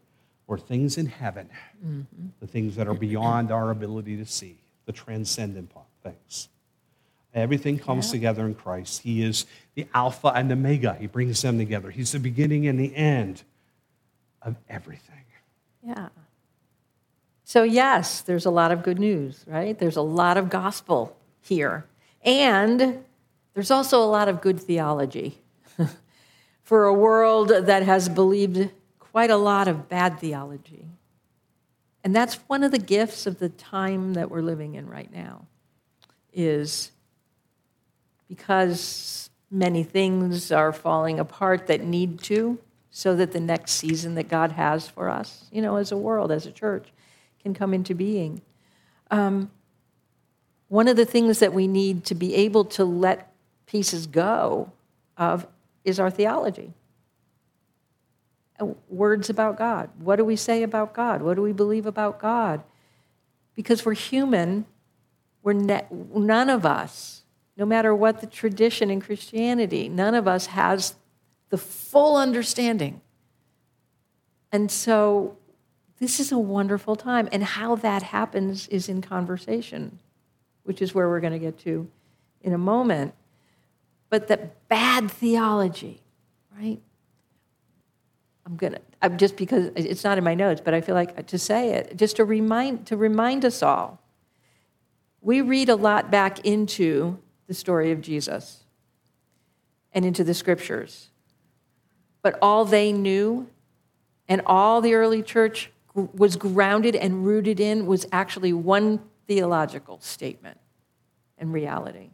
or 0.46 0.56
things 0.56 0.96
in 0.96 1.06
heaven, 1.06 1.50
mm-hmm. 1.84 2.26
the 2.40 2.46
things 2.46 2.76
that 2.76 2.88
are 2.88 2.94
beyond 2.94 3.50
our 3.50 3.70
ability 3.70 4.16
to 4.16 4.24
see 4.24 4.61
the 4.86 4.92
transcendent 4.92 5.70
part, 5.70 5.86
things. 6.02 6.48
Everything 7.34 7.78
comes 7.78 8.08
yeah. 8.08 8.12
together 8.12 8.46
in 8.46 8.54
Christ. 8.54 9.02
He 9.02 9.22
is 9.22 9.46
the 9.74 9.86
Alpha 9.94 10.28
and 10.28 10.50
the 10.50 10.54
Omega. 10.54 10.96
He 11.00 11.06
brings 11.06 11.40
them 11.40 11.58
together. 11.58 11.90
He's 11.90 12.12
the 12.12 12.18
beginning 12.18 12.66
and 12.66 12.78
the 12.78 12.94
end 12.94 13.42
of 14.42 14.56
everything. 14.68 15.24
Yeah. 15.82 16.08
So, 17.44 17.62
yes, 17.62 18.20
there's 18.20 18.46
a 18.46 18.50
lot 18.50 18.70
of 18.70 18.82
good 18.82 18.98
news, 18.98 19.44
right? 19.46 19.78
There's 19.78 19.96
a 19.96 20.02
lot 20.02 20.36
of 20.36 20.50
gospel 20.50 21.16
here. 21.40 21.86
And 22.24 23.04
there's 23.54 23.70
also 23.70 24.02
a 24.02 24.06
lot 24.06 24.28
of 24.28 24.40
good 24.40 24.60
theology 24.60 25.38
for 26.62 26.84
a 26.84 26.94
world 26.94 27.48
that 27.48 27.82
has 27.82 28.08
believed 28.08 28.70
quite 28.98 29.30
a 29.30 29.36
lot 29.36 29.68
of 29.68 29.88
bad 29.88 30.18
theology. 30.20 30.86
And 32.04 32.14
that's 32.14 32.34
one 32.48 32.64
of 32.64 32.72
the 32.72 32.78
gifts 32.78 33.26
of 33.26 33.38
the 33.38 33.48
time 33.48 34.14
that 34.14 34.30
we're 34.30 34.42
living 34.42 34.74
in 34.74 34.88
right 34.88 35.12
now 35.12 35.46
is 36.32 36.90
because 38.28 39.30
many 39.50 39.82
things 39.84 40.50
are 40.50 40.72
falling 40.72 41.20
apart 41.20 41.66
that 41.66 41.82
need 41.82 42.20
to 42.22 42.58
so 42.90 43.14
that 43.16 43.32
the 43.32 43.40
next 43.40 43.72
season 43.72 44.14
that 44.16 44.28
God 44.28 44.52
has 44.52 44.88
for 44.88 45.08
us, 45.08 45.46
you 45.52 45.62
know, 45.62 45.76
as 45.76 45.92
a 45.92 45.96
world, 45.96 46.32
as 46.32 46.46
a 46.46 46.52
church, 46.52 46.88
can 47.42 47.54
come 47.54 47.72
into 47.72 47.94
being. 47.94 48.42
Um, 49.10 49.50
one 50.68 50.88
of 50.88 50.96
the 50.96 51.04
things 51.04 51.38
that 51.38 51.52
we 51.52 51.66
need 51.66 52.04
to 52.06 52.14
be 52.14 52.34
able 52.34 52.64
to 52.64 52.84
let 52.84 53.32
pieces 53.66 54.06
go 54.06 54.72
of 55.16 55.46
is 55.84 56.00
our 56.00 56.10
theology 56.10 56.72
words 58.64 59.30
about 59.30 59.56
God. 59.56 59.90
What 59.98 60.16
do 60.16 60.24
we 60.24 60.36
say 60.36 60.62
about 60.62 60.94
God? 60.94 61.22
What 61.22 61.34
do 61.34 61.42
we 61.42 61.52
believe 61.52 61.86
about 61.86 62.18
God? 62.20 62.62
Because 63.54 63.84
we're 63.84 63.94
human, 63.94 64.66
we're 65.42 65.52
ne- 65.52 65.86
none 65.90 66.48
of 66.48 66.64
us, 66.64 67.22
no 67.56 67.66
matter 67.66 67.94
what 67.94 68.20
the 68.20 68.26
tradition 68.26 68.90
in 68.90 69.00
Christianity, 69.00 69.88
none 69.88 70.14
of 70.14 70.26
us 70.26 70.46
has 70.46 70.94
the 71.50 71.58
full 71.58 72.16
understanding. 72.16 73.00
And 74.50 74.70
so 74.70 75.36
this 75.98 76.18
is 76.18 76.32
a 76.32 76.38
wonderful 76.38 76.96
time. 76.96 77.28
And 77.30 77.44
how 77.44 77.76
that 77.76 78.02
happens 78.02 78.68
is 78.68 78.88
in 78.88 79.02
conversation, 79.02 79.98
which 80.64 80.82
is 80.82 80.94
where 80.94 81.08
we're 81.08 81.20
going 81.20 81.32
to 81.32 81.38
get 81.38 81.58
to 81.60 81.88
in 82.42 82.52
a 82.52 82.58
moment. 82.58 83.14
But 84.10 84.28
that 84.28 84.68
bad 84.68 85.10
theology, 85.10 86.00
right? 86.58 86.80
I'm 88.46 88.56
gonna 88.56 88.78
I'm 89.00 89.18
just 89.18 89.36
because 89.36 89.70
it's 89.76 90.04
not 90.04 90.18
in 90.18 90.24
my 90.24 90.34
notes, 90.34 90.60
but 90.64 90.74
I 90.74 90.80
feel 90.80 90.94
like 90.94 91.26
to 91.26 91.38
say 91.38 91.70
it, 91.74 91.96
just 91.96 92.16
to 92.16 92.24
remind 92.24 92.86
to 92.86 92.96
remind 92.96 93.44
us 93.44 93.62
all. 93.62 94.00
We 95.20 95.40
read 95.40 95.68
a 95.68 95.76
lot 95.76 96.10
back 96.10 96.44
into 96.44 97.18
the 97.46 97.54
story 97.54 97.92
of 97.92 98.00
Jesus. 98.00 98.64
and 99.92 100.04
into 100.04 100.24
the 100.24 100.34
scriptures. 100.34 101.10
But 102.22 102.38
all 102.40 102.64
they 102.64 102.92
knew 102.92 103.48
and 104.28 104.40
all 104.46 104.80
the 104.80 104.94
early 104.94 105.22
church 105.22 105.70
was 105.94 106.36
grounded 106.36 106.96
and 106.96 107.26
rooted 107.26 107.60
in 107.60 107.86
was 107.86 108.06
actually 108.12 108.52
one 108.52 109.00
theological 109.26 110.00
statement 110.00 110.58
and 111.36 111.52
reality. 111.52 112.10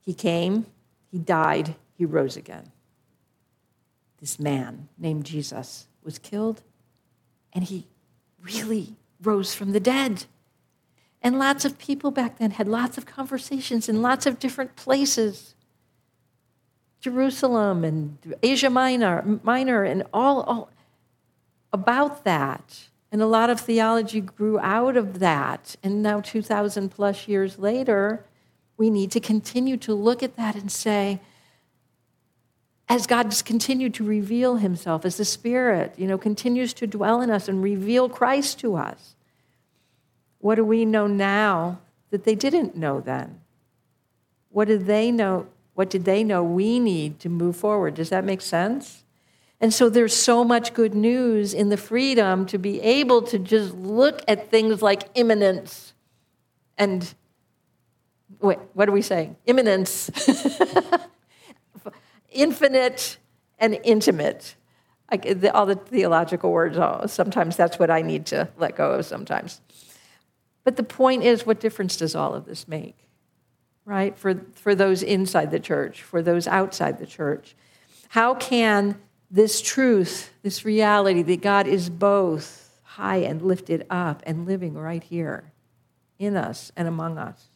He 0.00 0.12
came, 0.12 0.66
he 1.10 1.18
died, 1.18 1.74
he 1.94 2.04
rose 2.04 2.36
again. 2.36 2.70
This 4.22 4.38
man 4.38 4.88
named 4.96 5.24
Jesus 5.24 5.88
was 6.04 6.20
killed, 6.20 6.62
and 7.52 7.64
he 7.64 7.88
really 8.40 8.94
rose 9.20 9.52
from 9.52 9.72
the 9.72 9.80
dead. 9.80 10.26
And 11.20 11.40
lots 11.40 11.64
of 11.64 11.76
people 11.76 12.12
back 12.12 12.38
then 12.38 12.52
had 12.52 12.68
lots 12.68 12.96
of 12.96 13.04
conversations 13.04 13.88
in 13.88 14.00
lots 14.00 14.24
of 14.24 14.38
different 14.38 14.76
places. 14.76 15.56
Jerusalem 17.00 17.82
and 17.82 18.36
Asia 18.44 18.70
Minor, 18.70 19.40
Minor 19.42 19.82
and 19.82 20.04
all, 20.12 20.42
all 20.42 20.70
about 21.72 22.22
that. 22.22 22.90
And 23.10 23.20
a 23.20 23.26
lot 23.26 23.50
of 23.50 23.58
theology 23.58 24.20
grew 24.20 24.56
out 24.60 24.96
of 24.96 25.18
that. 25.18 25.74
And 25.82 26.00
now, 26.00 26.20
2,000 26.20 26.90
plus 26.90 27.26
years 27.26 27.58
later, 27.58 28.24
we 28.76 28.88
need 28.88 29.10
to 29.10 29.20
continue 29.20 29.76
to 29.78 29.92
look 29.92 30.22
at 30.22 30.36
that 30.36 30.54
and 30.54 30.70
say, 30.70 31.20
as 32.92 33.06
God 33.06 33.24
has 33.24 33.40
continued 33.40 33.94
to 33.94 34.04
reveal 34.04 34.56
himself, 34.56 35.06
as 35.06 35.16
the 35.16 35.24
Spirit, 35.24 35.94
you 35.96 36.06
know, 36.06 36.18
continues 36.18 36.74
to 36.74 36.86
dwell 36.86 37.22
in 37.22 37.30
us 37.30 37.48
and 37.48 37.62
reveal 37.62 38.06
Christ 38.06 38.60
to 38.60 38.76
us, 38.76 39.16
what 40.40 40.56
do 40.56 40.64
we 40.66 40.84
know 40.84 41.06
now 41.06 41.80
that 42.10 42.24
they 42.24 42.34
didn't 42.34 42.76
know 42.76 43.00
then? 43.00 43.40
What 44.50 44.68
did 44.68 44.84
they 44.84 45.10
know? 45.10 45.46
What 45.72 45.88
did 45.88 46.04
they 46.04 46.22
know 46.22 46.44
we 46.44 46.78
need 46.78 47.18
to 47.20 47.30
move 47.30 47.56
forward? 47.56 47.94
Does 47.94 48.10
that 48.10 48.26
make 48.26 48.42
sense? 48.42 49.04
And 49.58 49.72
so 49.72 49.88
there's 49.88 50.14
so 50.14 50.44
much 50.44 50.74
good 50.74 50.94
news 50.94 51.54
in 51.54 51.70
the 51.70 51.78
freedom 51.78 52.44
to 52.44 52.58
be 52.58 52.78
able 52.82 53.22
to 53.22 53.38
just 53.38 53.72
look 53.72 54.20
at 54.28 54.50
things 54.50 54.82
like 54.82 55.08
immanence 55.14 55.94
and 56.76 57.14
wait, 58.42 58.58
what 58.74 58.88
are 58.88 58.92
we 58.92 59.02
saying? 59.02 59.36
Immanence, 59.46 60.10
infinite 62.32 63.18
and 63.58 63.78
intimate. 63.84 64.56
I, 65.08 65.16
the, 65.16 65.52
all 65.54 65.66
the 65.66 65.76
theological 65.76 66.50
words, 66.50 66.78
oh, 66.78 67.04
sometimes 67.06 67.56
that's 67.56 67.78
what 67.78 67.90
I 67.90 68.02
need 68.02 68.26
to 68.26 68.48
let 68.56 68.76
go 68.76 68.92
of 68.92 69.06
sometimes. 69.06 69.60
But 70.64 70.76
the 70.76 70.82
point 70.82 71.22
is, 71.22 71.44
what 71.44 71.60
difference 71.60 71.96
does 71.96 72.14
all 72.14 72.34
of 72.34 72.46
this 72.46 72.66
make? 72.66 72.96
Right? 73.84 74.16
For, 74.16 74.40
for 74.54 74.74
those 74.74 75.02
inside 75.02 75.50
the 75.50 75.60
church, 75.60 76.02
for 76.02 76.22
those 76.22 76.46
outside 76.46 76.98
the 76.98 77.06
church. 77.06 77.54
How 78.08 78.34
can 78.34 78.96
this 79.32 79.62
truth, 79.62 80.30
this 80.42 80.64
reality 80.64 81.22
that 81.22 81.40
God 81.40 81.66
is 81.66 81.88
both 81.88 82.62
high 82.82 83.16
and 83.16 83.40
lifted 83.40 83.86
up 83.88 84.22
and 84.26 84.46
living 84.46 84.74
right 84.74 85.02
here 85.02 85.50
in 86.18 86.36
us 86.36 86.70
and 86.76 86.86
among 86.86 87.16
us. 87.16 87.48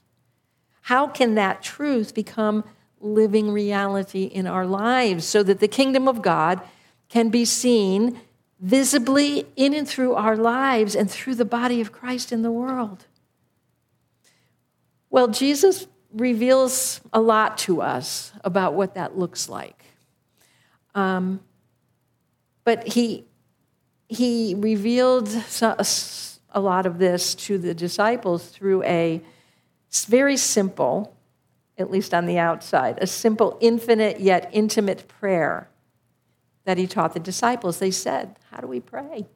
How 0.80 1.06
can 1.06 1.34
that 1.34 1.62
truth 1.62 2.14
become 2.14 2.64
living 3.00 3.50
reality 3.50 4.24
in 4.24 4.46
our 4.46 4.66
lives 4.66 5.24
so 5.24 5.42
that 5.42 5.60
the 5.60 5.68
kingdom 5.68 6.08
of 6.08 6.22
God 6.22 6.60
can 7.08 7.28
be 7.28 7.44
seen 7.44 8.20
visibly 8.58 9.46
in 9.56 9.74
and 9.74 9.86
through 9.86 10.14
our 10.14 10.36
lives 10.36 10.94
and 10.94 11.10
through 11.10 11.34
the 11.34 11.44
body 11.44 11.80
of 11.80 11.92
Christ 11.92 12.32
in 12.32 12.42
the 12.42 12.50
world? 12.50 13.06
Well, 15.10 15.28
Jesus 15.28 15.86
reveals 16.12 17.00
a 17.12 17.20
lot 17.20 17.58
to 17.58 17.82
us 17.82 18.32
about 18.42 18.74
what 18.74 18.94
that 18.94 19.18
looks 19.18 19.48
like. 19.48 19.84
Um, 20.94 21.40
but 22.64 22.88
he, 22.88 23.24
he 24.08 24.54
revealed 24.56 25.28
a 26.50 26.60
lot 26.60 26.86
of 26.86 26.98
this 26.98 27.34
to 27.34 27.58
the 27.58 27.74
disciples 27.74 28.48
through 28.48 28.82
a 28.84 29.20
very 30.08 30.36
simple, 30.36 31.15
at 31.78 31.90
least 31.90 32.14
on 32.14 32.26
the 32.26 32.38
outside, 32.38 32.98
a 33.00 33.06
simple, 33.06 33.58
infinite 33.60 34.20
yet 34.20 34.48
intimate 34.52 35.06
prayer 35.08 35.68
that 36.64 36.78
he 36.78 36.86
taught 36.86 37.14
the 37.14 37.20
disciples. 37.20 37.78
They 37.78 37.90
said, 37.90 38.38
How 38.50 38.58
do 38.60 38.66
we 38.66 38.80
pray? 38.80 39.26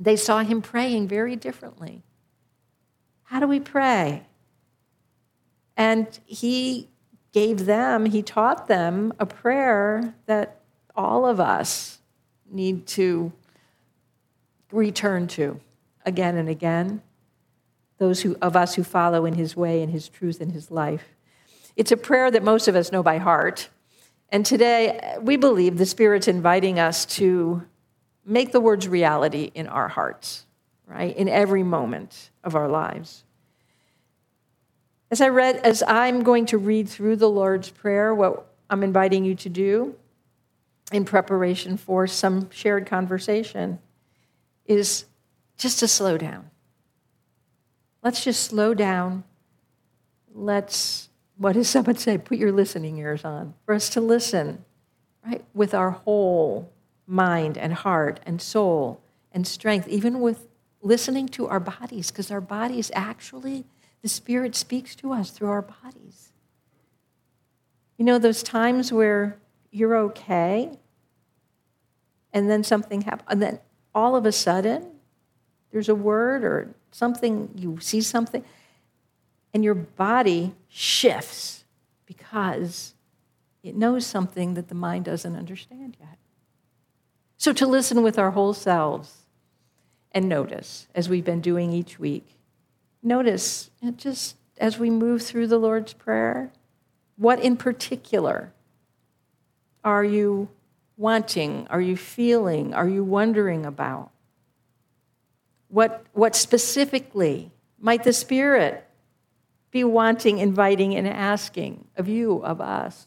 They 0.00 0.16
saw 0.16 0.40
him 0.40 0.62
praying 0.62 1.08
very 1.08 1.36
differently. 1.36 2.02
How 3.24 3.40
do 3.40 3.46
we 3.46 3.60
pray? 3.60 4.26
And 5.76 6.06
he 6.26 6.88
gave 7.32 7.66
them, 7.66 8.06
he 8.06 8.22
taught 8.22 8.68
them 8.68 9.12
a 9.18 9.26
prayer 9.26 10.14
that 10.26 10.60
all 10.94 11.24
of 11.24 11.40
us 11.40 11.98
need 12.50 12.86
to 12.86 13.32
return 14.70 15.26
to 15.28 15.60
again 16.04 16.36
and 16.36 16.48
again. 16.48 17.02
Those 18.02 18.22
who, 18.22 18.36
of 18.42 18.56
us 18.56 18.74
who 18.74 18.82
follow 18.82 19.24
in 19.26 19.34
his 19.34 19.56
way 19.56 19.80
and 19.80 19.88
his 19.88 20.08
truth 20.08 20.40
and 20.40 20.50
his 20.50 20.72
life. 20.72 21.04
It's 21.76 21.92
a 21.92 21.96
prayer 21.96 22.32
that 22.32 22.42
most 22.42 22.66
of 22.66 22.74
us 22.74 22.90
know 22.90 23.00
by 23.00 23.18
heart. 23.18 23.68
And 24.28 24.44
today, 24.44 25.16
we 25.20 25.36
believe 25.36 25.78
the 25.78 25.86
Spirit's 25.86 26.26
inviting 26.26 26.80
us 26.80 27.06
to 27.18 27.62
make 28.26 28.50
the 28.50 28.60
words 28.60 28.88
reality 28.88 29.52
in 29.54 29.68
our 29.68 29.86
hearts, 29.86 30.46
right? 30.84 31.16
In 31.16 31.28
every 31.28 31.62
moment 31.62 32.30
of 32.42 32.56
our 32.56 32.66
lives. 32.66 33.22
As 35.12 35.20
I 35.20 35.28
read, 35.28 35.58
as 35.58 35.84
I'm 35.86 36.24
going 36.24 36.46
to 36.46 36.58
read 36.58 36.88
through 36.88 37.14
the 37.14 37.30
Lord's 37.30 37.70
Prayer, 37.70 38.12
what 38.12 38.48
I'm 38.68 38.82
inviting 38.82 39.24
you 39.24 39.36
to 39.36 39.48
do 39.48 39.94
in 40.90 41.04
preparation 41.04 41.76
for 41.76 42.08
some 42.08 42.50
shared 42.50 42.84
conversation 42.84 43.78
is 44.66 45.04
just 45.56 45.78
to 45.78 45.86
slow 45.86 46.18
down. 46.18 46.50
Let's 48.02 48.24
just 48.24 48.42
slow 48.42 48.74
down. 48.74 49.24
Let's, 50.34 51.08
what 51.36 51.52
does 51.52 51.68
someone 51.70 51.96
say? 51.96 52.18
Put 52.18 52.38
your 52.38 52.52
listening 52.52 52.98
ears 52.98 53.24
on 53.24 53.54
for 53.64 53.74
us 53.74 53.88
to 53.90 54.00
listen, 54.00 54.64
right? 55.24 55.44
With 55.54 55.74
our 55.74 55.90
whole 55.90 56.72
mind 57.06 57.56
and 57.58 57.74
heart 57.74 58.20
and 58.26 58.40
soul 58.40 59.00
and 59.32 59.46
strength, 59.46 59.88
even 59.88 60.20
with 60.20 60.46
listening 60.82 61.28
to 61.28 61.46
our 61.46 61.60
bodies, 61.60 62.10
because 62.10 62.30
our 62.30 62.40
bodies 62.40 62.90
actually, 62.94 63.64
the 64.02 64.08
Spirit 64.08 64.54
speaks 64.56 64.94
to 64.96 65.12
us 65.12 65.30
through 65.30 65.48
our 65.48 65.62
bodies. 65.62 66.32
You 67.98 68.04
know, 68.04 68.18
those 68.18 68.42
times 68.42 68.92
where 68.92 69.38
you're 69.70 69.96
okay, 69.96 70.70
and 72.32 72.50
then 72.50 72.64
something 72.64 73.02
happens, 73.02 73.28
and 73.30 73.40
then 73.40 73.60
all 73.94 74.16
of 74.16 74.26
a 74.26 74.32
sudden, 74.32 74.88
there's 75.70 75.88
a 75.88 75.94
word 75.94 76.44
or 76.44 76.74
something, 76.92 77.50
you 77.56 77.78
see 77.80 78.00
something, 78.00 78.44
and 79.52 79.64
your 79.64 79.74
body 79.74 80.54
shifts 80.68 81.64
because 82.06 82.94
it 83.62 83.74
knows 83.74 84.06
something 84.06 84.54
that 84.54 84.68
the 84.68 84.74
mind 84.74 85.04
doesn't 85.04 85.36
understand 85.36 85.96
yet. 86.00 86.18
So, 87.36 87.52
to 87.52 87.66
listen 87.66 88.02
with 88.02 88.18
our 88.18 88.30
whole 88.30 88.54
selves 88.54 89.26
and 90.12 90.28
notice, 90.28 90.86
as 90.94 91.08
we've 91.08 91.24
been 91.24 91.40
doing 91.40 91.72
each 91.72 91.98
week, 91.98 92.38
notice 93.02 93.70
just 93.96 94.36
as 94.58 94.78
we 94.78 94.90
move 94.90 95.22
through 95.22 95.48
the 95.48 95.58
Lord's 95.58 95.92
Prayer, 95.92 96.52
what 97.16 97.40
in 97.40 97.56
particular 97.56 98.52
are 99.82 100.04
you 100.04 100.48
wanting? 100.96 101.66
Are 101.68 101.80
you 101.80 101.96
feeling? 101.96 102.72
Are 102.74 102.88
you 102.88 103.02
wondering 103.02 103.66
about? 103.66 104.11
What, 105.72 106.04
what 106.12 106.36
specifically 106.36 107.50
might 107.80 108.04
the 108.04 108.12
Spirit 108.12 108.86
be 109.70 109.84
wanting, 109.84 110.36
inviting, 110.36 110.94
and 110.94 111.08
asking 111.08 111.86
of 111.96 112.08
you, 112.08 112.44
of 112.44 112.60
us? 112.60 113.06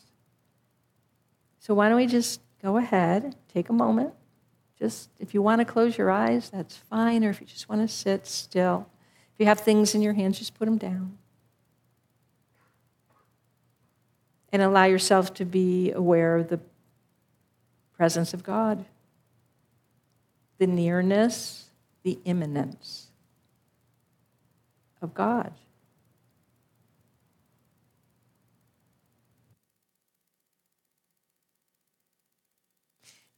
So, 1.60 1.76
why 1.76 1.90
don't 1.90 1.98
we 1.98 2.08
just 2.08 2.42
go 2.64 2.78
ahead, 2.78 3.36
take 3.54 3.70
a 3.70 3.74
moment. 3.74 4.16
Just 4.80 5.12
if 5.20 5.36
you 5.36 5.44
want 5.44 5.60
to 5.60 5.66
close 5.66 5.96
your 5.96 6.10
eyes, 6.10 6.50
that's 6.50 6.76
fine, 6.76 7.24
or 7.24 7.30
if 7.30 7.40
you 7.40 7.46
just 7.46 7.70
want 7.70 7.82
to 7.82 7.88
sit 7.88 8.26
still. 8.26 8.88
If 9.36 9.40
you 9.42 9.46
have 9.46 9.60
things 9.60 9.94
in 9.94 10.02
your 10.02 10.14
hands, 10.14 10.40
just 10.40 10.56
put 10.56 10.66
them 10.66 10.80
down. 10.80 11.20
And 14.52 14.64
allow 14.64 14.86
yourself 14.86 15.36
to 15.36 15.46
be 15.46 15.92
aware 15.92 16.36
of 16.38 16.48
the 16.48 16.60
presence 17.96 18.34
of 18.34 18.42
God, 18.42 18.86
the 20.58 20.66
nearness, 20.66 21.65
the 22.06 22.20
immanence 22.24 23.08
of 25.02 25.16
God. 25.16 25.52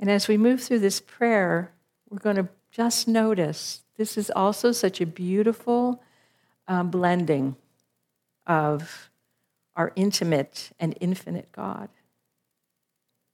And 0.02 0.12
as 0.12 0.28
we 0.28 0.38
move 0.38 0.62
through 0.62 0.80
this 0.80 1.00
prayer, 1.00 1.72
we're 2.10 2.20
going 2.20 2.36
to 2.36 2.50
just 2.70 3.08
notice 3.08 3.84
this 3.96 4.18
is 4.18 4.30
also 4.30 4.74
such 4.74 5.00
a 5.00 5.06
beautiful 5.06 6.04
um, 6.68 6.92
blending 6.92 7.56
of 8.46 9.10
our 9.78 9.94
intimate 9.96 10.72
and 10.78 10.98
infinite 11.00 11.54
God. 11.54 11.88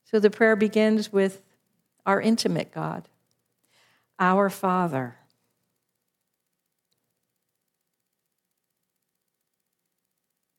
So 0.04 0.20
the 0.20 0.30
prayer 0.30 0.56
begins 0.56 1.12
with 1.12 1.42
our 2.06 2.22
intimate 2.22 2.72
God, 2.72 3.08
our 4.20 4.52
Father. 4.52 5.16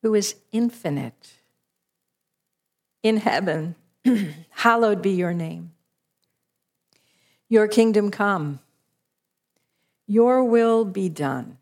Who 0.05 0.14
is 0.14 0.34
infinite 0.52 1.32
in 3.02 3.16
heaven, 3.16 3.74
hallowed 4.50 5.00
be 5.00 5.12
your 5.12 5.32
name. 5.32 5.72
Your 7.48 7.66
kingdom 7.66 8.11
come, 8.11 8.61
your 10.07 10.44
will 10.44 10.84
be 10.84 11.09
done. 11.09 11.57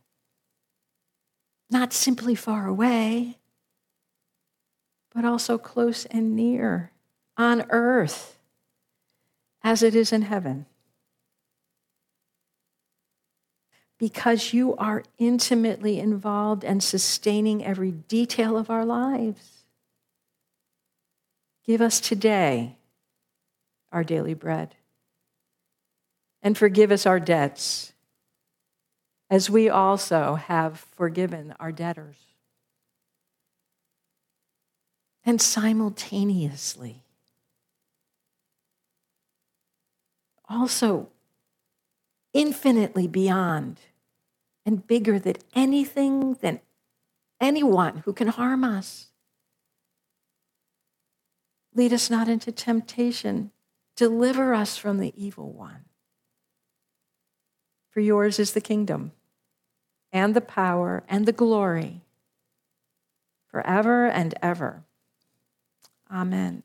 Not 1.71 1.93
simply 1.93 2.35
far 2.35 2.67
away, 2.67 3.39
but 5.15 5.25
also 5.25 5.57
close 5.57 6.05
and 6.07 6.35
near 6.35 6.91
on 7.37 7.65
earth 7.71 8.41
as 9.63 9.85
it 9.85 9.95
is 9.95 10.13
in 10.13 10.23
heaven. 10.23 10.67
Because 14.03 14.53
you 14.53 14.75
are 14.79 15.05
intimately 15.19 16.01
involved 16.01 16.65
and 16.65 16.83
sustaining 16.83 17.65
every 17.65 17.93
detail 17.93 18.57
of 18.59 18.69
our 18.69 18.85
lives. 18.85 19.63
Give 21.65 21.81
us 21.81 22.01
today 22.01 22.79
our 23.93 24.03
daily 24.03 24.35
bread. 24.35 24.75
And 26.43 26.59
forgive 26.59 26.91
us 26.91 27.07
our 27.07 27.21
debts, 27.21 27.93
as 29.31 29.49
we 29.49 29.69
also 29.69 30.35
have 30.35 30.81
forgiven 30.97 31.55
our 31.61 31.71
debtors. 31.71 32.17
And 35.25 35.41
simultaneously, 35.41 37.05
also 40.49 41.09
infinitely 42.35 43.07
beyond 43.07 43.79
and 44.65 44.87
bigger 44.87 45.19
than 45.19 45.37
anything, 45.55 46.35
than 46.35 46.61
anyone 47.41 47.99
who 48.05 48.13
can 48.13 48.29
harm 48.29 48.65
us. 48.65 49.09
Lead 51.75 51.93
us 51.93 52.11
not 52.11 52.29
into 52.29 52.53
temptation. 52.53 53.51
Deliver 53.97 54.55
us 54.55 54.77
from 54.77 54.99
the 54.99 55.13
evil 55.17 55.53
one. 55.53 55.85
For 57.91 58.01
yours 58.01 58.39
is 58.39 58.53
the 58.53 58.61
kingdom, 58.61 59.13
and 60.13 60.35
the 60.35 60.41
power, 60.41 61.03
and 61.09 61.27
the 61.27 61.33
glory, 61.33 62.03
forever 63.51 64.07
and 64.07 64.35
ever. 64.43 64.85
Amen. 66.11 66.63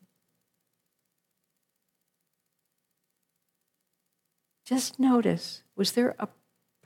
Just 4.66 5.00
notice 5.00 5.64
was 5.76 5.94
there 5.94 6.16
a 6.20 6.28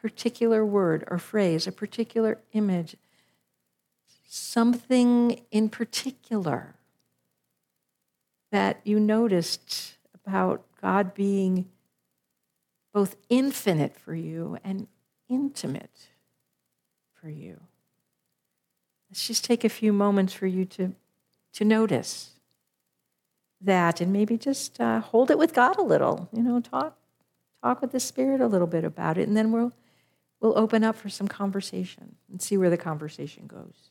particular 0.02 0.66
word 0.66 1.04
or 1.10 1.18
phrase, 1.18 1.68
a 1.68 1.72
particular 1.72 2.40
image, 2.54 2.96
something 4.28 5.42
in 5.52 5.70
particular 5.70 6.76
that 8.52 8.82
you 8.84 9.00
noticed 9.00 9.96
about 10.26 10.64
God 10.82 11.14
being 11.14 11.70
both 12.94 13.16
infinite 13.30 13.96
for 13.96 14.16
you 14.16 14.58
and 14.64 14.88
intimate 15.30 16.10
for 17.14 17.30
you? 17.30 17.60
Let's 19.10 19.28
just 19.28 19.46
take 19.46 19.64
a 19.64 19.70
few 19.70 19.94
moments 19.94 20.34
for 20.34 20.48
you 20.48 20.66
to, 20.66 20.94
to 21.54 21.66
notice 21.66 22.32
that 23.62 24.02
and 24.02 24.12
maybe 24.12 24.38
just 24.38 24.82
uh, 24.82 25.00
hold 25.00 25.30
it 25.30 25.38
with 25.38 25.54
God 25.54 25.78
a 25.78 25.84
little, 25.84 26.28
you 26.34 26.42
know, 26.42 26.60
talk 26.60 26.98
talk 27.62 27.82
with 27.82 27.92
the 27.92 28.00
Spirit 28.00 28.42
a 28.42 28.48
little 28.48 28.68
bit 28.68 28.84
about 28.84 29.18
it, 29.18 29.28
and 29.28 29.38
then 29.38 29.52
we'll, 29.52 29.72
we'll 30.42 30.58
open 30.58 30.84
up 30.84 30.96
for 30.96 31.10
some 31.10 31.28
conversation 31.28 32.16
and 32.30 32.42
see 32.42 32.58
where 32.58 32.70
the 32.70 32.78
conversation 32.78 33.48
goes. 33.48 33.91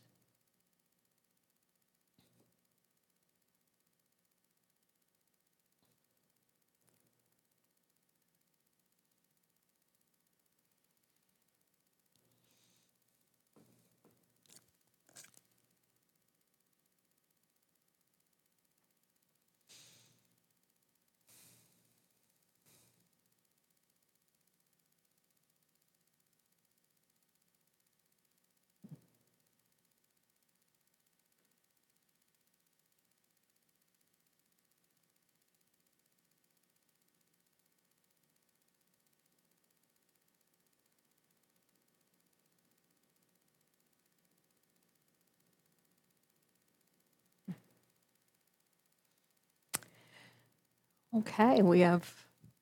Okay, 51.13 51.61
we 51.63 51.81
have, 51.81 52.09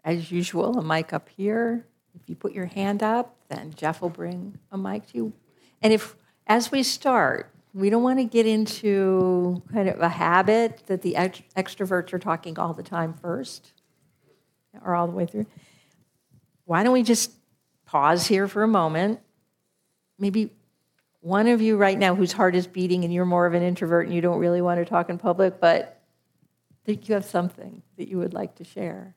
as 0.05 0.33
usual, 0.33 0.79
a 0.79 0.83
mic 0.83 1.13
up 1.13 1.29
here. 1.29 1.85
If 2.15 2.29
you 2.29 2.35
put 2.35 2.53
your 2.53 2.67
hand 2.67 3.03
up, 3.03 3.37
then 3.49 3.75
Jeff 3.77 4.01
will 4.01 4.09
bring 4.09 4.59
a 4.73 4.79
mic 4.79 5.07
to 5.09 5.17
you. 5.17 5.33
And 5.83 5.93
if, 5.93 6.17
as 6.47 6.73
we 6.73 6.83
start, 6.83 7.51
we 7.75 7.91
don't 7.91 8.03
want 8.03 8.19
to 8.19 8.25
get 8.25 8.47
into 8.47 9.63
kind 9.73 9.89
of 9.89 10.01
a 10.01 10.09
habit 10.09 10.83
that 10.87 11.03
the 11.03 11.15
ext- 11.15 11.43
extroverts 11.57 12.13
are 12.15 12.19
talking 12.19 12.59
all 12.59 12.73
the 12.73 12.83
time 12.83 13.13
first 13.13 13.73
or 14.83 14.95
all 14.95 15.07
the 15.07 15.13
way 15.13 15.27
through. 15.27 15.47
Why 16.65 16.83
don't 16.83 16.93
we 16.93 17.03
just 17.03 17.33
pause 17.85 18.27
here 18.27 18.49
for 18.49 18.63
a 18.63 18.69
moment? 18.69 19.21
Maybe 20.19 20.53
one 21.21 21.49
of 21.49 21.61
you 21.61 21.77
right 21.77 21.99
now 21.99 22.15
whose 22.15 22.33
heart 22.33 22.55
is 22.55 22.67
beating 22.67 23.05
and 23.05 23.13
you're 23.13 23.27
more 23.27 23.47
of 23.47 23.53
an 23.53 23.63
introvert 23.63 24.07
and 24.07 24.15
you 24.15 24.23
don't 24.23 24.39
really 24.39 24.63
want 24.63 24.81
to 24.81 24.87
talk 24.87 25.11
in 25.11 25.19
public, 25.19 25.61
but 25.61 25.98
think 26.89 27.07
you 27.07 27.15
have 27.15 27.25
something 27.27 27.83
that 27.99 28.09
you 28.09 28.17
would 28.17 28.33
like 28.33 28.55
to 28.55 28.65
share. 28.65 29.15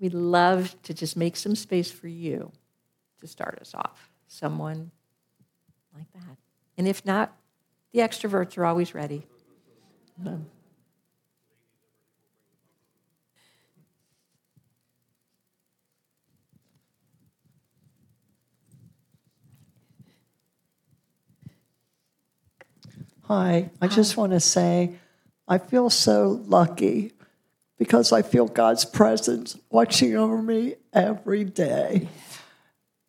We'd 0.00 0.14
love 0.14 0.74
to 0.84 0.94
just 0.94 1.14
make 1.14 1.36
some 1.36 1.54
space 1.54 1.90
for 1.90 2.08
you 2.08 2.52
to 3.20 3.26
start 3.26 3.58
us 3.60 3.74
off. 3.74 4.08
Someone 4.28 4.90
like 5.94 6.10
that. 6.14 6.38
And 6.78 6.88
if 6.88 7.04
not, 7.04 7.36
the 7.92 7.98
extroverts 7.98 8.56
are 8.56 8.64
always 8.64 8.94
ready. 8.94 9.26
Um, 10.24 10.46
Hi, 23.24 23.70
I 23.82 23.86
just 23.88 24.16
want 24.16 24.32
to 24.32 24.40
say 24.40 24.94
I 25.46 25.58
feel 25.58 25.90
so 25.90 26.42
lucky 26.46 27.12
because 27.78 28.12
I 28.12 28.22
feel 28.22 28.46
God's 28.46 28.84
presence 28.84 29.58
watching 29.70 30.16
over 30.16 30.40
me 30.40 30.76
every 30.92 31.44
day. 31.44 32.08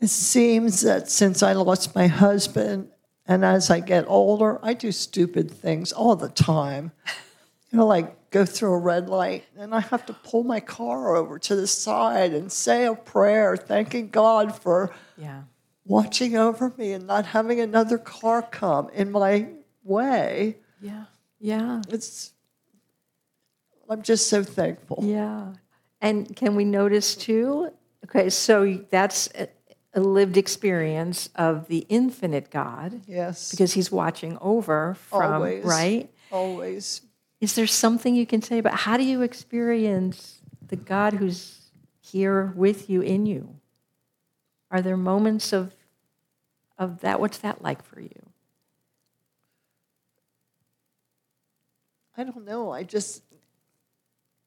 It 0.02 0.10
seems 0.10 0.82
that 0.82 1.10
since 1.10 1.42
I 1.42 1.54
lost 1.54 1.96
my 1.96 2.08
husband 2.08 2.90
and 3.26 3.46
as 3.46 3.70
I 3.70 3.80
get 3.80 4.06
older, 4.08 4.60
I 4.64 4.74
do 4.74 4.92
stupid 4.92 5.50
things 5.50 5.92
all 5.92 6.16
the 6.16 6.30
time. 6.30 6.92
You 7.72 7.80
know, 7.80 7.88
like 7.88 8.30
go 8.30 8.46
through 8.46 8.74
a 8.74 8.78
red 8.78 9.10
light 9.10 9.46
and 9.58 9.74
I 9.74 9.80
have 9.80 10.06
to 10.08 10.14
pull 10.14 10.44
my 10.44 10.60
car 10.60 11.16
over 11.16 11.40
to 11.40 11.56
the 11.56 11.68
side 11.68 12.34
and 12.34 12.52
say 12.52 12.86
a 12.86 12.94
prayer, 12.94 13.56
thanking 13.56 14.10
God 14.10 14.62
for 14.62 14.94
yeah. 15.18 15.44
watching 15.86 16.36
over 16.36 16.74
me 16.78 16.92
and 16.92 17.08
not 17.08 17.26
having 17.26 17.60
another 17.60 17.98
car 17.98 18.42
come 18.42 18.90
in 18.94 19.12
my 19.12 19.48
way. 19.84 20.58
Yeah. 20.82 21.06
Yeah. 21.40 21.82
It's 21.90 22.34
I'm 23.90 24.02
just 24.02 24.28
so 24.28 24.44
thankful. 24.44 25.00
Yeah. 25.04 25.54
And 26.02 26.36
can 26.36 26.56
we 26.56 26.66
notice 26.66 27.16
too? 27.16 27.72
Okay, 28.06 28.30
so 28.30 28.86
that's 28.90 29.30
a, 29.36 29.48
lived 30.00 30.36
experience 30.38 31.30
of 31.36 31.68
the 31.68 31.86
infinite 31.88 32.52
God. 32.52 33.02
Yes. 33.08 33.50
Because 33.50 33.74
he's 33.74 33.92
watching 33.92 34.38
over 34.42 34.96
from, 34.96 35.34
Always. 35.36 35.64
right? 35.64 36.10
Always. 36.32 37.02
Is 37.40 37.56
there 37.56 37.68
something 37.68 38.14
you 38.14 38.26
can 38.26 38.42
say 38.42 38.58
about 38.58 38.76
how 38.76 38.98
do 38.98 39.04
you 39.04 39.22
experience 39.22 40.42
the 40.68 40.76
God 40.76 41.14
who's 41.14 41.72
here 42.02 42.54
with 42.56 42.90
you 42.90 43.02
in 43.02 43.26
you? 43.26 43.56
Are 44.70 44.82
there 44.82 44.98
moments 44.98 45.54
of 45.54 45.74
of 46.78 47.00
that? 47.00 47.20
What's 47.20 47.38
that 47.40 47.62
like 47.62 47.84
for 47.84 48.02
you? 48.02 48.25
I 52.18 52.24
don't 52.24 52.46
know. 52.46 52.72
I 52.72 52.84
just, 52.84 53.24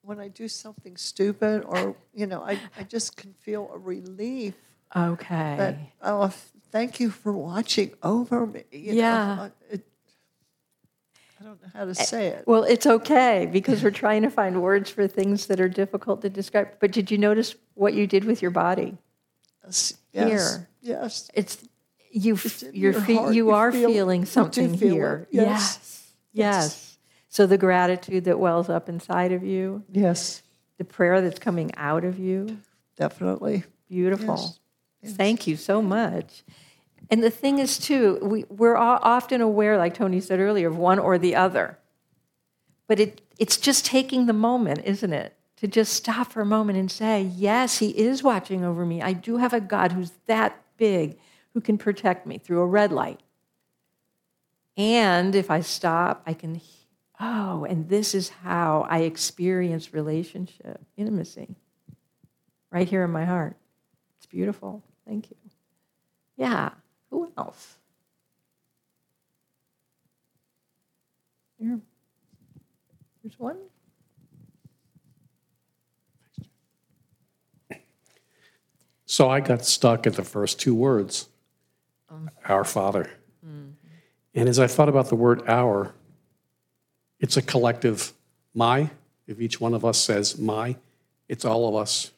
when 0.02 0.18
I 0.20 0.28
do 0.28 0.48
something 0.48 0.96
stupid 0.96 1.64
or, 1.66 1.96
you 2.14 2.26
know, 2.26 2.42
I, 2.42 2.58
I 2.78 2.82
just 2.84 3.16
can 3.16 3.34
feel 3.34 3.70
a 3.72 3.78
relief 3.78 4.54
that, 4.94 5.08
Okay. 5.10 5.92
oh, 6.02 6.32
thank 6.70 6.98
you 6.98 7.10
for 7.10 7.32
watching 7.32 7.92
over 8.02 8.46
me. 8.46 8.64
you. 8.72 8.94
Yeah. 8.94 9.36
Uh, 9.40 9.48
it- 9.70 9.84
I 11.40 11.44
don't 11.44 11.62
know 11.62 11.68
how 11.72 11.84
to 11.84 11.94
say 11.94 12.28
it. 12.28 12.44
Well, 12.48 12.64
it's 12.64 12.84
okay 12.84 13.48
because 13.52 13.84
we're 13.84 13.92
trying 13.92 14.22
to 14.22 14.30
find 14.30 14.60
words 14.60 14.90
for 14.90 15.06
things 15.06 15.46
that 15.46 15.60
are 15.60 15.68
difficult 15.68 16.20
to 16.22 16.28
describe. 16.30 16.80
But 16.80 16.90
did 16.90 17.12
you 17.12 17.18
notice 17.18 17.54
what 17.74 17.94
you 17.94 18.08
did 18.08 18.24
with 18.24 18.42
your 18.42 18.50
body? 18.50 18.98
Yes, 19.64 19.94
here. 20.12 20.68
Yes. 20.80 21.30
It's 21.34 21.58
you. 22.10 22.34
It's 22.34 22.64
in 22.64 22.74
You're 22.74 22.90
your 22.92 23.00
fe- 23.02 23.12
you 23.26 23.32
You 23.32 23.50
are 23.52 23.70
feel- 23.70 23.88
feeling 23.88 24.24
something 24.24 24.76
feel 24.76 24.94
here. 24.94 25.28
Yes. 25.30 25.44
Yes. 25.46 26.12
Yes. 26.32 26.87
So 27.28 27.46
the 27.46 27.58
gratitude 27.58 28.24
that 28.24 28.38
wells 28.38 28.68
up 28.68 28.88
inside 28.88 29.32
of 29.32 29.42
you, 29.44 29.84
Yes, 29.92 30.42
the 30.78 30.84
prayer 30.84 31.20
that's 31.20 31.38
coming 31.38 31.70
out 31.76 32.04
of 32.04 32.18
you, 32.18 32.58
definitely. 32.96 33.64
beautiful. 33.88 34.56
Yes. 35.02 35.12
Thank 35.14 35.46
you 35.46 35.56
so 35.56 35.80
much. 35.82 36.42
And 37.10 37.22
the 37.22 37.30
thing 37.30 37.58
is, 37.58 37.78
too, 37.78 38.18
we, 38.22 38.44
we're 38.48 38.76
all 38.76 38.98
often 39.02 39.40
aware, 39.40 39.78
like 39.78 39.94
Tony 39.94 40.20
said 40.20 40.40
earlier, 40.40 40.68
of 40.68 40.76
one 40.76 40.98
or 40.98 41.16
the 41.18 41.34
other. 41.36 41.78
But 42.86 42.98
it, 43.00 43.20
it's 43.38 43.56
just 43.56 43.84
taking 43.86 44.26
the 44.26 44.32
moment, 44.32 44.80
isn't 44.84 45.12
it? 45.12 45.34
To 45.58 45.68
just 45.68 45.92
stop 45.92 46.32
for 46.32 46.40
a 46.40 46.46
moment 46.46 46.78
and 46.78 46.90
say, 46.90 47.22
Yes, 47.22 47.78
He 47.78 47.90
is 47.90 48.22
watching 48.22 48.64
over 48.64 48.84
me. 48.86 49.02
I 49.02 49.12
do 49.12 49.36
have 49.38 49.52
a 49.52 49.60
God 49.60 49.92
who's 49.92 50.12
that 50.26 50.60
big 50.76 51.18
who 51.54 51.60
can 51.60 51.78
protect 51.78 52.26
me 52.26 52.38
through 52.38 52.60
a 52.60 52.66
red 52.66 52.92
light. 52.92 53.20
And 54.76 55.34
if 55.34 55.50
I 55.50 55.60
stop, 55.60 56.22
I 56.26 56.34
can, 56.34 56.60
oh, 57.20 57.64
and 57.64 57.88
this 57.88 58.14
is 58.14 58.28
how 58.28 58.86
I 58.88 59.00
experience 59.00 59.92
relationship, 59.92 60.80
intimacy, 60.96 61.56
right 62.70 62.88
here 62.88 63.04
in 63.04 63.10
my 63.10 63.24
heart. 63.24 63.56
It's 64.18 64.26
beautiful. 64.26 64.82
Thank 65.06 65.30
you. 65.30 65.36
Yeah. 66.36 66.70
Who 67.10 67.32
else? 67.36 67.76
Here. 71.58 71.80
There's 73.22 73.38
one. 73.38 73.58
So 79.06 79.30
I 79.30 79.40
got 79.40 79.64
stuck 79.64 80.06
at 80.06 80.14
the 80.14 80.22
first 80.22 80.60
two 80.60 80.74
words, 80.74 81.28
um. 82.10 82.30
Our 82.44 82.62
Father. 82.62 83.10
Mm-hmm. 83.44 83.70
And 84.34 84.48
as 84.48 84.58
I 84.58 84.66
thought 84.66 84.90
about 84.90 85.08
the 85.08 85.16
word 85.16 85.42
our, 85.48 85.94
it's 87.20 87.36
a 87.36 87.42
collective 87.42 88.12
my. 88.54 88.90
If 89.26 89.40
each 89.40 89.60
one 89.60 89.74
of 89.74 89.84
us 89.84 89.98
says 89.98 90.38
my, 90.38 90.76
it's 91.28 91.44
all 91.44 91.68
of 91.68 91.74
us. 91.76 92.10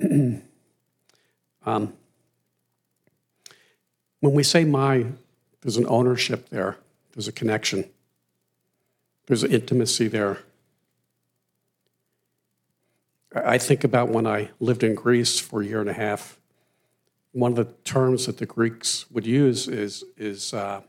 um, 0.00 0.42
when 4.20 4.32
we 4.34 4.42
say 4.42 4.64
my, 4.64 5.06
there's 5.60 5.76
an 5.76 5.86
ownership 5.88 6.48
there, 6.50 6.76
there's 7.12 7.28
a 7.28 7.32
connection, 7.32 7.84
there's 9.26 9.42
an 9.42 9.50
intimacy 9.50 10.08
there. 10.08 10.38
I 13.34 13.54
I 13.54 13.58
think 13.58 13.84
about 13.84 14.08
when 14.08 14.26
I 14.26 14.50
lived 14.60 14.82
in 14.82 14.94
Greece 14.94 15.38
for 15.38 15.62
a 15.62 15.66
year 15.66 15.80
and 15.80 15.90
a 15.90 15.94
half. 15.94 16.38
One 17.32 17.52
of 17.52 17.56
the 17.56 17.72
terms 17.84 18.26
that 18.26 18.38
the 18.38 18.46
Greeks 18.46 19.10
would 19.10 19.26
use 19.26 19.68
is, 19.68 20.02
is 20.16 20.54
uh, 20.54 20.80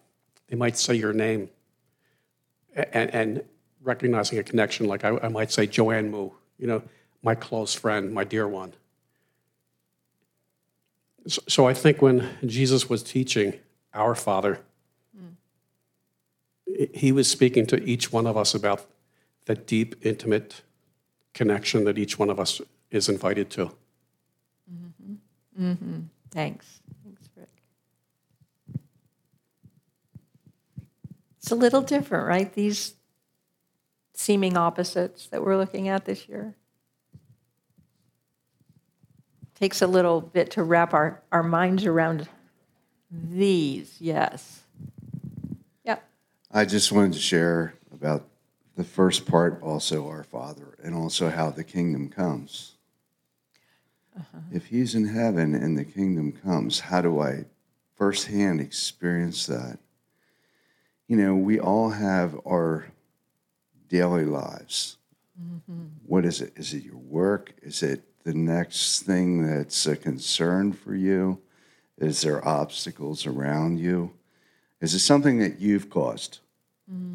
they 0.47 0.55
might 0.55 0.78
say 0.78 0.95
your 0.95 1.14
name 1.14 1.49
and, 2.76 3.14
and 3.14 3.44
recognizing 3.82 4.40
a 4.40 4.44
connection. 4.44 4.88
Like 4.88 5.04
I, 5.04 5.18
I 5.22 5.28
might 5.30 5.52
say 5.52 5.68
Joanne 5.68 6.12
mou, 6.12 6.34
you 6.58 6.68
know, 6.68 6.82
my 7.24 7.36
close 7.36 7.74
friend, 7.74 8.14
my 8.14 8.24
dear 8.24 8.48
one. 8.48 8.74
So, 11.28 11.42
so 11.48 11.68
I 11.68 11.74
think 11.74 12.02
when 12.02 12.30
Jesus 12.46 12.90
was 12.90 13.04
teaching 13.04 13.54
our 13.94 14.16
Father, 14.16 14.60
he 16.94 17.12
was 17.12 17.30
speaking 17.30 17.66
to 17.68 17.84
each 17.84 18.12
one 18.12 18.28
of 18.28 18.38
us 18.38 18.54
about 18.54 18.86
the 19.46 19.56
deep, 19.56 19.96
intimate 20.06 20.62
connection 21.34 21.84
that 21.86 21.98
each 21.98 22.20
one 22.20 22.30
of 22.30 22.40
us 22.40 22.62
is 22.92 23.10
invited 23.10 23.50
to. 23.52 23.72
mm-hmm 25.60 26.00
Thanks, 26.32 26.80
Rick. 27.36 27.50
It's 31.50 31.52
a 31.52 31.56
little 31.56 31.82
different, 31.82 32.28
right? 32.28 32.54
These 32.54 32.93
seeming 34.14 34.56
opposites 34.56 35.26
that 35.30 35.43
we're 35.43 35.58
looking 35.58 35.88
at 35.88 36.06
this 36.06 36.30
year. 36.30 36.54
Takes 39.56 39.82
a 39.82 39.88
little 39.88 40.22
bit 40.22 40.52
to 40.52 40.64
wrap 40.64 40.93
our, 40.93 41.24
our 41.32 41.41
minds 41.41 41.88
around 41.88 42.30
these, 43.10 43.95
yes. 44.00 44.62
Yep. 45.86 46.08
I 46.52 46.66
just 46.66 46.91
wanted 46.91 47.14
to 47.14 47.20
share 47.20 47.74
about 47.91 48.28
the 48.76 48.84
first 48.84 49.26
part, 49.26 49.60
also 49.64 50.08
our 50.08 50.24
Father, 50.24 50.78
and 50.84 50.93
also 50.93 51.32
how 51.32 51.50
the 51.50 51.64
kingdom 51.64 52.10
comes. 52.10 52.76
Uh-huh. 54.16 54.38
If 54.52 54.68
He's 54.68 54.93
in 54.93 55.08
heaven 55.08 55.56
and 55.56 55.76
the 55.76 55.86
kingdom 55.86 56.32
comes, 56.32 56.80
how 56.82 57.02
do 57.02 57.20
I 57.20 57.45
firsthand 57.95 58.62
experience 58.62 59.47
that? 59.47 59.80
You 61.10 61.18
know, 61.18 61.36
we 61.36 61.60
all 61.60 61.89
have 61.89 62.39
our 62.47 62.86
daily 63.88 64.26
lives. 64.26 64.97
Mm-hmm. 65.41 65.86
What 66.05 66.24
is 66.24 66.39
it? 66.39 66.53
Is 66.55 66.76
it 66.76 66.84
your 66.84 66.97
work? 66.97 67.51
Is 67.64 67.82
it 67.82 68.03
the 68.24 68.36
next 68.36 69.01
thing 69.01 69.43
that's 69.43 69.88
a 69.88 69.95
concern 69.95 70.72
for 70.72 70.93
you? 70.93 71.41
Is 71.97 72.22
there 72.22 72.47
obstacles 72.47 73.26
around 73.26 73.80
you? 73.80 74.14
Is 74.82 74.93
it 74.93 74.99
something 74.99 75.39
that 75.39 75.60
you've 75.60 75.89
caused? 75.89 76.41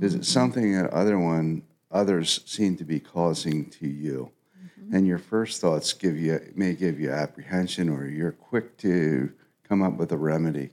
Is 0.01 0.15
it 0.15 0.19
mm-hmm. 0.19 0.23
something 0.25 0.73
that 0.73 0.91
other 0.91 1.19
one 1.19 1.63
others 1.91 2.41
seem 2.47 2.77
to 2.79 2.85
be 2.85 2.99
causing 2.99 3.71
to 3.71 3.87
you? 3.87 4.33
Mm-hmm. 4.59 4.97
And 4.97 5.07
your 5.07 5.19
first 5.19 5.61
thoughts 5.61 5.93
give 5.93 6.19
you 6.19 6.41
may 6.57 6.75
give 6.75 6.99
you 6.99 7.13
apprehension, 7.13 7.89
or 7.89 8.07
you're 8.07 8.33
quick 8.33 8.77
to 8.79 9.33
come 9.69 9.83
up 9.83 9.97
with 9.97 10.11
a 10.11 10.17
remedy. 10.17 10.71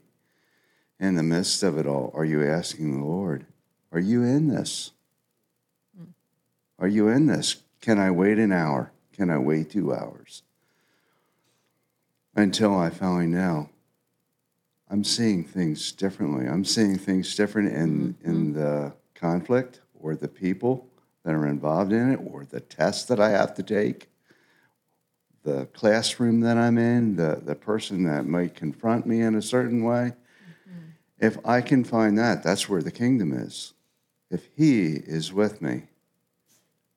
In 1.02 1.16
the 1.16 1.24
midst 1.24 1.64
of 1.64 1.80
it 1.80 1.88
all, 1.88 2.12
are 2.14 2.24
you 2.24 2.48
asking 2.48 3.00
the 3.00 3.06
Lord, 3.06 3.48
"Are 3.92 4.00
you 4.00 4.24
in 4.24 4.48
this? 4.48 4.92
Are 6.78 6.88
you 6.88 7.08
in 7.08 7.26
this? 7.26 7.64
Can 7.82 7.98
I 7.98 8.12
wait 8.12 8.38
an 8.38 8.52
hour? 8.52 8.92
Can 9.12 9.32
I 9.32 9.40
wait 9.40 9.72
two 9.72 9.94
hours?" 9.94 10.44
Until 12.36 12.78
I 12.78 12.92
finally 12.92 13.26
know 13.26 13.70
I'm 14.92 15.04
seeing 15.04 15.44
things 15.44 15.92
differently. 15.92 16.46
I'm 16.46 16.66
seeing 16.66 17.00
things 17.00 17.36
different 17.36 17.74
in, 17.74 18.16
in 18.24 18.54
mm-hmm. 18.54 18.60
the 18.60 18.94
conflict 19.16 19.80
or 20.00 20.16
the 20.16 20.28
people 20.28 20.88
that 21.24 21.34
are 21.34 21.48
involved 21.48 21.94
in 21.94 22.12
it 22.12 22.20
or 22.24 22.46
the 22.46 22.60
test 22.60 23.08
that 23.08 23.20
I 23.20 23.30
have 23.30 23.56
to 23.56 23.64
take, 23.64 24.10
the 25.44 25.66
classroom 25.74 26.42
that 26.42 26.58
I'm 26.58 26.78
in, 26.78 27.16
the, 27.16 27.42
the 27.44 27.56
person 27.56 28.04
that 28.04 28.28
might 28.28 28.54
confront 28.54 29.08
me 29.08 29.22
in 29.22 29.34
a 29.34 29.42
certain 29.42 29.84
way. 29.84 30.14
If 31.22 31.38
I 31.46 31.62
can 31.62 31.84
find 31.84 32.18
that, 32.18 32.44
that's 32.44 32.68
where 32.68 32.82
the 32.82 32.92
kingdom 32.92 33.32
is. 33.32 33.74
If 34.32 34.48
He 34.56 34.94
is 34.94 35.32
with 35.32 35.62
me, 35.62 35.84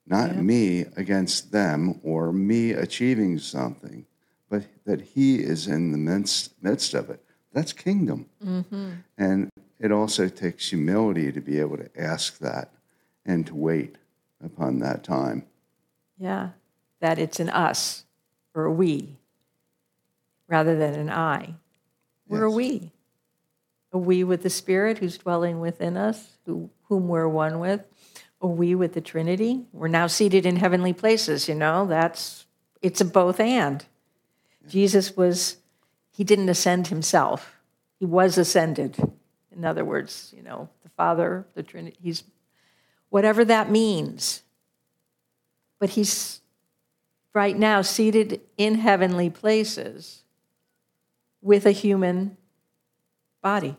not 0.07 0.35
me 0.35 0.85
against 0.97 1.51
them 1.51 1.99
or 2.03 2.33
me 2.33 2.71
achieving 2.71 3.37
something, 3.37 4.05
but 4.49 4.63
that 4.85 5.01
He 5.01 5.37
is 5.37 5.67
in 5.67 5.91
the 5.91 5.97
midst, 5.97 6.53
midst 6.61 6.95
of 6.95 7.09
it. 7.11 7.23
That's 7.53 7.71
kingdom. 7.71 8.25
Mm-hmm. 8.43 8.91
And 9.17 9.49
it 9.79 9.91
also 9.91 10.27
takes 10.27 10.69
humility 10.69 11.31
to 11.31 11.39
be 11.39 11.59
able 11.59 11.77
to 11.77 11.89
ask 11.95 12.39
that 12.39 12.71
and 13.25 13.45
to 13.47 13.55
wait 13.55 13.95
upon 14.43 14.79
that 14.79 15.03
time. 15.03 15.45
Yeah. 16.17 16.49
That 16.99 17.19
it's 17.19 17.39
an 17.39 17.49
us 17.49 18.05
or 18.55 18.65
a 18.65 18.71
we 18.71 19.17
rather 20.47 20.75
than 20.75 20.95
an 20.95 21.09
I. 21.09 21.55
We're 22.27 22.45
a 22.45 22.51
we. 22.51 22.91
We 23.97 24.23
with 24.23 24.43
the 24.43 24.49
Spirit 24.49 24.97
who's 24.97 25.17
dwelling 25.17 25.59
within 25.59 25.97
us, 25.97 26.37
who, 26.45 26.69
whom 26.83 27.07
we're 27.07 27.27
one 27.27 27.59
with. 27.59 27.85
A 28.41 28.47
we 28.47 28.75
with 28.75 28.93
the 28.93 29.01
Trinity. 29.01 29.65
We're 29.71 29.87
now 29.87 30.07
seated 30.07 30.45
in 30.45 30.57
heavenly 30.57 30.93
places, 30.93 31.47
you 31.47 31.55
know, 31.55 31.85
that's, 31.85 32.45
it's 32.81 33.01
a 33.01 33.05
both 33.05 33.39
and. 33.39 33.85
Jesus 34.67 35.15
was, 35.15 35.57
he 36.11 36.23
didn't 36.23 36.49
ascend 36.49 36.87
himself, 36.87 37.55
he 37.99 38.05
was 38.05 38.37
ascended. 38.37 38.97
In 39.55 39.63
other 39.63 39.85
words, 39.85 40.33
you 40.35 40.43
know, 40.43 40.69
the 40.83 40.89
Father, 40.89 41.45
the 41.53 41.63
Trinity, 41.63 41.97
he's, 42.01 42.23
whatever 43.09 43.45
that 43.45 43.71
means. 43.71 44.43
But 45.79 45.91
he's 45.91 46.41
right 47.33 47.57
now 47.57 47.81
seated 47.81 48.41
in 48.57 48.75
heavenly 48.75 49.29
places 49.29 50.23
with 51.41 51.65
a 51.65 51.71
human 51.71 52.37
body, 53.41 53.77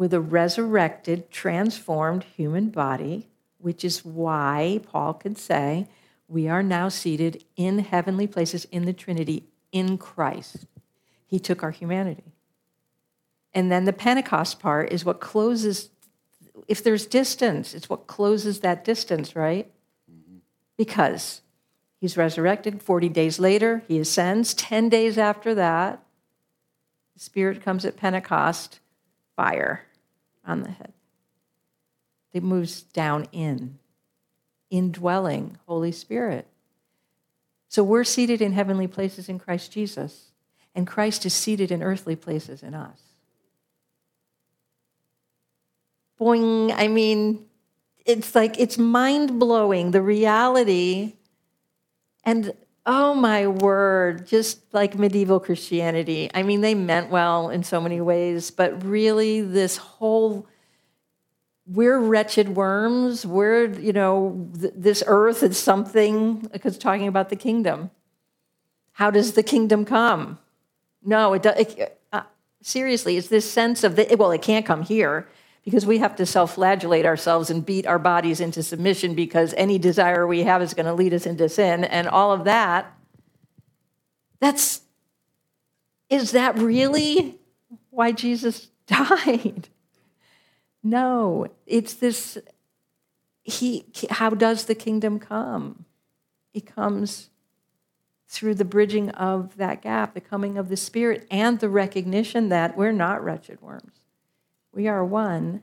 with 0.00 0.14
a 0.14 0.20
resurrected, 0.20 1.30
transformed 1.30 2.24
human 2.24 2.70
body, 2.70 3.28
which 3.58 3.84
is 3.84 4.02
why 4.02 4.80
Paul 4.90 5.12
could 5.12 5.36
say, 5.36 5.86
We 6.26 6.48
are 6.48 6.62
now 6.62 6.88
seated 6.88 7.44
in 7.54 7.80
heavenly 7.80 8.26
places 8.26 8.64
in 8.72 8.86
the 8.86 8.94
Trinity 8.94 9.44
in 9.72 9.98
Christ. 9.98 10.64
He 11.26 11.38
took 11.38 11.62
our 11.62 11.70
humanity. 11.70 12.32
And 13.52 13.70
then 13.70 13.84
the 13.84 13.92
Pentecost 13.92 14.58
part 14.58 14.90
is 14.90 15.04
what 15.04 15.20
closes, 15.20 15.90
if 16.66 16.82
there's 16.82 17.04
distance, 17.04 17.74
it's 17.74 17.90
what 17.90 18.06
closes 18.06 18.60
that 18.60 18.86
distance, 18.86 19.36
right? 19.36 19.70
Mm-hmm. 20.10 20.38
Because 20.78 21.42
he's 22.00 22.16
resurrected 22.16 22.82
40 22.82 23.10
days 23.10 23.38
later, 23.38 23.82
he 23.86 23.98
ascends. 23.98 24.54
10 24.54 24.88
days 24.88 25.18
after 25.18 25.54
that, 25.56 26.02
the 27.12 27.20
Spirit 27.20 27.62
comes 27.62 27.84
at 27.84 27.98
Pentecost, 27.98 28.80
fire 29.36 29.84
on 30.46 30.62
the 30.62 30.70
head. 30.70 30.92
It 32.32 32.42
moves 32.42 32.82
down 32.82 33.26
in, 33.32 33.78
indwelling 34.70 35.58
Holy 35.66 35.92
Spirit. 35.92 36.46
So 37.68 37.84
we're 37.84 38.04
seated 38.04 38.42
in 38.42 38.52
heavenly 38.52 38.86
places 38.86 39.28
in 39.28 39.38
Christ 39.38 39.72
Jesus, 39.72 40.32
and 40.74 40.86
Christ 40.86 41.26
is 41.26 41.34
seated 41.34 41.70
in 41.70 41.82
earthly 41.82 42.16
places 42.16 42.62
in 42.62 42.74
us. 42.74 43.00
Boing, 46.20 46.72
I 46.76 46.88
mean, 46.88 47.46
it's 48.04 48.34
like, 48.34 48.58
it's 48.58 48.76
mind 48.76 49.38
blowing, 49.38 49.92
the 49.92 50.02
reality. 50.02 51.14
And 52.24 52.52
oh 52.86 53.14
my 53.14 53.46
word, 53.46 54.26
just 54.26 54.60
like 54.72 54.98
medieval 54.98 55.40
Christianity. 55.40 56.30
I 56.34 56.42
mean, 56.42 56.60
they 56.60 56.74
meant 56.74 57.10
well 57.10 57.50
in 57.50 57.62
so 57.62 57.80
many 57.80 58.00
ways, 58.00 58.50
but 58.50 58.84
really, 58.84 59.40
this 59.40 59.76
whole 59.76 60.46
we're 61.66 61.98
wretched 61.98 62.48
worms. 62.48 63.24
We're, 63.24 63.66
you 63.66 63.92
know, 63.92 64.48
th- 64.58 64.72
this 64.76 65.04
earth 65.06 65.42
is 65.42 65.56
something, 65.56 66.40
because 66.52 66.76
talking 66.76 67.06
about 67.06 67.28
the 67.28 67.36
kingdom. 67.36 67.90
How 68.92 69.10
does 69.10 69.32
the 69.32 69.42
kingdom 69.42 69.84
come? 69.84 70.38
No, 71.04 71.32
it 71.32 71.42
does. 71.42 71.64
Uh, 72.12 72.22
seriously, 72.60 73.16
it's 73.16 73.28
this 73.28 73.48
sense 73.48 73.84
of, 73.84 73.94
the, 73.96 74.16
well, 74.18 74.32
it 74.32 74.42
can't 74.42 74.66
come 74.66 74.82
here 74.82 75.28
because 75.64 75.84
we 75.84 75.98
have 75.98 76.16
to 76.16 76.26
self 76.26 76.54
flagellate 76.54 77.06
ourselves 77.06 77.50
and 77.50 77.64
beat 77.64 77.86
our 77.86 77.98
bodies 77.98 78.40
into 78.40 78.62
submission 78.62 79.14
because 79.14 79.54
any 79.56 79.78
desire 79.78 80.26
we 80.26 80.42
have 80.44 80.62
is 80.62 80.74
going 80.74 80.86
to 80.86 80.94
lead 80.94 81.12
us 81.12 81.26
into 81.26 81.48
sin 81.48 81.84
and 81.84 82.08
all 82.08 82.32
of 82.32 82.44
that. 82.44 82.92
That's, 84.40 84.80
is 86.08 86.32
that 86.32 86.56
really 86.56 87.38
why 87.90 88.12
Jesus 88.12 88.68
died? 88.86 89.68
No, 90.82 91.46
it's 91.66 91.94
this. 91.94 92.38
He, 93.42 93.84
how 94.10 94.30
does 94.30 94.64
the 94.64 94.74
kingdom 94.74 95.18
come? 95.18 95.84
It 96.54 96.66
comes 96.66 97.30
through 98.28 98.54
the 98.54 98.64
bridging 98.64 99.10
of 99.10 99.56
that 99.56 99.82
gap, 99.82 100.14
the 100.14 100.20
coming 100.20 100.56
of 100.56 100.68
the 100.68 100.76
Spirit, 100.76 101.26
and 101.30 101.58
the 101.58 101.68
recognition 101.68 102.48
that 102.48 102.76
we're 102.76 102.92
not 102.92 103.22
wretched 103.22 103.60
worms. 103.60 103.99
We 104.72 104.88
are 104.88 105.04
one 105.04 105.62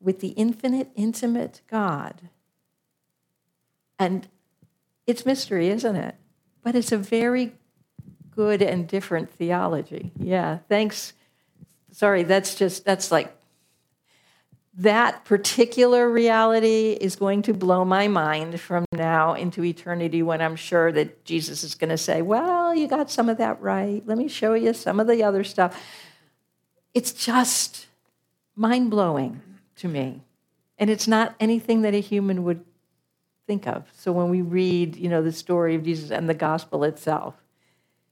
with 0.00 0.20
the 0.20 0.28
infinite, 0.28 0.90
intimate 0.94 1.60
God. 1.70 2.28
And 3.98 4.28
it's 5.06 5.26
mystery, 5.26 5.68
isn't 5.68 5.96
it? 5.96 6.14
But 6.62 6.74
it's 6.74 6.92
a 6.92 6.96
very 6.98 7.52
good 8.34 8.62
and 8.62 8.88
different 8.88 9.30
theology. 9.30 10.12
Yeah, 10.18 10.58
thanks. 10.68 11.12
Sorry, 11.92 12.22
that's 12.22 12.54
just, 12.54 12.84
that's 12.84 13.10
like 13.10 13.36
that 14.74 15.24
particular 15.24 16.08
reality 16.08 16.96
is 16.98 17.16
going 17.16 17.42
to 17.42 17.52
blow 17.52 17.84
my 17.84 18.08
mind 18.08 18.60
from 18.60 18.86
now 18.92 19.34
into 19.34 19.62
eternity 19.64 20.22
when 20.22 20.40
I'm 20.40 20.56
sure 20.56 20.90
that 20.92 21.24
Jesus 21.24 21.62
is 21.64 21.74
going 21.74 21.90
to 21.90 21.98
say, 21.98 22.22
Well, 22.22 22.74
you 22.74 22.88
got 22.88 23.10
some 23.10 23.28
of 23.28 23.38
that 23.38 23.60
right. 23.60 24.02
Let 24.06 24.16
me 24.16 24.28
show 24.28 24.54
you 24.54 24.72
some 24.72 25.00
of 25.00 25.06
the 25.06 25.22
other 25.22 25.44
stuff. 25.44 25.78
It's 26.94 27.12
just 27.12 27.88
mind 28.60 28.90
blowing 28.90 29.40
to 29.74 29.88
me. 29.88 30.20
And 30.76 30.90
it's 30.90 31.08
not 31.08 31.34
anything 31.40 31.82
that 31.82 31.94
a 31.94 32.00
human 32.00 32.44
would 32.44 32.62
think 33.46 33.66
of. 33.66 33.84
So 33.96 34.12
when 34.12 34.28
we 34.28 34.42
read, 34.42 34.96
you 34.96 35.08
know, 35.08 35.22
the 35.22 35.32
story 35.32 35.74
of 35.74 35.82
Jesus 35.82 36.10
and 36.10 36.28
the 36.28 36.34
gospel 36.34 36.84
itself, 36.84 37.34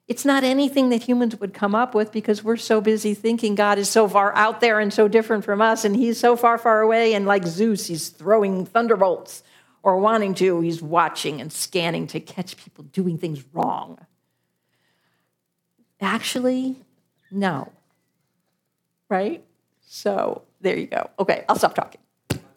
it's 0.06 0.24
not 0.24 0.44
anything 0.44 0.88
that 0.88 1.02
humans 1.02 1.36
would 1.38 1.52
come 1.52 1.74
up 1.74 1.94
with 1.94 2.12
because 2.12 2.42
we're 2.42 2.56
so 2.56 2.80
busy 2.80 3.12
thinking 3.12 3.54
God 3.54 3.78
is 3.78 3.90
so 3.90 4.08
far 4.08 4.34
out 4.34 4.62
there 4.62 4.80
and 4.80 4.90
so 4.90 5.06
different 5.06 5.44
from 5.44 5.60
us, 5.60 5.84
and 5.84 5.94
He's 5.94 6.18
so 6.18 6.34
far, 6.34 6.56
far 6.56 6.80
away. 6.80 7.12
And 7.12 7.26
like 7.26 7.46
Zeus, 7.46 7.86
He's 7.86 8.08
throwing 8.08 8.64
thunderbolts 8.64 9.42
or 9.82 9.98
wanting 9.98 10.32
to, 10.36 10.62
He's 10.62 10.80
watching 10.80 11.42
and 11.42 11.52
scanning 11.52 12.06
to 12.06 12.20
catch 12.20 12.56
people 12.56 12.84
doing 12.84 13.18
things 13.18 13.44
wrong. 13.52 13.98
Actually, 16.00 16.76
no. 17.30 17.70
Right? 19.10 19.44
So 19.88 20.42
there 20.60 20.78
you 20.78 20.86
go. 20.86 21.10
Okay, 21.18 21.44
I'll 21.48 21.56
stop 21.56 21.74
talking. 21.74 22.00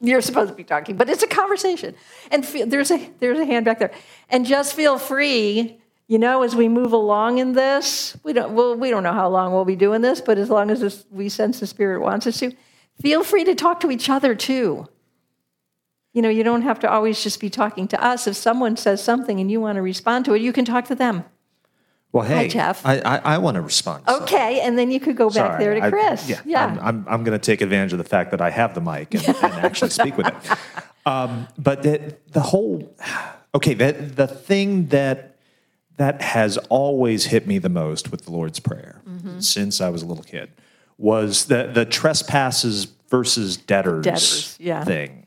You're 0.01 0.21
supposed 0.21 0.49
to 0.49 0.55
be 0.55 0.63
talking, 0.63 0.97
but 0.97 1.09
it's 1.09 1.23
a 1.23 1.27
conversation. 1.27 1.95
And 2.31 2.45
feel, 2.45 2.65
there's 2.65 2.91
a 2.91 3.09
there's 3.19 3.39
a 3.39 3.45
hand 3.45 3.65
back 3.65 3.79
there. 3.79 3.91
And 4.29 4.45
just 4.45 4.73
feel 4.73 4.97
free 4.97 5.81
you 6.11 6.19
know, 6.19 6.43
as 6.43 6.57
we 6.57 6.67
move 6.67 6.91
along 6.91 7.37
in 7.37 7.53
this, 7.53 8.17
we 8.21 8.33
don't, 8.33 8.53
well, 8.53 8.75
we 8.75 8.89
don't 8.89 9.01
know 9.01 9.13
how 9.13 9.29
long 9.29 9.53
we'll 9.53 9.63
be 9.63 9.77
doing 9.77 10.01
this, 10.01 10.19
but 10.19 10.37
as 10.37 10.49
long 10.49 10.69
as 10.69 10.81
this, 10.81 11.05
we 11.09 11.29
sense 11.29 11.61
the 11.61 11.67
Spirit 11.67 12.01
wants 12.01 12.27
us 12.27 12.37
to, 12.39 12.51
feel 13.01 13.23
free 13.23 13.45
to 13.45 13.55
talk 13.55 13.79
to 13.79 13.89
each 13.89 14.09
other 14.09 14.35
too. 14.35 14.89
You 16.11 16.21
know, 16.21 16.27
you 16.27 16.43
don't 16.43 16.63
have 16.63 16.79
to 16.79 16.91
always 16.91 17.23
just 17.23 17.39
be 17.39 17.49
talking 17.49 17.87
to 17.87 18.03
us. 18.03 18.27
If 18.27 18.35
someone 18.35 18.75
says 18.75 19.01
something 19.01 19.39
and 19.39 19.49
you 19.49 19.61
want 19.61 19.77
to 19.77 19.81
respond 19.81 20.25
to 20.25 20.33
it, 20.33 20.41
you 20.41 20.51
can 20.51 20.65
talk 20.65 20.83
to 20.87 20.95
them. 20.95 21.23
Well, 22.13 22.25
hey, 22.25 22.35
Hi, 22.35 22.47
Jeff. 22.49 22.85
I, 22.85 22.97
I, 22.99 23.17
I 23.17 23.37
want 23.37 23.55
to 23.55 23.61
respond. 23.61 24.05
to 24.05 24.23
Okay, 24.23 24.59
and 24.61 24.77
then 24.77 24.91
you 24.91 24.99
could 24.99 25.15
go 25.15 25.29
back 25.29 25.35
Sorry, 25.53 25.63
there 25.63 25.75
to 25.75 25.81
I- 25.85 25.89
Chris. 25.89 26.27
yeah, 26.29 26.41
yeah. 26.45 26.65
I'm, 26.65 26.79
I'm, 26.79 27.05
I'm 27.07 27.23
going 27.23 27.39
to 27.39 27.43
take 27.43 27.61
advantage 27.61 27.93
of 27.93 27.99
the 27.99 28.03
fact 28.03 28.31
that 28.31 28.41
I 28.41 28.49
have 28.49 28.75
the 28.75 28.81
mic 28.81 29.13
and, 29.13 29.25
and 29.27 29.35
actually 29.65 29.91
speak 29.91 30.17
with 30.17 30.27
it. 30.27 30.35
Um, 31.05 31.47
but 31.57 31.83
the, 31.83 32.15
the 32.33 32.41
whole, 32.41 32.93
okay, 33.55 33.73
the, 33.73 33.93
the 33.93 34.27
thing 34.27 34.87
that 34.87 35.27
that 35.97 36.21
has 36.21 36.57
always 36.69 37.25
hit 37.25 37.45
me 37.47 37.59
the 37.59 37.69
most 37.69 38.11
with 38.11 38.25
the 38.25 38.31
Lord's 38.31 38.59
Prayer 38.59 39.01
Mm-hmm. 39.07 39.39
since 39.39 39.79
I 39.81 39.89
was 39.89 40.01
a 40.01 40.05
little 40.05 40.23
kid 40.23 40.49
was 40.97 41.45
the, 41.45 41.69
the 41.71 41.85
trespasses 41.85 42.85
versus 43.09 43.55
debtors, 43.57 44.03
Debtors, 44.03 44.57
yeah. 44.59 44.83
thing. 44.83 45.25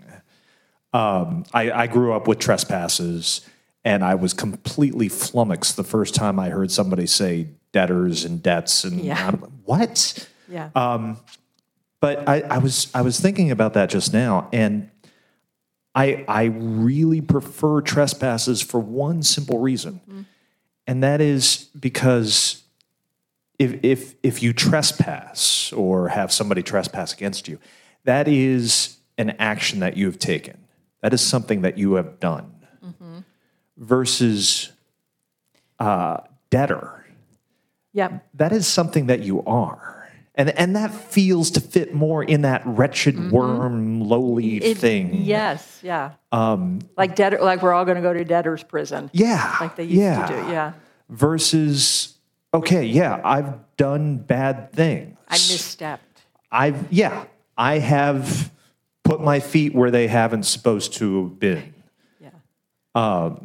Um, 0.92 1.44
I, 1.52 1.70
I 1.70 1.86
grew 1.86 2.12
up 2.12 2.26
with 2.26 2.38
trespasses, 2.40 3.40
and 3.84 4.02
I 4.02 4.14
was 4.14 4.32
completely 4.32 5.08
flummoxed 5.08 5.76
the 5.76 5.84
first 5.84 6.14
time 6.14 6.38
I 6.38 6.48
heard 6.48 6.70
somebody 6.70 7.06
say 7.06 7.48
debtors 7.72 8.24
and 8.24 8.42
debts, 8.42 8.84
and 8.84 9.00
Yeah. 9.00 9.32
What? 9.64 10.28
yeah. 10.48 10.70
Um, 10.74 11.18
but 12.00 12.28
I, 12.28 12.40
I 12.42 12.58
was 12.58 12.90
I 12.94 13.02
was 13.02 13.18
thinking 13.18 13.50
about 13.50 13.74
that 13.74 13.88
just 13.88 14.12
now, 14.12 14.48
and 14.52 14.90
I 15.94 16.24
I 16.28 16.44
really 16.44 17.20
prefer 17.20 17.80
trespasses 17.80 18.60
for 18.60 18.78
one 18.78 19.22
simple 19.22 19.58
reason, 19.58 20.00
mm-hmm. 20.08 20.22
and 20.86 21.02
that 21.02 21.20
is 21.20 21.70
because 21.78 22.62
if 23.58 23.82
if 23.82 24.14
if 24.22 24.42
you 24.42 24.52
trespass 24.52 25.72
or 25.72 26.08
have 26.08 26.32
somebody 26.32 26.62
trespass 26.62 27.12
against 27.12 27.48
you, 27.48 27.58
that 28.04 28.28
is 28.28 28.98
an 29.16 29.30
action 29.38 29.80
that 29.80 29.96
you 29.96 30.06
have 30.06 30.18
taken. 30.18 30.58
That 31.00 31.14
is 31.14 31.20
something 31.20 31.62
that 31.62 31.78
you 31.78 31.94
have 31.94 32.18
done. 32.20 32.53
Versus 33.76 34.70
uh, 35.78 36.18
debtor 36.50 37.04
yep. 37.92 38.26
that 38.34 38.52
is 38.52 38.66
something 38.66 39.06
that 39.06 39.20
you 39.20 39.42
are. 39.44 40.10
And, 40.36 40.50
and 40.50 40.74
that 40.74 40.92
feels 40.92 41.52
to 41.52 41.60
fit 41.60 41.94
more 41.94 42.22
in 42.22 42.42
that 42.42 42.62
wretched 42.66 43.30
worm, 43.30 44.00
lowly 44.00 44.56
It- 44.56 44.78
thing. 44.78 45.14
Yes, 45.14 45.78
yeah. 45.82 46.12
Um, 46.32 46.80
like 46.96 47.14
debtor, 47.14 47.38
like 47.40 47.62
we're 47.62 47.72
all 47.72 47.84
going 47.84 47.96
to 47.96 48.02
go 48.02 48.12
to 48.12 48.24
debtor's 48.24 48.64
prison. 48.64 49.10
Yeah. 49.12 49.56
Like 49.60 49.76
they 49.76 49.84
used 49.84 49.96
yeah. 49.96 50.26
to 50.26 50.32
do. 50.34 50.50
Yeah. 50.50 50.72
Versus, 51.08 52.16
okay, 52.52 52.84
yeah, 52.84 53.20
I've 53.24 53.54
done 53.76 54.18
bad 54.18 54.72
things. 54.72 55.16
I 55.28 55.36
misstepped. 55.36 55.98
I've, 56.50 56.92
yeah, 56.92 57.26
I 57.56 57.78
have 57.78 58.50
put 59.04 59.20
my 59.20 59.38
feet 59.38 59.72
where 59.72 59.92
they 59.92 60.08
haven't 60.08 60.44
supposed 60.44 60.94
to 60.94 61.24
have 61.24 61.38
been. 61.38 61.74
Yeah. 62.20 63.36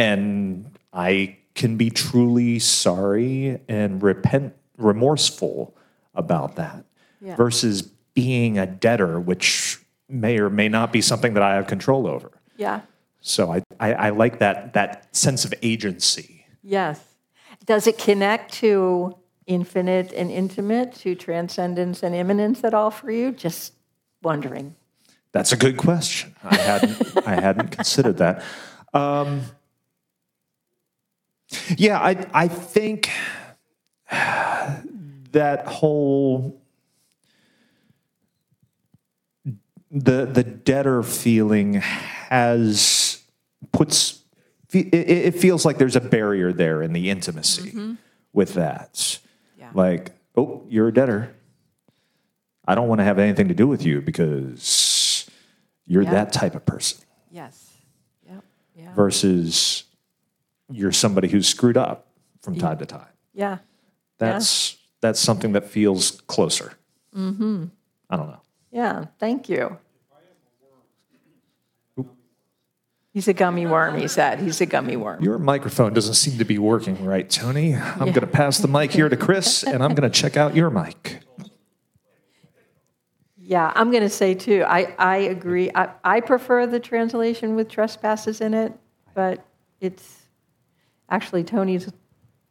And 0.00 0.78
I 0.94 1.36
can 1.54 1.76
be 1.76 1.90
truly 1.90 2.58
sorry 2.58 3.60
and 3.68 4.02
repent, 4.02 4.54
remorseful 4.78 5.76
about 6.14 6.56
that, 6.56 6.84
Yeah. 7.20 7.36
versus 7.36 7.82
being 8.14 8.58
a 8.58 8.66
debtor, 8.66 9.20
which 9.20 9.78
may 10.08 10.38
or 10.38 10.48
may 10.48 10.68
not 10.68 10.90
be 10.92 11.02
something 11.02 11.34
that 11.34 11.42
I 11.42 11.54
have 11.54 11.66
control 11.66 12.06
over. 12.06 12.32
Yeah. 12.56 12.80
So 13.20 13.52
I, 13.52 13.62
I, 13.78 13.92
I 13.92 14.10
like 14.10 14.38
that 14.38 14.72
that 14.72 15.14
sense 15.14 15.44
of 15.44 15.52
agency. 15.62 16.46
Yes. 16.62 16.98
Does 17.66 17.86
it 17.86 17.98
connect 17.98 18.54
to 18.54 19.14
infinite 19.46 20.12
and 20.14 20.30
intimate 20.30 20.94
to 20.94 21.14
transcendence 21.14 22.02
and 22.02 22.14
immanence 22.14 22.64
at 22.64 22.72
all 22.72 22.90
for 22.90 23.10
you? 23.10 23.32
Just 23.32 23.74
wondering. 24.22 24.74
That's 25.32 25.52
a 25.52 25.56
good 25.56 25.76
question. 25.76 26.34
I 26.42 26.56
hadn't 26.56 27.26
I 27.26 27.34
hadn't 27.40 27.68
considered 27.70 28.16
that. 28.16 28.42
Um, 28.94 29.42
yeah, 31.76 31.98
I 31.98 32.26
I 32.32 32.48
think 32.48 33.10
that 35.32 35.66
whole 35.66 36.60
the 39.90 40.26
the 40.26 40.44
debtor 40.44 41.02
feeling 41.02 41.74
has 41.74 43.22
puts 43.72 44.22
it, 44.72 44.94
it 44.94 45.34
feels 45.34 45.64
like 45.64 45.78
there's 45.78 45.96
a 45.96 46.00
barrier 46.00 46.52
there 46.52 46.82
in 46.82 46.92
the 46.92 47.10
intimacy 47.10 47.70
mm-hmm. 47.70 47.94
with 48.32 48.54
that. 48.54 49.18
Yeah. 49.58 49.70
Like, 49.74 50.12
oh, 50.36 50.64
you're 50.68 50.88
a 50.88 50.92
debtor. 50.94 51.34
I 52.66 52.76
don't 52.76 52.86
want 52.86 53.00
to 53.00 53.04
have 53.04 53.18
anything 53.18 53.48
to 53.48 53.54
do 53.54 53.66
with 53.66 53.84
you 53.84 54.00
because 54.00 55.28
you're 55.86 56.02
Yeah. 56.04 56.10
that 56.12 56.32
type 56.32 56.54
of 56.54 56.64
person 56.64 57.04
Yes. 57.32 57.68
Yep. 58.24 58.44
Yeah. 58.76 58.94
versus 58.94 59.84
you're 60.70 60.92
somebody 60.92 61.28
who's 61.28 61.48
screwed 61.48 61.76
up 61.76 62.06
from 62.40 62.56
time 62.56 62.78
to 62.78 62.86
time. 62.86 63.08
Yeah. 63.34 63.58
That's 64.18 64.76
that's 65.00 65.20
something 65.20 65.52
that 65.52 65.64
feels 65.64 66.20
closer. 66.26 66.74
Mm-hmm. 67.16 67.66
I 68.08 68.16
don't 68.16 68.28
know. 68.28 68.40
Yeah. 68.70 69.06
Thank 69.18 69.48
you. 69.48 69.78
He's 73.12 73.26
a 73.26 73.32
gummy 73.32 73.66
worm, 73.66 73.98
he 73.98 74.06
said. 74.06 74.38
He's 74.38 74.60
a 74.60 74.66
gummy 74.66 74.96
worm. 74.96 75.22
Your 75.22 75.36
microphone 75.36 75.92
doesn't 75.92 76.14
seem 76.14 76.38
to 76.38 76.44
be 76.44 76.58
working 76.58 77.04
right, 77.04 77.28
Tony. 77.28 77.74
I'm 77.74 77.98
going 77.98 78.20
to 78.20 78.26
pass 78.28 78.58
the 78.58 78.68
mic 78.68 78.92
here 78.92 79.08
to 79.08 79.16
Chris, 79.16 79.64
and 79.64 79.82
I'm 79.82 79.96
going 79.96 80.08
to 80.08 80.16
check 80.16 80.36
out 80.36 80.54
your 80.54 80.70
mic. 80.70 81.20
Yeah, 83.36 83.72
I'm 83.74 83.90
going 83.90 84.04
to 84.04 84.08
say 84.08 84.34
too, 84.34 84.62
I, 84.64 84.94
I 84.96 85.16
agree. 85.16 85.72
I, 85.74 85.88
I 86.04 86.20
prefer 86.20 86.68
the 86.68 86.78
translation 86.78 87.56
with 87.56 87.68
trespasses 87.68 88.40
in 88.40 88.54
it, 88.54 88.72
but 89.12 89.44
it's 89.80 90.19
actually 91.10 91.44
Tony's 91.44 91.90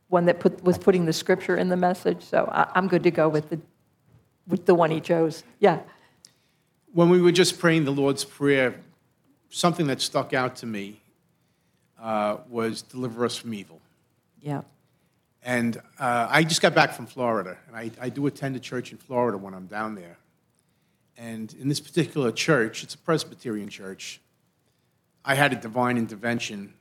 one 0.07 0.25
that 0.25 0.39
put, 0.39 0.63
was 0.63 0.77
putting 0.77 1.05
the 1.05 1.13
scripture 1.13 1.55
in 1.55 1.69
the 1.69 1.77
message, 1.77 2.23
so 2.23 2.49
I, 2.51 2.67
I'm 2.75 2.87
good 2.87 3.03
to 3.03 3.11
go 3.11 3.29
with 3.29 3.49
the, 3.49 3.59
with 4.47 4.65
the 4.65 4.75
one 4.75 4.91
he 4.91 4.99
chose. 4.99 5.43
Yeah. 5.59 5.79
When 6.93 7.09
we 7.09 7.21
were 7.21 7.31
just 7.31 7.59
praying 7.59 7.85
the 7.85 7.91
Lord's 7.91 8.25
Prayer, 8.25 8.81
something 9.49 9.87
that 9.87 10.01
stuck 10.01 10.33
out 10.33 10.55
to 10.57 10.65
me 10.65 11.01
uh, 12.01 12.37
was 12.49 12.81
deliver 12.81 13.25
us 13.25 13.37
from 13.37 13.53
evil. 13.53 13.79
Yeah. 14.41 14.61
And 15.43 15.77
uh, 15.99 16.27
I 16.29 16.43
just 16.43 16.61
got 16.61 16.73
back 16.73 16.93
from 16.93 17.05
Florida, 17.05 17.57
and 17.67 17.75
I, 17.75 17.91
I 18.01 18.09
do 18.09 18.25
attend 18.27 18.55
a 18.55 18.59
church 18.59 18.91
in 18.91 18.97
Florida 18.97 19.37
when 19.37 19.53
I'm 19.53 19.67
down 19.67 19.95
there. 19.95 20.17
And 21.17 21.53
in 21.59 21.67
this 21.67 21.79
particular 21.79 22.31
church, 22.31 22.83
it's 22.83 22.95
a 22.95 22.97
Presbyterian 22.97 23.69
church, 23.69 24.21
I 25.23 25.35
had 25.35 25.53
a 25.53 25.55
divine 25.55 25.97
intervention 25.97 26.73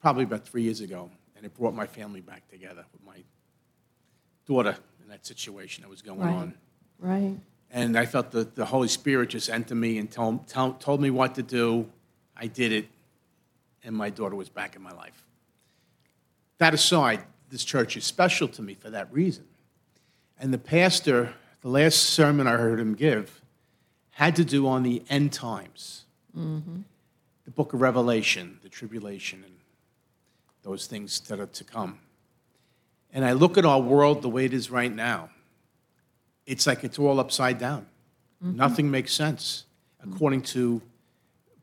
probably 0.00 0.24
about 0.24 0.46
three 0.46 0.62
years 0.62 0.80
ago, 0.80 1.10
and 1.36 1.44
it 1.44 1.54
brought 1.54 1.74
my 1.74 1.86
family 1.86 2.20
back 2.20 2.48
together 2.48 2.84
with 2.92 3.04
my 3.04 3.22
daughter 4.46 4.76
in 5.02 5.08
that 5.08 5.26
situation 5.26 5.82
that 5.82 5.90
was 5.90 6.02
going 6.02 6.20
Right. 6.20 6.34
on. 6.34 6.54
Right. 6.98 7.36
And 7.70 7.98
I 7.98 8.06
felt 8.06 8.30
the, 8.30 8.44
the 8.44 8.64
Holy 8.64 8.88
Spirit 8.88 9.30
just 9.30 9.50
enter 9.50 9.74
me 9.74 9.98
and 9.98 10.10
tell, 10.10 10.42
tell, 10.46 10.72
told 10.74 11.00
me 11.00 11.10
what 11.10 11.34
to 11.34 11.42
do. 11.42 11.90
I 12.36 12.46
did 12.46 12.72
it, 12.72 12.88
and 13.84 13.94
my 13.94 14.10
daughter 14.10 14.34
was 14.34 14.48
back 14.48 14.74
in 14.74 14.82
my 14.82 14.92
life. 14.92 15.24
That 16.58 16.74
aside, 16.74 17.20
this 17.50 17.64
church 17.64 17.96
is 17.96 18.04
special 18.04 18.48
to 18.48 18.62
me 18.62 18.74
for 18.74 18.90
that 18.90 19.12
reason. 19.12 19.44
And 20.38 20.52
the 20.52 20.58
pastor, 20.58 21.34
the 21.60 21.68
last 21.68 21.96
sermon 21.96 22.46
I 22.46 22.56
heard 22.56 22.80
him 22.80 22.94
give, 22.94 23.40
had 24.10 24.34
to 24.36 24.44
do 24.44 24.66
on 24.66 24.82
the 24.82 25.02
end 25.08 25.32
times, 25.32 26.04
mm-hmm. 26.36 26.80
the 27.44 27.50
book 27.50 27.72
of 27.72 27.80
Revelation, 27.80 28.58
the 28.62 28.68
tribulation, 28.68 29.44
and 29.44 29.54
those 30.68 30.86
things 30.86 31.20
that 31.28 31.40
are 31.40 31.46
to 31.46 31.64
come. 31.64 31.98
And 33.12 33.24
I 33.24 33.32
look 33.32 33.56
at 33.56 33.64
our 33.64 33.80
world 33.80 34.22
the 34.22 34.28
way 34.28 34.44
it 34.44 34.52
is 34.52 34.70
right 34.70 34.94
now 34.94 35.30
it's 36.48 36.66
like 36.66 36.82
it's 36.82 36.98
all 36.98 37.20
upside 37.20 37.58
down. 37.58 37.86
Nothing 38.56 38.90
makes 38.90 39.12
sense 39.12 39.64
according 40.02 40.42
to 40.42 40.80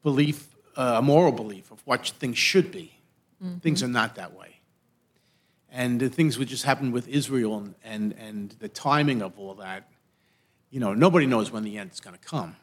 belief, 0.03 0.55
uh, 0.75 0.95
a 0.99 1.01
moral 1.01 1.31
belief 1.31 1.71
of 1.71 1.81
what 1.85 2.07
things 2.07 2.37
should 2.37 2.71
be. 2.71 2.93
Things 3.61 3.81
are 3.81 3.87
not 3.87 4.15
that 4.15 4.37
way. 4.37 4.59
And 5.71 5.99
the 5.99 6.09
things 6.09 6.37
which 6.37 6.49
just 6.49 6.63
happened 6.63 6.93
with 6.93 7.07
Israel 7.07 7.57
and, 7.57 7.75
and, 7.83 8.13
and 8.19 8.51
the 8.59 8.69
timing 8.69 9.23
of 9.23 9.39
all 9.39 9.55
that, 9.55 9.89
you 10.69 10.79
know, 10.79 10.93
nobody 10.93 11.25
knows 11.25 11.51
when 11.51 11.63
the 11.63 11.77
end 11.79 11.91
is 11.91 11.99
going 11.99 12.15
to 12.15 12.21
come. 12.23 12.55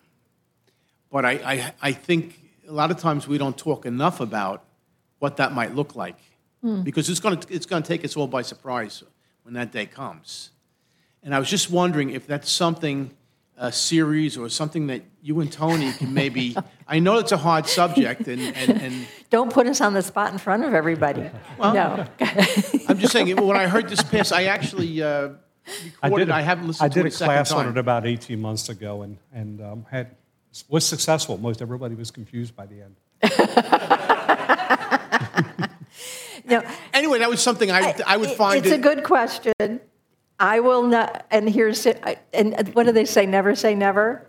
But 1.11 1.25
I, 1.25 1.33
I, 1.33 1.75
I 1.83 1.93
think 1.93 2.41
a 2.69 2.73
lot 2.73 2.91
of 2.93 2.99
times 2.99 3.27
we 3.27 3.37
don't 3.37 3.59
talk 3.59 3.85
enough 3.85 4.21
about 4.21 4.63
what 5.19 5.39
that 5.39 5.53
might 5.53 5.75
look 5.75 5.97
like 5.97 6.19
because 6.85 7.09
it's 7.09 7.21
going 7.21 7.39
to, 7.39 7.53
it's 7.55 7.67
going 7.67 7.83
to 7.83 7.89
take 7.89 8.05
us 8.05 8.17
all 8.17 8.27
by 8.29 8.43
surprise 8.43 9.03
when 9.43 9.55
that 9.55 9.73
day 9.73 9.87
comes. 9.87 10.51
And 11.23 11.35
I 11.35 11.39
was 11.39 11.49
just 11.51 11.71
wondering 11.71 12.11
if 12.11 12.27
that's 12.27 12.51
something, 12.51 13.11
a 13.57 13.71
series 13.71 14.37
or 14.37 14.49
something 14.49 14.87
that 14.89 15.03
you 15.23 15.41
and 15.41 15.53
Tony 15.53 15.93
can 15.93 16.13
maybe. 16.15 16.57
I 16.89 16.99
know 16.99 17.19
it's 17.19 17.33
a 17.33 17.37
hard 17.37 17.67
subject, 17.69 18.27
and, 18.29 18.41
and, 18.57 18.83
and 18.83 19.07
Don't 19.31 19.53
put 19.53 19.67
us 19.67 19.81
on 19.81 19.93
the 19.95 20.03
spot 20.03 20.33
in 20.33 20.39
front 20.39 20.65
of 20.65 20.75
everybody. 20.75 21.31
no. 21.59 22.07
I'm 22.89 22.99
just 22.99 23.13
saying, 23.13 23.37
when 23.37 23.57
I 23.57 23.67
heard 23.69 23.89
this 23.89 24.03
pass, 24.03 24.33
I 24.33 24.45
actually 24.45 25.03
uh, 25.03 25.31
recorded. 26.03 26.31
I, 26.31 26.41
a- 26.41 26.45
haven't 26.45 26.67
listened 26.69 26.87
I 26.87 26.89
to 26.89 26.95
did 26.95 27.01
it 27.01 27.05
a 27.05 27.09
a 27.09 27.11
second 27.13 27.35
class 27.35 27.53
on 27.53 27.69
it 27.69 27.79
about 27.79 28.07
18 28.07 28.41
months 28.41 28.69
ago 28.69 29.03
and, 29.03 29.17
and 29.33 29.61
um, 29.61 29.87
had, 29.91 30.17
was 30.69 30.85
successful. 30.85 31.39
Most 31.39 31.63
everybody 31.63 31.95
was 31.95 32.11
confused 32.11 32.55
by 32.57 32.67
the 32.67 32.83
end. 32.83 32.97
No. 36.53 36.71
Anyway, 36.95 37.19
that 37.19 37.31
was 37.31 37.43
something 37.43 37.71
I, 37.71 37.95
I 38.07 38.17
would 38.17 38.31
find. 38.31 38.59
It's 38.59 38.73
it, 38.73 38.81
a 38.81 38.83
good 38.83 39.05
question. 39.05 39.81
I 40.39 40.61
will 40.61 40.83
not, 40.83 41.27
and 41.31 41.49
here's, 41.49 41.87
and 41.87 42.69
what 42.75 42.87
do 42.87 42.93
they 42.93 43.05
say? 43.05 43.27
Never 43.27 43.55
say 43.55 43.75
never. 43.75 44.27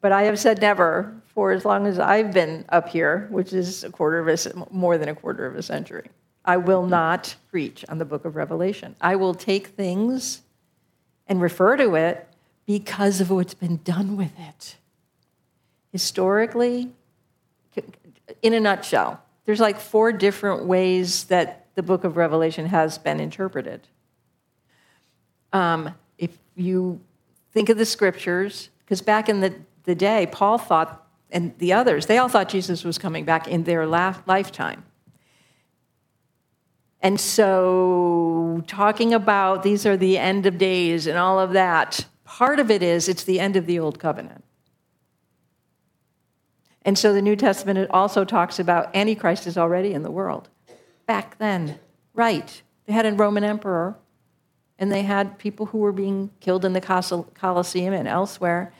But 0.00 0.12
I 0.12 0.22
have 0.22 0.38
said 0.38 0.60
never 0.60 1.14
for 1.26 1.52
as 1.52 1.64
long 1.64 1.86
as 1.86 1.98
I've 1.98 2.32
been 2.32 2.64
up 2.70 2.88
here, 2.88 3.28
which 3.30 3.52
is 3.52 3.84
a 3.84 3.90
quarter 3.90 4.18
of 4.18 4.28
a, 4.28 4.66
more 4.70 4.96
than 4.96 5.08
a 5.08 5.14
quarter 5.14 5.46
of 5.46 5.56
a 5.56 5.62
century. 5.62 6.08
I 6.44 6.56
will 6.56 6.84
hmm. 6.84 6.90
not 6.90 7.36
preach 7.50 7.84
on 7.88 7.98
the 7.98 8.04
book 8.04 8.24
of 8.24 8.36
Revelation. 8.36 8.96
I 9.00 9.16
will 9.16 9.34
take 9.34 9.68
things 9.68 10.42
and 11.26 11.40
refer 11.40 11.76
to 11.76 11.94
it 11.94 12.26
because 12.66 13.20
of 13.20 13.30
what's 13.30 13.54
been 13.54 13.80
done 13.84 14.16
with 14.16 14.32
it. 14.38 14.76
Historically, 15.92 16.90
in 18.42 18.54
a 18.54 18.60
nutshell, 18.60 19.22
there's 19.44 19.60
like 19.60 19.80
four 19.80 20.12
different 20.12 20.64
ways 20.64 21.24
that 21.24 21.59
the 21.74 21.82
book 21.82 22.04
of 22.04 22.16
Revelation 22.16 22.66
has 22.66 22.98
been 22.98 23.20
interpreted. 23.20 23.88
Um, 25.52 25.94
if 26.18 26.36
you 26.54 27.00
think 27.52 27.68
of 27.68 27.78
the 27.78 27.86
scriptures, 27.86 28.70
because 28.80 29.00
back 29.00 29.28
in 29.28 29.40
the, 29.40 29.54
the 29.84 29.94
day, 29.94 30.26
Paul 30.30 30.58
thought, 30.58 31.06
and 31.30 31.56
the 31.58 31.72
others, 31.72 32.06
they 32.06 32.18
all 32.18 32.28
thought 32.28 32.48
Jesus 32.48 32.84
was 32.84 32.98
coming 32.98 33.24
back 33.24 33.48
in 33.48 33.64
their 33.64 33.86
la- 33.86 34.16
lifetime. 34.26 34.84
And 37.02 37.18
so, 37.18 38.62
talking 38.66 39.14
about 39.14 39.62
these 39.62 39.86
are 39.86 39.96
the 39.96 40.18
end 40.18 40.44
of 40.44 40.58
days 40.58 41.06
and 41.06 41.16
all 41.16 41.40
of 41.40 41.52
that, 41.52 42.04
part 42.24 42.60
of 42.60 42.70
it 42.70 42.82
is 42.82 43.08
it's 43.08 43.24
the 43.24 43.40
end 43.40 43.56
of 43.56 43.66
the 43.66 43.78
old 43.78 43.98
covenant. 43.98 44.44
And 46.82 46.98
so 46.98 47.12
the 47.12 47.22
New 47.22 47.36
Testament 47.36 47.90
also 47.90 48.24
talks 48.24 48.58
about 48.58 48.94
Antichrist 48.94 49.46
is 49.46 49.58
already 49.58 49.92
in 49.92 50.02
the 50.02 50.10
world. 50.10 50.48
Back 51.10 51.38
then, 51.38 51.80
right. 52.14 52.62
They 52.86 52.92
had 52.92 53.04
a 53.04 53.12
Roman 53.12 53.42
emperor, 53.42 53.96
and 54.78 54.92
they 54.92 55.02
had 55.02 55.40
people 55.40 55.66
who 55.66 55.78
were 55.78 55.90
being 55.90 56.30
killed 56.38 56.64
in 56.64 56.72
the 56.72 56.80
Col- 56.80 57.26
Colosseum 57.34 57.92
and 57.92 58.06
elsewhere. 58.06 58.72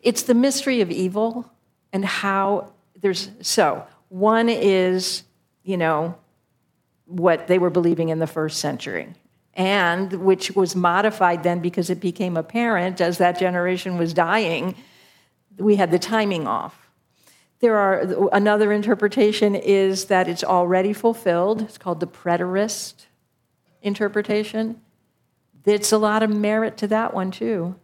It's 0.00 0.22
the 0.22 0.32
mystery 0.32 0.80
of 0.80 0.92
evil 0.92 1.50
and 1.92 2.04
how 2.04 2.72
there's. 3.00 3.30
So, 3.40 3.84
one 4.10 4.48
is, 4.48 5.24
you 5.64 5.76
know, 5.76 6.16
what 7.06 7.48
they 7.48 7.58
were 7.58 7.68
believing 7.68 8.10
in 8.10 8.20
the 8.20 8.28
first 8.28 8.60
century, 8.60 9.12
and 9.54 10.12
which 10.12 10.52
was 10.52 10.76
modified 10.76 11.42
then 11.42 11.58
because 11.58 11.90
it 11.90 11.98
became 11.98 12.36
apparent 12.36 13.00
as 13.00 13.18
that 13.18 13.40
generation 13.40 13.98
was 13.98 14.14
dying, 14.14 14.76
we 15.58 15.74
had 15.74 15.90
the 15.90 15.98
timing 15.98 16.46
off. 16.46 16.81
There 17.62 17.78
are 17.78 18.28
another 18.32 18.72
interpretation 18.72 19.54
is 19.54 20.06
that 20.06 20.28
it's 20.28 20.44
already 20.44 20.92
fulfilled. 20.92 21.62
It's 21.62 21.78
called 21.78 22.00
the 22.00 22.08
preterist 22.08 23.06
interpretation. 23.82 24.80
There's 25.62 25.92
a 25.92 25.98
lot 25.98 26.24
of 26.24 26.30
merit 26.30 26.76
to 26.78 26.88
that 26.88 27.14
one 27.14 27.30
too. 27.30 27.76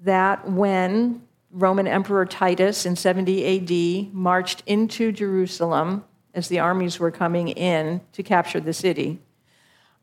That 0.00 0.50
when 0.50 1.22
Roman 1.52 1.86
Emperor 1.86 2.26
Titus 2.26 2.84
in 2.84 2.96
70 2.96 4.08
AD 4.08 4.12
marched 4.12 4.64
into 4.66 5.12
Jerusalem 5.12 6.04
as 6.34 6.48
the 6.48 6.58
armies 6.58 6.98
were 6.98 7.12
coming 7.12 7.48
in 7.48 8.00
to 8.12 8.22
capture 8.24 8.60
the 8.60 8.74
city, 8.74 9.20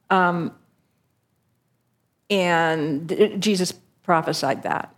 um, 0.09 0.55
And 2.29 3.37
Jesus 3.39 3.73
prophesied 4.03 4.63
that 4.63 4.95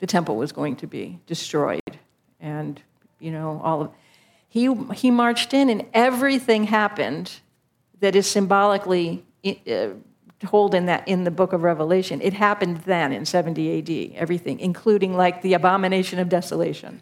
the 0.00 0.06
temple 0.06 0.36
was 0.36 0.52
going 0.52 0.76
to 0.76 0.86
be 0.86 1.18
destroyed. 1.26 1.98
And, 2.38 2.82
you 3.22 3.30
know, 3.30 3.60
all 3.62 3.82
of. 3.82 3.90
He, 4.48 4.74
he 4.94 5.10
marched 5.10 5.54
in, 5.54 5.70
and 5.70 5.86
everything 5.94 6.64
happened 6.64 7.40
that 8.00 8.14
is 8.14 8.26
symbolically 8.26 9.24
uh, 9.46 9.88
told 10.46 10.74
in 10.74 10.86
that 10.86 11.06
in 11.06 11.24
the 11.24 11.30
book 11.30 11.52
of 11.52 11.62
revelation 11.62 12.20
it 12.20 12.32
happened 12.32 12.78
then 12.78 13.12
in 13.12 13.24
70 13.24 13.78
ad 13.78 14.18
everything 14.18 14.58
including 14.58 15.16
like 15.16 15.40
the 15.42 15.54
abomination 15.54 16.18
of 16.18 16.28
desolation 16.28 17.00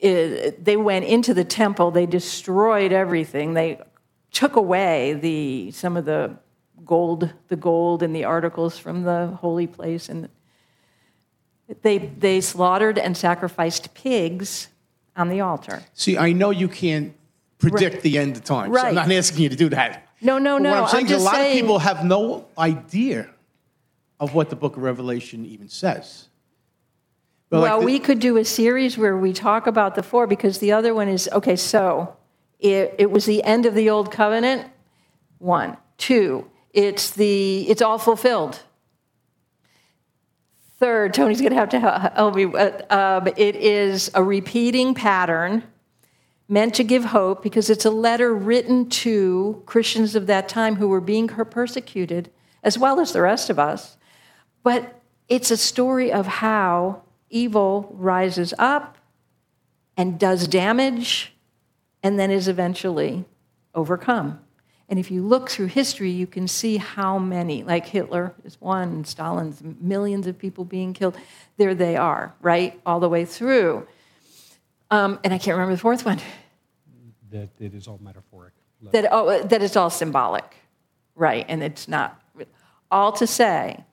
it, 0.00 0.64
they 0.64 0.76
went 0.76 1.04
into 1.04 1.32
the 1.32 1.44
temple 1.44 1.90
they 1.90 2.06
destroyed 2.06 2.92
everything 2.92 3.54
they 3.54 3.80
took 4.32 4.56
away 4.56 5.12
the 5.14 5.70
some 5.70 5.96
of 5.96 6.04
the 6.04 6.36
gold 6.84 7.32
the 7.48 7.56
gold 7.56 8.02
and 8.02 8.14
the 8.14 8.24
articles 8.24 8.76
from 8.78 9.04
the 9.04 9.26
holy 9.40 9.66
place 9.66 10.08
and 10.08 10.28
they 11.82 11.98
they 11.98 12.40
slaughtered 12.40 12.98
and 12.98 13.16
sacrificed 13.16 13.94
pigs 13.94 14.68
on 15.20 15.28
the 15.28 15.40
altar 15.40 15.82
See, 15.94 16.16
I 16.16 16.32
know 16.32 16.50
you 16.50 16.68
can't 16.68 17.14
predict 17.58 17.94
Right. 17.96 18.02
the 18.02 18.18
end 18.18 18.36
of 18.36 18.44
time. 18.44 18.68
So 18.70 18.76
Right. 18.76 18.86
I'm 18.88 18.94
not 18.94 19.12
asking 19.12 19.42
you 19.44 19.48
to 19.50 19.56
do 19.56 19.68
that. 19.70 20.06
no 20.22 20.38
no 20.38 20.56
But 20.56 20.62
no 20.64 20.70
what 20.70 20.82
I'm 20.84 20.88
saying 20.88 21.04
is 21.06 21.10
just 21.12 21.22
a 21.22 21.24
lot 21.24 21.34
saying 21.34 21.52
of 21.52 21.60
people 21.60 21.78
have 21.78 22.04
no 22.04 22.46
idea 22.58 23.28
of 24.18 24.34
what 24.34 24.48
the 24.50 24.56
book 24.56 24.76
of 24.76 24.82
Revelation 24.82 25.44
even 25.46 25.68
says. 25.68 26.28
But 27.50 27.60
like 27.60 27.70
well, 27.70 27.80
the- 27.80 27.86
we 27.86 27.98
could 27.98 28.18
do 28.20 28.36
a 28.38 28.44
series 28.44 28.96
where 28.96 29.16
we 29.16 29.32
talk 29.32 29.66
about 29.66 29.94
the 29.94 30.02
four 30.02 30.26
because 30.26 30.58
the 30.58 30.72
other 30.72 30.94
one 30.94 31.08
is 31.08 31.28
okay, 31.32 31.56
so 31.56 32.16
it, 32.58 32.94
it 32.98 33.10
was 33.10 33.24
the 33.26 33.42
end 33.44 33.66
of 33.66 33.74
the 33.74 33.90
old 33.90 34.10
covenant. 34.10 34.66
One. 35.38 35.76
Two, 35.98 36.46
it's 36.72 37.10
the 37.10 37.68
it's 37.70 37.82
all 37.82 37.98
fulfilled. 37.98 38.60
Third, 40.80 41.12
Tony's 41.12 41.40
going 41.40 41.52
to 41.52 41.58
have 41.58 41.68
to 41.68 41.78
hel- 41.80 42.10
help 42.14 42.34
me. 42.34 42.46
uh, 42.46 42.70
Um, 42.88 43.28
it 43.36 43.54
is 43.54 44.10
a 44.14 44.24
repeating 44.24 44.94
pattern 44.94 45.62
meant 46.48 46.74
to 46.76 46.84
give 46.84 47.04
hope 47.04 47.42
because 47.42 47.68
it's 47.68 47.84
a 47.84 47.90
letter 47.90 48.34
written 48.34 48.88
to 48.88 49.62
Christians 49.66 50.16
of 50.16 50.26
that 50.26 50.48
time 50.48 50.76
who 50.76 50.88
were 50.88 51.02
being 51.02 51.28
persecuted, 51.28 52.30
as 52.62 52.78
well 52.78 52.98
as 52.98 53.12
the 53.12 53.20
rest 53.20 53.50
of 53.50 53.58
us. 53.58 53.98
But 54.62 55.00
it's 55.28 55.50
a 55.50 55.56
story 55.58 56.10
of 56.10 56.26
how 56.26 57.02
evil 57.28 57.94
rises 57.96 58.54
up 58.58 58.96
and 59.98 60.18
does 60.18 60.48
damage 60.48 61.34
and 62.02 62.18
then 62.18 62.30
is 62.30 62.48
eventually 62.48 63.26
overcome. 63.74 64.40
And 64.90 64.98
if 64.98 65.08
you 65.08 65.22
look 65.22 65.48
through 65.48 65.66
history, 65.66 66.10
you 66.10 66.26
can 66.26 66.48
see 66.48 66.76
how 66.76 67.16
many, 67.16 67.62
like 67.62 67.86
Hitler 67.86 68.34
is 68.44 68.60
one, 68.60 69.04
Stalin's 69.04 69.62
millions 69.80 70.26
of 70.26 70.36
people 70.36 70.64
being 70.64 70.92
killed. 70.92 71.16
There 71.58 71.76
they 71.76 71.96
are, 71.96 72.34
right? 72.42 72.78
All 72.84 72.98
the 72.98 73.08
way 73.08 73.24
through. 73.24 73.86
Um, 74.90 75.20
and 75.22 75.32
I 75.32 75.38
can't 75.38 75.54
remember 75.54 75.76
the 75.76 75.80
fourth 75.80 76.04
one. 76.04 76.18
That 77.30 77.50
it 77.60 77.72
is 77.72 77.86
all 77.86 78.00
metaphoric. 78.02 78.52
That, 78.90 79.06
oh, 79.12 79.40
that 79.44 79.62
it's 79.62 79.76
all 79.76 79.90
symbolic, 79.90 80.56
right? 81.14 81.46
And 81.48 81.62
it's 81.62 81.86
not. 81.86 82.20
All 82.90 83.12
to 83.12 83.26
say, 83.28 83.84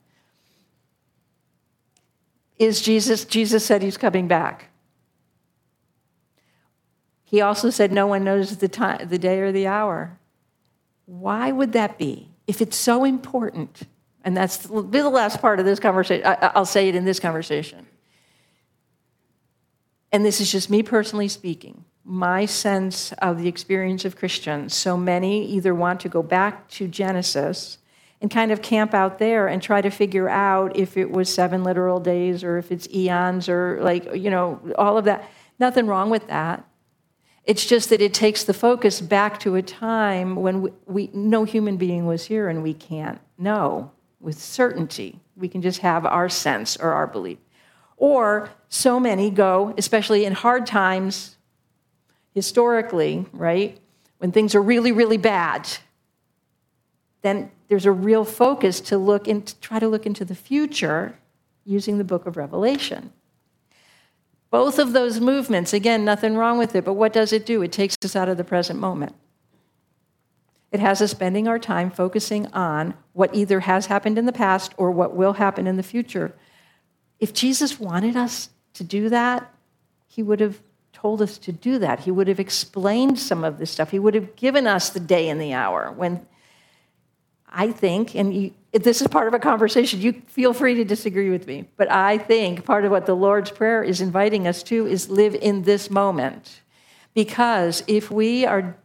is 2.57 2.81
Jesus, 2.81 3.23
Jesus 3.25 3.63
said 3.63 3.83
he's 3.83 3.97
coming 3.97 4.27
back. 4.27 4.69
He 7.23 7.41
also 7.41 7.69
said 7.69 7.91
no 7.91 8.07
one 8.07 8.23
knows 8.23 8.57
the, 8.57 8.67
time, 8.67 9.07
the 9.07 9.19
day 9.19 9.39
or 9.41 9.51
the 9.51 9.67
hour. 9.67 10.17
Why 11.07 11.51
would 11.53 11.71
that 11.71 11.97
be? 11.97 12.29
If 12.47 12.61
it's 12.61 12.75
so 12.75 13.05
important, 13.05 13.83
and 14.23 14.35
that's 14.35 14.57
the 14.57 14.81
the 14.81 15.09
last 15.09 15.41
part 15.41 15.59
of 15.59 15.65
this 15.65 15.79
conversation, 15.79 16.27
I, 16.27 16.51
I'll 16.53 16.65
say 16.65 16.89
it 16.89 16.95
in 16.95 17.05
this 17.05 17.19
conversation. 17.19 17.87
And 20.11 20.25
this 20.25 20.41
is 20.41 20.51
just 20.51 20.69
me 20.69 20.83
personally 20.83 21.29
speaking, 21.29 21.85
my 22.03 22.45
sense 22.45 23.13
of 23.13 23.39
the 23.39 23.47
experience 23.47 24.03
of 24.03 24.17
Christians. 24.17 24.73
So 24.73 24.97
many 24.97 25.45
either 25.45 25.73
want 25.73 26.01
to 26.01 26.09
go 26.09 26.21
back 26.21 26.67
to 26.71 26.87
Genesis 26.87 27.77
and 28.21 28.29
kind 28.29 28.51
of 28.51 28.61
camp 28.61 28.93
out 28.93 29.17
there 29.17 29.47
and 29.47 29.61
try 29.61 29.81
to 29.81 29.89
figure 29.89 30.27
out 30.27 30.75
if 30.75 30.97
it 30.97 31.09
was 31.09 31.33
seven 31.33 31.63
literal 31.63 31.99
days 32.01 32.43
or 32.43 32.57
if 32.57 32.71
it's 32.71 32.89
eons 32.89 33.47
or 33.47 33.79
like, 33.81 34.13
you 34.13 34.29
know, 34.29 34.59
all 34.77 34.97
of 34.97 35.05
that. 35.05 35.29
Nothing 35.57 35.87
wrong 35.87 36.09
with 36.09 36.27
that. 36.27 36.65
It's 37.47 37.65
just 37.65 37.89
that 37.91 38.01
it 38.01 38.13
takes 38.13 38.43
the 38.43 38.53
focus 38.53 38.99
back 38.99 39.39
to 39.39 39.55
a 39.55 39.61
time 39.61 40.35
when 40.35 40.61
we, 40.61 40.71
we, 40.85 41.09
no 41.13 41.45
human 41.45 41.77
being 41.77 42.05
was 42.05 42.25
here 42.25 42.49
and 42.49 42.61
we 42.61 42.73
can't 42.73 43.21
know 43.37 43.91
with 44.19 44.37
certainty. 44.37 45.21
We 45.37 45.47
can 45.47 45.61
just 45.61 45.79
have 45.79 46.05
our 46.05 46.27
sense 46.27 46.75
or 46.75 46.91
our 46.91 47.07
belief. 47.07 47.37
Or 47.95 48.49
so 48.67 48.99
many 48.99 49.29
go, 49.29 49.73
especially 49.77 50.25
in 50.25 50.33
hard 50.33 50.67
times, 50.67 51.37
historically, 52.35 53.25
right? 53.31 53.79
When 54.17 54.33
things 54.33 54.53
are 54.53 54.61
really, 54.61 54.91
really 54.91 55.17
bad, 55.17 55.69
then 57.21 57.49
there's 57.69 57.85
a 57.85 57.93
real 57.93 58.25
focus 58.25 58.81
to 58.81 58.97
look 58.97 59.25
and 59.25 59.55
try 59.61 59.79
to 59.79 59.87
look 59.87 60.05
into 60.05 60.25
the 60.25 60.35
future 60.35 61.17
using 61.63 61.97
the 61.97 62.03
book 62.03 62.25
of 62.25 62.35
Revelation. 62.35 63.13
Both 64.49 64.79
of 64.79 64.93
those 64.93 65.19
movements, 65.19 65.73
again, 65.73 66.05
nothing 66.05 66.35
wrong 66.35 66.57
with 66.57 66.75
it, 66.75 66.85
but 66.85 66.93
what 66.93 67.13
does 67.13 67.33
it 67.33 67.45
do? 67.45 67.61
It 67.61 67.71
takes 67.71 67.95
us 68.03 68.15
out 68.15 68.29
of 68.29 68.37
the 68.37 68.43
present 68.43 68.79
moment. 68.79 69.13
It 70.71 70.79
has 70.79 71.01
us 71.01 71.11
spending 71.11 71.47
our 71.47 71.59
time 71.59 71.89
focusing 71.91 72.47
on 72.47 72.93
what 73.13 73.33
either 73.35 73.61
has 73.61 73.87
happened 73.87 74.17
in 74.17 74.25
the 74.25 74.33
past 74.33 74.73
or 74.77 74.91
what 74.91 75.15
will 75.15 75.33
happen 75.33 75.67
in 75.67 75.77
the 75.77 75.83
future. 75.83 76.33
If 77.19 77.33
Jesus 77.33 77.79
wanted 77.79 78.15
us 78.15 78.49
to 78.73 78.83
do 78.83 79.09
that, 79.09 79.53
he 80.07 80.21
would 80.23 80.39
have 80.39 80.61
told 80.93 81.21
us 81.21 81.37
to 81.37 81.51
do 81.51 81.79
that. 81.79 82.01
He 82.01 82.11
would 82.11 82.27
have 82.27 82.39
explained 82.39 83.19
some 83.19 83.43
of 83.43 83.59
this 83.59 83.71
stuff. 83.71 83.91
He 83.91 83.99
would 83.99 84.13
have 84.13 84.35
given 84.35 84.67
us 84.67 84.89
the 84.89 84.99
day 84.99 85.29
and 85.29 85.39
the 85.39 85.53
hour 85.53 85.91
when 85.95 86.25
I 87.49 87.71
think, 87.71 88.15
and 88.15 88.33
you, 88.33 88.53
this 88.73 89.01
is 89.01 89.07
part 89.07 89.27
of 89.27 89.33
a 89.33 89.39
conversation, 89.39 90.01
you 90.01 90.21
feel 90.27 90.53
free 90.53 90.75
to 90.75 90.83
disagree 90.83 91.29
with 91.29 91.47
me, 91.47 91.65
but 91.77 91.89
I 91.89 92.17
think 92.17 92.65
part 92.65 92.85
of 92.85 92.91
what 92.91 93.05
the 93.05 93.15
Lord's 93.15 93.51
Prayer 93.51 93.83
is 93.83 94.01
inviting 94.01 94.47
us 94.47 94.63
to 94.63 94.85
is 94.85 95.09
live 95.09 95.33
in 95.35 95.63
this 95.63 95.89
moment. 95.89 96.61
Because 97.13 97.83
if 97.87 98.11
we 98.11 98.45
are 98.45 98.75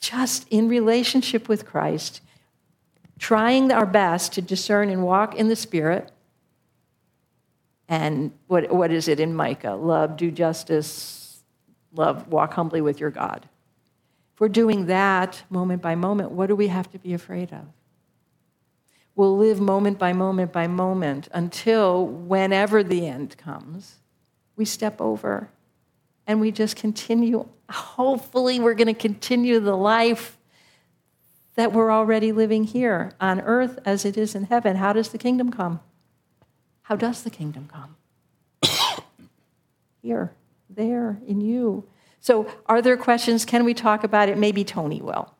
just 0.00 0.46
in 0.50 0.68
relationship 0.68 1.48
with 1.48 1.64
Christ, 1.64 2.20
trying 3.18 3.70
our 3.70 3.86
best 3.86 4.32
to 4.34 4.42
discern 4.42 4.88
and 4.90 5.02
walk 5.02 5.34
in 5.34 5.48
the 5.48 5.56
Spirit, 5.56 6.10
and 7.88 8.32
what, 8.46 8.70
what 8.72 8.92
is 8.92 9.08
it 9.08 9.20
in 9.20 9.34
Micah? 9.34 9.74
Love, 9.74 10.16
do 10.16 10.30
justice, 10.30 11.40
love, 11.92 12.28
walk 12.28 12.54
humbly 12.54 12.80
with 12.80 13.00
your 13.00 13.10
God. 13.10 13.48
We're 14.40 14.48
doing 14.48 14.86
that 14.86 15.42
moment 15.50 15.82
by 15.82 15.94
moment, 15.94 16.30
what 16.30 16.46
do 16.46 16.56
we 16.56 16.68
have 16.68 16.90
to 16.92 16.98
be 16.98 17.12
afraid 17.12 17.52
of? 17.52 17.66
We'll 19.14 19.36
live 19.36 19.60
moment 19.60 19.98
by 19.98 20.14
moment 20.14 20.50
by 20.50 20.66
moment 20.66 21.28
until 21.32 22.06
whenever 22.06 22.82
the 22.82 23.06
end 23.06 23.36
comes, 23.36 23.96
we 24.56 24.64
step 24.64 24.98
over 24.98 25.50
and 26.26 26.40
we 26.40 26.52
just 26.52 26.74
continue. 26.74 27.46
Hopefully, 27.68 28.58
we're 28.58 28.74
going 28.74 28.86
to 28.86 28.94
continue 28.94 29.60
the 29.60 29.76
life 29.76 30.38
that 31.56 31.74
we're 31.74 31.92
already 31.92 32.32
living 32.32 32.64
here 32.64 33.12
on 33.20 33.42
earth 33.42 33.78
as 33.84 34.06
it 34.06 34.16
is 34.16 34.34
in 34.34 34.44
heaven. 34.44 34.76
How 34.76 34.94
does 34.94 35.10
the 35.10 35.18
kingdom 35.18 35.50
come? 35.50 35.80
How 36.82 36.96
does 36.96 37.24
the 37.24 37.30
kingdom 37.30 37.68
come? 37.70 37.96
Here, 40.02 40.32
there, 40.70 41.20
in 41.26 41.42
you. 41.42 41.84
So, 42.20 42.52
are 42.66 42.82
there 42.82 42.96
questions? 42.96 43.44
Can 43.44 43.64
we 43.64 43.74
talk 43.74 44.04
about 44.04 44.28
it? 44.28 44.36
Maybe 44.36 44.62
Tony 44.62 45.00
will. 45.00 45.34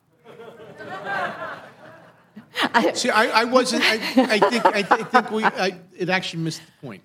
See, 2.93 3.09
I, 3.09 3.41
I 3.41 3.43
wasn't. 3.45 3.83
I, 3.83 3.93
I 3.93 4.39
think. 4.39 4.65
I, 4.65 4.83
thi- 4.83 4.95
I 4.99 5.03
think 5.03 5.31
we. 5.31 5.43
I, 5.43 5.79
it 5.97 6.09
actually 6.09 6.43
missed 6.43 6.61
the 6.65 6.71
point. 6.85 7.03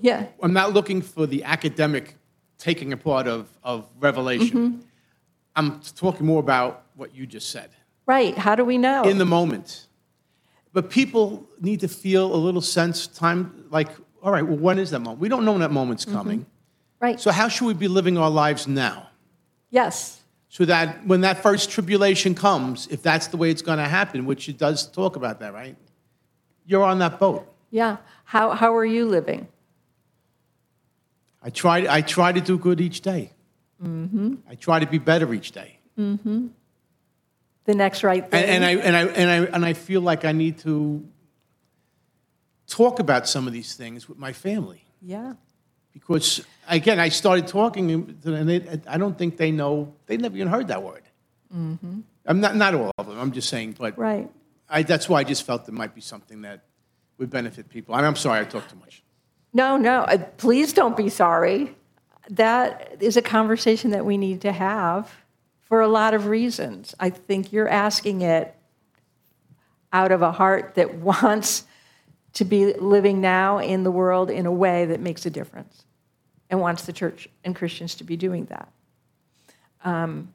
Yeah. 0.00 0.26
I'm 0.42 0.52
not 0.52 0.72
looking 0.72 1.02
for 1.02 1.26
the 1.26 1.44
academic 1.44 2.16
taking 2.58 2.92
apart 2.92 3.26
of 3.26 3.48
of 3.62 3.86
Revelation. 3.98 4.70
Mm-hmm. 4.70 4.80
I'm 5.54 5.80
talking 5.94 6.26
more 6.26 6.40
about 6.40 6.84
what 6.96 7.14
you 7.14 7.26
just 7.26 7.50
said 7.50 7.70
Right. 8.06 8.36
How 8.36 8.54
do 8.54 8.64
we 8.64 8.78
know? 8.78 9.02
in 9.02 9.18
the 9.18 9.24
moment. 9.24 9.86
But 10.72 10.90
people 10.90 11.46
need 11.60 11.80
to 11.80 11.88
feel 11.88 12.34
a 12.34 12.36
little 12.36 12.60
sense 12.60 13.06
time. 13.06 13.64
Like, 13.70 13.88
all 14.22 14.30
right, 14.30 14.46
well, 14.46 14.58
when 14.58 14.78
is 14.78 14.90
that 14.90 15.00
moment? 15.00 15.20
We 15.20 15.28
don't 15.28 15.44
know 15.44 15.52
when 15.52 15.62
that 15.62 15.72
moment's 15.72 16.04
mm-hmm. 16.04 16.16
coming. 16.16 16.46
Right. 17.00 17.20
So 17.20 17.30
how 17.30 17.48
should 17.48 17.66
we 17.66 17.74
be 17.74 17.88
living 17.88 18.18
our 18.18 18.30
lives 18.30 18.66
now? 18.66 19.08
yes. 19.70 20.20
So 20.48 20.64
that 20.64 21.06
when 21.06 21.20
that 21.20 21.42
first 21.42 21.70
tribulation 21.70 22.34
comes, 22.34 22.86
if 22.88 23.02
that's 23.02 23.26
the 23.26 23.36
way 23.36 23.50
it's 23.50 23.60
going 23.60 23.76
to 23.76 23.84
happen, 23.84 24.24
which 24.24 24.48
it 24.48 24.56
does 24.56 24.86
talk 24.90 25.16
about 25.16 25.40
that, 25.40 25.52
right? 25.52 25.76
You're 26.64 26.82
on 26.82 26.98
that 27.00 27.18
boat. 27.18 27.46
Yeah. 27.70 27.98
How, 28.24 28.52
how 28.52 28.74
are 28.74 28.84
you 28.84 29.04
living? 29.04 29.48
I 31.42 31.50
try, 31.50 31.86
I 31.88 32.00
try 32.00 32.32
to 32.32 32.40
do 32.40 32.56
good 32.56 32.80
each 32.80 33.02
day. 33.02 33.32
Mm-hmm. 33.84 34.36
I 34.48 34.54
try 34.54 34.80
to 34.80 34.86
be 34.86 34.96
better 34.98 35.34
each 35.34 35.52
day. 35.52 35.78
Mm-hmm. 35.98 36.46
The 37.66 37.74
next 37.74 38.02
right 38.02 38.28
thing. 38.30 38.42
And, 38.42 38.64
and, 38.64 38.64
I, 38.64 38.70
and, 38.82 38.96
I, 38.96 39.02
and, 39.02 39.30
I, 39.30 39.36
and 39.56 39.64
I 39.64 39.72
feel 39.74 40.00
like 40.00 40.24
I 40.24 40.32
need 40.32 40.58
to 40.60 41.06
talk 42.66 42.98
about 42.98 43.28
some 43.28 43.46
of 43.46 43.52
these 43.52 43.74
things 43.74 44.08
with 44.08 44.18
my 44.18 44.32
family. 44.32 44.86
Yeah. 45.02 45.34
Because, 45.92 46.44
again, 46.68 47.00
I 47.00 47.08
started 47.08 47.46
talking, 47.46 47.88
to 47.88 48.12
them, 48.30 48.34
and 48.34 48.48
they, 48.48 48.80
I 48.88 48.98
don't 48.98 49.16
think 49.16 49.36
they 49.36 49.50
know, 49.50 49.94
they 50.06 50.16
never 50.16 50.36
even 50.36 50.48
heard 50.48 50.68
that 50.68 50.82
word. 50.82 51.02
I'm 51.52 52.40
not, 52.40 52.56
not 52.56 52.74
all 52.74 52.92
of 52.98 53.06
them, 53.06 53.18
I'm 53.18 53.32
just 53.32 53.48
saying, 53.48 53.76
but 53.78 53.96
Right. 53.96 54.30
I, 54.68 54.82
that's 54.82 55.08
why 55.08 55.20
I 55.20 55.24
just 55.24 55.44
felt 55.44 55.64
there 55.64 55.74
might 55.74 55.94
be 55.94 56.00
something 56.00 56.42
that 56.42 56.64
would 57.18 57.30
benefit 57.30 57.68
people. 57.68 57.94
And 57.94 58.04
I'm 58.04 58.16
sorry 58.16 58.40
I 58.40 58.44
talked 58.44 58.70
too 58.70 58.76
much. 58.76 59.02
No, 59.52 59.76
no, 59.76 60.00
uh, 60.00 60.18
please 60.36 60.72
don't 60.72 60.96
be 60.96 61.08
sorry. 61.08 61.74
That 62.30 62.96
is 63.00 63.16
a 63.16 63.22
conversation 63.22 63.92
that 63.92 64.04
we 64.04 64.18
need 64.18 64.40
to 64.42 64.52
have 64.52 65.10
for 65.62 65.80
a 65.80 65.88
lot 65.88 66.14
of 66.14 66.26
reasons. 66.26 66.94
I 66.98 67.10
think 67.10 67.52
you're 67.52 67.68
asking 67.68 68.22
it 68.22 68.54
out 69.92 70.12
of 70.12 70.20
a 70.20 70.32
heart 70.32 70.74
that 70.74 70.94
wants 70.96 71.64
to 72.34 72.44
be 72.44 72.74
living 72.74 73.20
now 73.20 73.58
in 73.58 73.82
the 73.82 73.90
world 73.90 74.30
in 74.30 74.44
a 74.44 74.52
way 74.52 74.84
that 74.84 75.00
makes 75.00 75.24
a 75.24 75.30
difference 75.30 75.85
and 76.50 76.60
wants 76.60 76.84
the 76.84 76.92
church 76.92 77.28
and 77.44 77.54
Christians 77.54 77.94
to 77.96 78.04
be 78.04 78.16
doing 78.16 78.46
that. 78.46 78.72
Um, 79.84 80.32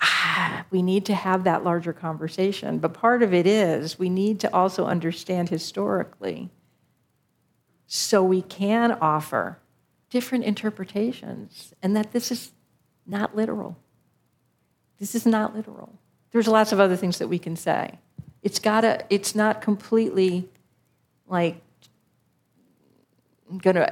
ah, 0.00 0.64
we 0.70 0.82
need 0.82 1.06
to 1.06 1.14
have 1.14 1.44
that 1.44 1.64
larger 1.64 1.92
conversation, 1.92 2.78
but 2.78 2.94
part 2.94 3.22
of 3.22 3.34
it 3.34 3.46
is 3.46 3.98
we 3.98 4.08
need 4.08 4.40
to 4.40 4.54
also 4.54 4.86
understand 4.86 5.48
historically 5.48 6.50
so 7.86 8.22
we 8.22 8.42
can 8.42 8.92
offer 8.92 9.58
different 10.10 10.44
interpretations 10.44 11.72
and 11.82 11.96
that 11.96 12.12
this 12.12 12.30
is 12.30 12.52
not 13.06 13.34
literal. 13.34 13.76
This 14.98 15.14
is 15.14 15.26
not 15.26 15.54
literal. 15.54 15.98
There's 16.30 16.48
lots 16.48 16.72
of 16.72 16.80
other 16.80 16.96
things 16.96 17.18
that 17.18 17.28
we 17.28 17.38
can 17.38 17.56
say. 17.56 17.98
It's 18.42 18.58
gotta, 18.58 19.04
it's 19.10 19.34
not 19.34 19.62
completely 19.62 20.48
like 21.26 21.60
gonna, 23.58 23.88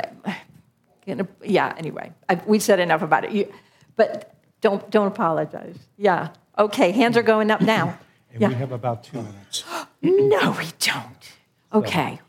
gonna 1.06 1.26
yeah, 1.44 1.74
anyway. 1.76 2.12
I, 2.28 2.40
we 2.46 2.58
said 2.58 2.80
enough 2.80 3.02
about 3.02 3.24
it. 3.24 3.32
You, 3.32 3.52
but 3.96 4.34
don't, 4.60 4.88
don't 4.90 5.06
apologize. 5.06 5.76
Yeah. 5.96 6.30
Okay, 6.58 6.90
hands 6.90 7.16
are 7.16 7.22
going 7.22 7.50
up 7.50 7.60
now. 7.60 7.98
And 8.32 8.42
Yeah. 8.42 8.48
we 8.48 8.54
have 8.56 8.72
about 8.72 9.02
two 9.04 9.16
minutes. 9.22 9.64
No, 10.02 10.50
we 10.58 10.66
don't. 10.78 11.32
Okay. 11.72 12.20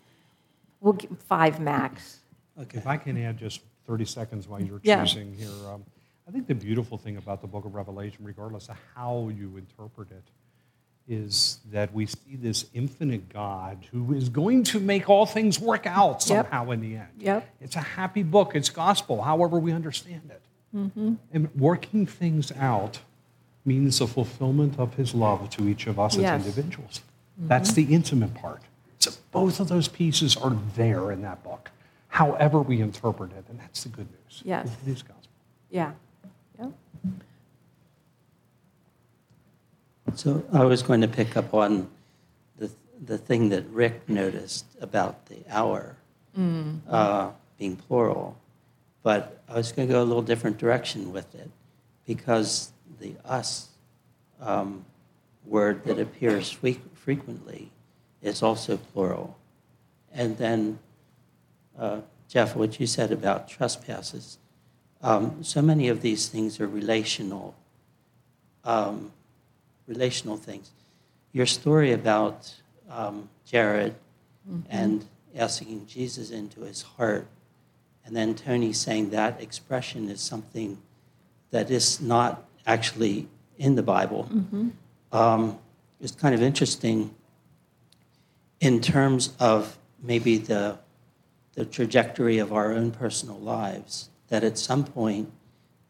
We'll 0.79 0.93
give 0.93 1.17
five 1.27 1.59
max. 1.59 2.19
Okay. 2.61 2.77
If 2.77 2.87
I 2.87 2.95
can 2.97 3.21
add 3.21 3.37
just 3.37 3.59
30 3.87 4.05
seconds 4.05 4.47
while 4.47 4.61
you're 4.61 4.79
Yeah. 4.83 5.03
choosing 5.03 5.33
here. 5.33 5.49
Um, 5.71 5.83
I 6.27 6.31
think 6.31 6.47
the 6.47 6.55
beautiful 6.55 6.97
thing 6.97 7.17
about 7.17 7.41
the 7.41 7.47
book 7.47 7.65
of 7.65 7.75
Revelation, 7.75 8.23
regardless 8.23 8.69
of 8.69 8.77
how 8.95 9.29
you 9.35 9.57
interpret 9.57 10.11
it, 10.11 10.23
is 11.07 11.59
that 11.71 11.93
we 11.93 12.05
see 12.05 12.35
this 12.35 12.65
infinite 12.73 13.29
God 13.29 13.85
who 13.91 14.13
is 14.13 14.29
going 14.29 14.63
to 14.65 14.79
make 14.79 15.09
all 15.09 15.25
things 15.25 15.59
work 15.59 15.85
out 15.85 16.21
somehow 16.21 16.71
in 16.71 16.81
the 16.81 16.95
end. 16.95 17.07
Yep. 17.19 17.49
It's 17.61 17.75
a 17.75 17.81
happy 17.81 18.23
book, 18.23 18.55
it's 18.55 18.69
gospel, 18.69 19.21
however 19.21 19.57
we 19.59 19.71
understand 19.71 20.29
it. 20.29 20.41
Mm-hmm. 20.75 21.13
And 21.31 21.55
working 21.55 22.05
things 22.05 22.51
out 22.53 22.99
means 23.63 23.99
the 23.99 24.07
fulfillment 24.07 24.77
of 24.77 24.95
his 24.95 25.13
love 25.13 25.49
to 25.51 25.67
each 25.67 25.87
of 25.87 25.99
us 25.99 26.17
Yes. 26.17 26.41
as 26.41 26.45
individuals. 26.47 27.01
That's 27.37 27.73
the 27.73 27.83
intimate 27.93 28.33
part. 28.33 28.63
So 28.99 29.11
both 29.31 29.59
of 29.59 29.67
those 29.67 29.87
pieces 29.87 30.35
are 30.35 30.57
there 30.75 31.11
in 31.11 31.21
that 31.21 31.43
book, 31.43 31.71
however 32.09 32.61
we 32.61 32.81
interpret 32.81 33.31
it, 33.31 33.45
and 33.49 33.59
that's 33.59 33.83
the 33.83 33.89
good 33.89 34.07
news. 34.09 34.41
Yes. 34.43 34.67
It 34.85 34.89
is 34.89 35.03
gospel. 35.03 35.29
Yeah. 35.69 35.91
So 40.17 40.43
I 40.51 40.63
was 40.63 40.81
going 40.81 41.01
to 41.01 41.07
pick 41.07 41.37
up 41.37 41.53
on 41.53 41.87
the, 42.57 42.71
the 43.05 43.19
thing 43.19 43.49
that 43.49 43.65
Rick 43.67 44.09
noticed 44.09 44.65
about 44.81 45.27
the 45.27 45.37
hour 45.47 45.95
uh, 46.89 47.31
being 47.59 47.75
plural, 47.75 48.35
but 49.03 49.41
I 49.47 49.55
was 49.55 49.71
going 49.71 49.87
to 49.87 49.93
go 49.93 50.01
a 50.01 50.05
little 50.05 50.23
different 50.23 50.57
direction 50.57 51.11
with 51.13 51.35
it 51.35 51.51
because 52.07 52.71
the 52.99 53.13
us 53.25 53.69
um, 54.41 54.85
word 55.45 55.83
that 55.85 55.99
appears 55.99 56.49
fre- 56.49 56.81
frequently 56.95 57.69
is 58.23 58.41
also 58.41 58.77
plural. 58.77 59.37
And 60.11 60.37
then, 60.37 60.79
uh, 61.77 62.01
Jeff, 62.27 62.55
what 62.55 62.79
you 62.79 62.87
said 62.87 63.11
about 63.11 63.47
trespasses, 63.47 64.39
um, 65.03 65.43
so 65.43 65.61
many 65.61 65.89
of 65.89 66.01
these 66.01 66.27
things 66.27 66.59
are 66.59 66.67
relational. 66.67 67.53
Um, 68.63 69.11
relational 69.87 70.37
things. 70.37 70.71
Your 71.31 71.45
story 71.45 71.91
about 71.93 72.53
um, 72.89 73.29
Jared 73.45 73.95
and 74.69 75.05
asking 75.35 75.85
Jesus 75.87 76.31
into 76.31 76.61
his 76.61 76.81
heart, 76.81 77.27
and 78.05 78.15
then 78.15 78.33
Tony 78.35 78.71
saying 78.73 79.09
that 79.11 79.41
expression 79.41 80.09
is 80.09 80.21
something 80.21 80.77
that 81.51 81.69
is 81.69 81.99
not 82.01 82.45
actually 82.65 83.27
in 83.57 83.75
the 83.75 83.83
Bible, 83.83 84.29
um, 85.11 85.57
is 85.99 86.11
kind 86.11 86.33
of 86.35 86.41
interesting 86.41 87.13
in 88.59 88.79
terms 88.81 89.33
of 89.39 89.77
maybe 90.01 90.37
the, 90.37 90.77
the 91.53 91.65
trajectory 91.65 92.37
of 92.37 92.53
our 92.53 92.71
own 92.71 92.91
personal 92.91 93.37
lives, 93.39 94.09
that 94.29 94.43
at 94.43 94.57
some 94.57 94.83
point 94.83 95.31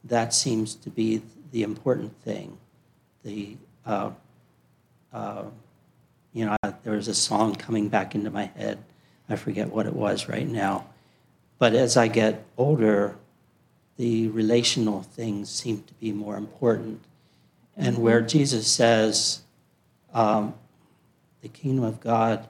that 0.03 0.33
seems 0.33 0.75
to 0.75 0.89
be 0.89 1.21
the 1.51 1.63
important 1.63 2.19
thing. 2.21 2.57
The, 3.23 3.57
uh, 3.87 4.11
uh, 5.13 5.43
you 6.33 6.45
know, 6.45 6.55
there 6.83 6.93
was 6.93 7.07
a 7.07 7.15
song 7.15 7.55
coming 7.55 7.87
back 7.89 8.13
into 8.13 8.29
my 8.29 8.45
head. 8.45 8.77
I 9.29 9.35
forget 9.35 9.69
what 9.71 9.87
it 9.87 9.93
was 9.93 10.27
right 10.29 10.47
now. 10.47 10.85
But 11.57 11.73
as 11.73 11.97
I 11.97 12.07
get 12.07 12.45
older, 12.57 13.15
the 13.97 14.27
relational 14.27 15.01
things 15.01 15.49
seem 15.49 15.81
to 15.83 15.93
be 15.95 16.11
more 16.11 16.37
important. 16.37 17.01
And 17.75 17.97
where 17.99 18.21
Jesus 18.21 18.67
says, 18.67 19.41
um, 20.13 20.53
the 21.41 21.47
kingdom 21.47 21.83
of 21.83 21.99
God 21.99 22.47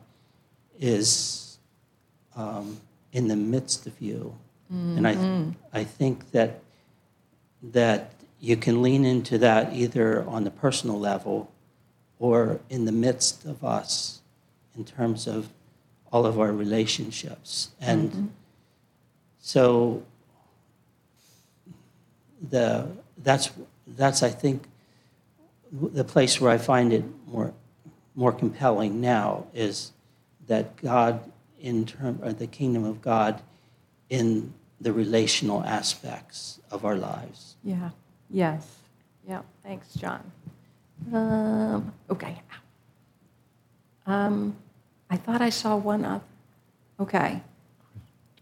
is 0.79 1.57
um, 2.35 2.81
in 3.13 3.27
the 3.27 3.35
midst 3.35 3.87
of 3.87 4.01
you. 4.01 4.35
And 4.97 5.07
I, 5.07 5.11
I 5.71 5.83
think 5.83 6.31
that, 6.31 6.61
that 7.63 8.11
you 8.39 8.55
can 8.55 8.81
lean 8.81 9.05
into 9.05 9.37
that 9.39 9.73
either 9.73 10.23
on 10.27 10.43
the 10.43 10.51
personal 10.51 10.99
level 10.99 11.51
or 12.19 12.59
in 12.69 12.85
the 12.85 12.91
midst 12.91 13.45
of 13.45 13.63
us 13.63 14.21
in 14.75 14.85
terms 14.85 15.27
of 15.27 15.49
all 16.11 16.25
of 16.25 16.39
our 16.39 16.51
relationships. 16.51 17.69
And 17.81 18.11
mm-hmm. 18.11 18.25
so 19.39 20.03
the, 22.49 22.87
that's, 23.17 23.49
that's, 23.87 24.23
I 24.23 24.29
think, 24.29 24.63
the 25.71 26.03
place 26.03 26.39
where 26.39 26.51
I 26.51 26.57
find 26.57 26.93
it 26.93 27.03
more, 27.27 27.53
more 28.15 28.31
compelling 28.31 29.01
now 29.01 29.47
is 29.53 29.91
that 30.47 30.77
God, 30.77 31.29
in 31.59 31.85
term, 31.85 32.19
or 32.23 32.31
the 32.31 32.47
kingdom 32.47 32.85
of 32.85 33.01
God, 33.01 33.41
in 34.09 34.53
the 34.79 34.93
relational 34.93 35.63
aspects 35.63 36.59
of 36.71 36.85
our 36.85 36.95
lives. 36.95 37.55
Yeah. 37.63 37.89
Yes. 38.29 38.67
Yeah. 39.27 39.41
Thanks, 39.63 39.93
John. 39.95 40.31
Um, 41.13 41.93
okay. 42.09 42.41
Um, 44.05 44.55
I 45.09 45.17
thought 45.17 45.41
I 45.41 45.49
saw 45.49 45.75
one 45.75 46.05
up. 46.05 46.23
Okay. 46.99 47.41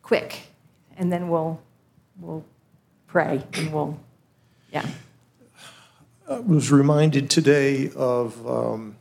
Quick, 0.01 0.47
and 0.97 1.11
then 1.11 1.29
we'll 1.29 1.59
we'll 2.19 2.45
pray 3.07 3.43
and 3.53 3.73
we'll 3.73 3.99
yeah. 4.71 4.85
I 6.29 6.39
was 6.39 6.71
reminded 6.71 7.29
today 7.29 7.91
of 7.95 8.47
um, 8.47 8.95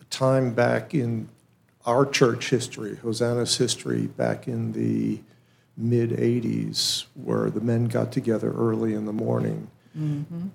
a 0.00 0.04
time 0.04 0.54
back 0.54 0.94
in 0.94 1.28
our 1.84 2.04
church 2.06 2.50
history, 2.50 2.96
Hosanna's 2.96 3.56
history, 3.56 4.06
back 4.06 4.46
in 4.46 4.72
the 4.72 5.20
mid 5.76 6.10
80s, 6.10 7.06
where 7.14 7.50
the 7.50 7.60
men 7.60 7.86
got 7.86 8.12
together 8.12 8.52
early 8.52 8.94
in 8.94 9.04
the 9.04 9.12
morning. 9.12 9.70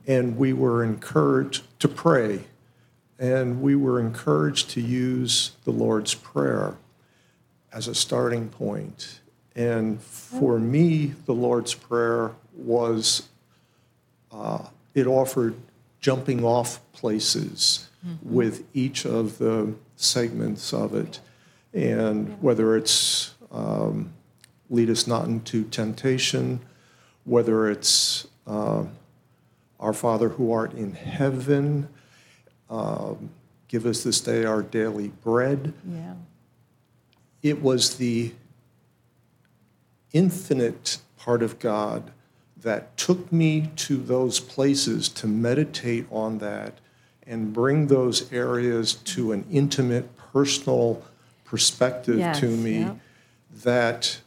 And 0.07 0.38
we 0.38 0.53
were 0.53 0.84
encouraged 0.84 1.64
to 1.80 1.88
pray, 1.88 2.45
and 3.20 3.61
we 3.61 3.76
were 3.76 3.99
encouraged 3.99 4.70
to 4.72 4.82
use 4.82 5.52
the 5.65 5.72
Lord's 5.72 6.14
Prayer 6.14 6.76
as 7.72 7.88
a 7.88 7.95
starting 7.95 8.49
point. 8.49 9.20
And 9.56 10.02
for 10.02 10.60
me, 10.60 11.14
the 11.26 11.34
Lord's 11.34 11.74
Prayer 11.74 12.32
was 12.56 13.28
uh, 14.32 14.68
it 14.94 15.07
offered 15.07 15.56
jumping 15.99 16.44
off 16.44 16.80
places 16.91 17.90
with 18.22 18.64
each 18.74 19.06
of 19.06 19.38
the 19.38 19.74
segments 19.95 20.74
of 20.74 20.94
it. 20.94 21.20
And 21.74 22.41
whether 22.41 22.76
it's 22.76 23.34
um, 23.52 24.14
lead 24.70 24.90
us 24.90 25.07
not 25.07 25.26
into 25.28 25.64
temptation, 25.65 26.60
whether 27.24 27.70
it's 27.70 28.28
uh, 28.45 28.84
our 29.84 29.93
Father 29.93 30.30
who 30.30 30.51
art 30.51 30.73
in 30.73 30.93
heaven, 30.93 31.89
um, 32.69 33.30
give 33.68 33.85
us 33.85 34.03
this 34.03 34.22
day 34.22 34.45
our 34.45 34.61
daily 34.64 35.10
bread. 35.10 35.73
Yeah. 35.88 36.14
it 37.41 37.61
was 37.61 37.97
the 37.97 38.31
infinite 40.14 40.99
part 41.18 41.43
of 41.43 41.60
God 41.60 42.11
that 42.61 42.95
took 42.95 43.31
me 43.31 43.69
to 43.76 43.97
those 43.97 44.39
places 44.39 45.10
to 45.10 45.27
meditate 45.27 46.05
on 46.10 46.38
that 46.38 46.77
and 47.27 47.51
bring 47.51 47.88
those 47.88 48.31
areas 48.31 48.93
to 48.93 49.34
an 49.34 49.45
intimate, 49.51 50.15
personal 50.31 51.03
perspective 51.43 52.18
Yes, 52.19 52.39
to 52.39 52.47
me 52.47 52.80
yep. 52.80 52.97
that 53.64 54.19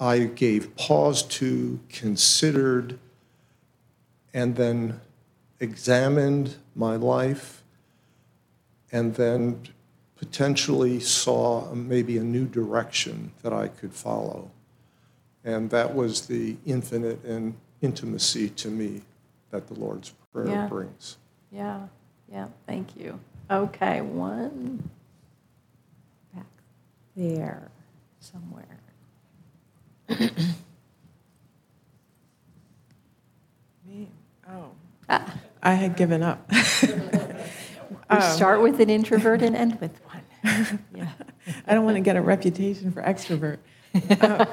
I 0.00 0.20
gave 0.20 0.74
pause 0.76 1.22
to, 1.24 1.80
considered, 1.90 2.98
and 4.34 4.56
then 4.56 5.00
examined 5.60 6.56
my 6.74 6.96
life, 6.96 7.62
and 8.92 9.14
then 9.14 9.60
potentially 10.16 10.98
saw 11.00 11.72
maybe 11.74 12.18
a 12.18 12.22
new 12.22 12.46
direction 12.46 13.32
that 13.42 13.52
I 13.52 13.68
could 13.68 13.92
follow. 13.92 14.50
And 15.44 15.70
that 15.70 15.94
was 15.94 16.26
the 16.26 16.56
infinite 16.66 17.22
and 17.24 17.54
intimacy 17.80 18.50
to 18.50 18.68
me 18.68 19.02
that 19.50 19.66
the 19.68 19.74
Lord's 19.74 20.12
Prayer 20.32 20.48
Yeah. 20.48 20.66
brings. 20.68 21.16
Yeah, 21.50 21.86
yeah, 22.30 22.48
thank 22.66 22.96
you. 22.96 23.18
Okay, 23.50 24.00
one 24.02 24.90
back 26.34 26.44
there 27.16 27.70
somewhere. 28.20 28.64
Me? 33.86 34.08
Oh. 34.48 34.70
Ah. 35.08 35.34
I 35.62 35.74
had 35.74 35.96
given 35.96 36.22
up. 36.22 36.50
Um, 38.10 38.22
start 38.22 38.62
with 38.62 38.80
an 38.80 38.88
introvert 38.88 39.42
and 39.42 39.54
end 39.54 39.80
with 39.80 40.00
one. 40.06 40.78
Yeah. 40.94 41.10
I 41.66 41.74
don't 41.74 41.84
want 41.84 41.96
to 41.96 42.00
get 42.00 42.16
a 42.16 42.22
reputation 42.22 42.90
for 42.90 43.02
extrovert. 43.02 43.58
Uh, 44.20 44.46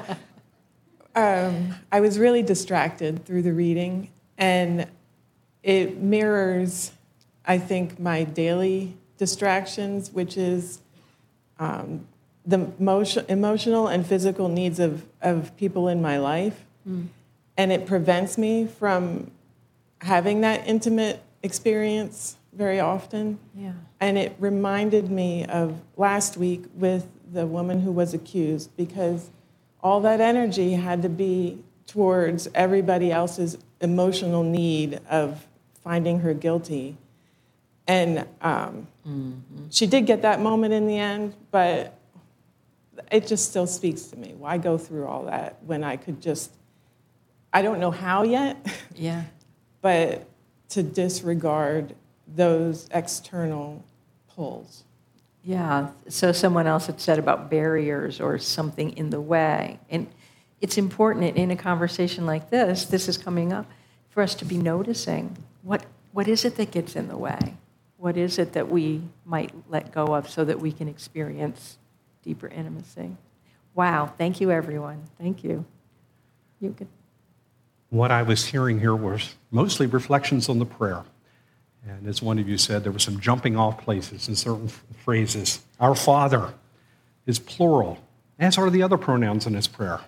um, 1.14 1.74
I 1.90 2.00
was 2.00 2.18
really 2.18 2.42
distracted 2.42 3.24
through 3.24 3.42
the 3.42 3.52
reading, 3.52 4.10
and 4.36 4.86
it 5.62 5.98
mirrors, 5.98 6.92
I 7.46 7.58
think, 7.58 7.98
my 7.98 8.24
daily 8.24 8.96
distractions, 9.18 10.10
which 10.12 10.36
is 10.36 10.80
um, 11.58 12.06
the 12.44 12.70
emotion, 12.78 13.24
emotional 13.28 13.88
and 13.88 14.06
physical 14.06 14.48
needs 14.48 14.78
of, 14.78 15.04
of 15.22 15.56
people 15.56 15.88
in 15.88 16.02
my 16.02 16.18
life. 16.18 16.64
Mm. 16.88 17.08
And 17.56 17.72
it 17.72 17.86
prevents 17.86 18.36
me 18.36 18.66
from 18.66 19.30
having 20.00 20.42
that 20.42 20.66
intimate 20.66 21.22
experience 21.42 22.36
very 22.52 22.80
often. 22.80 23.38
Yeah. 23.54 23.72
And 24.00 24.18
it 24.18 24.36
reminded 24.38 25.10
me 25.10 25.44
of 25.44 25.80
last 25.96 26.36
week 26.36 26.64
with 26.74 27.06
the 27.32 27.46
woman 27.46 27.80
who 27.80 27.92
was 27.92 28.14
accused 28.14 28.76
because 28.76 29.30
all 29.82 30.00
that 30.00 30.20
energy 30.20 30.72
had 30.72 31.02
to 31.02 31.08
be 31.08 31.62
towards 31.86 32.48
everybody 32.54 33.12
else's 33.12 33.58
emotional 33.80 34.42
need 34.42 35.00
of 35.08 35.46
finding 35.84 36.20
her 36.20 36.34
guilty. 36.34 36.96
And 37.86 38.26
um, 38.40 38.88
she 39.70 39.86
did 39.86 40.06
get 40.06 40.22
that 40.22 40.40
moment 40.40 40.74
in 40.74 40.86
the 40.88 40.98
end, 40.98 41.34
but 41.52 41.96
it 43.12 43.26
just 43.26 43.48
still 43.48 43.66
speaks 43.66 44.02
to 44.04 44.16
me. 44.16 44.34
Why 44.36 44.58
go 44.58 44.76
through 44.78 45.06
all 45.06 45.26
that 45.26 45.62
when 45.64 45.84
I 45.84 45.96
could 45.96 46.20
just, 46.20 46.50
I 47.52 47.62
don't 47.62 47.78
know 47.78 47.92
how 47.92 48.24
yet, 48.24 48.56
Yeah. 48.94 49.24
But 49.86 50.26
to 50.68 50.82
disregard 50.82 51.94
those 52.26 52.88
external 52.90 53.84
pulls. 54.34 54.82
Yeah, 55.44 55.90
so 56.08 56.32
someone 56.32 56.66
else 56.66 56.86
had 56.86 57.00
said 57.00 57.20
about 57.20 57.48
barriers 57.48 58.20
or 58.20 58.36
something 58.36 58.96
in 58.96 59.10
the 59.10 59.20
way. 59.20 59.78
And 59.88 60.08
it's 60.60 60.76
important 60.76 61.36
in 61.36 61.52
a 61.52 61.56
conversation 61.56 62.26
like 62.26 62.50
this, 62.50 62.86
this 62.86 63.06
is 63.06 63.16
coming 63.16 63.52
up, 63.52 63.70
for 64.10 64.24
us 64.24 64.34
to 64.34 64.44
be 64.44 64.58
noticing 64.58 65.36
what, 65.62 65.84
what 66.10 66.26
is 66.26 66.44
it 66.44 66.56
that 66.56 66.72
gets 66.72 66.96
in 66.96 67.06
the 67.06 67.16
way? 67.16 67.54
What 67.96 68.16
is 68.16 68.40
it 68.40 68.54
that 68.54 68.68
we 68.68 69.02
might 69.24 69.52
let 69.68 69.92
go 69.92 70.16
of 70.16 70.28
so 70.28 70.44
that 70.44 70.58
we 70.58 70.72
can 70.72 70.88
experience 70.88 71.78
deeper 72.24 72.48
intimacy? 72.48 73.16
Wow, 73.72 74.12
thank 74.18 74.40
you, 74.40 74.50
everyone. 74.50 75.04
Thank 75.16 75.44
you. 75.44 75.64
You 76.58 76.74
could. 76.76 76.88
What 77.90 78.10
I 78.10 78.22
was 78.22 78.46
hearing 78.46 78.80
here 78.80 78.96
was 78.96 79.34
mostly 79.50 79.86
reflections 79.86 80.48
on 80.48 80.58
the 80.58 80.66
prayer. 80.66 81.04
And 81.88 82.06
as 82.08 82.20
one 82.20 82.38
of 82.38 82.48
you 82.48 82.58
said, 82.58 82.82
there 82.82 82.92
were 82.92 82.98
some 82.98 83.20
jumping 83.20 83.56
off 83.56 83.82
places 83.82 84.28
in 84.28 84.34
certain 84.34 84.68
phrases. 85.04 85.60
Our 85.78 85.94
Father 85.94 86.52
is 87.26 87.38
plural, 87.38 87.98
as 88.38 88.58
are 88.58 88.70
the 88.70 88.82
other 88.82 88.98
pronouns 88.98 89.46
in 89.46 89.54
his 89.54 89.68
prayer. 89.68 90.00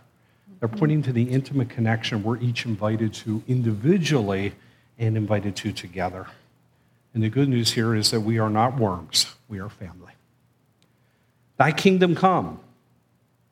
They're 0.58 0.68
pointing 0.68 1.02
to 1.02 1.12
the 1.12 1.30
intimate 1.30 1.70
connection 1.70 2.24
we're 2.24 2.38
each 2.38 2.66
invited 2.66 3.14
to 3.14 3.42
individually 3.46 4.54
and 4.98 5.16
invited 5.16 5.54
to 5.56 5.72
together. 5.72 6.26
And 7.14 7.22
the 7.22 7.28
good 7.28 7.48
news 7.48 7.72
here 7.72 7.94
is 7.94 8.10
that 8.10 8.20
we 8.20 8.38
are 8.38 8.50
not 8.50 8.76
worms, 8.76 9.34
we 9.48 9.60
are 9.60 9.68
family. 9.68 10.12
Thy 11.56 11.72
kingdom 11.72 12.14
come, 12.14 12.60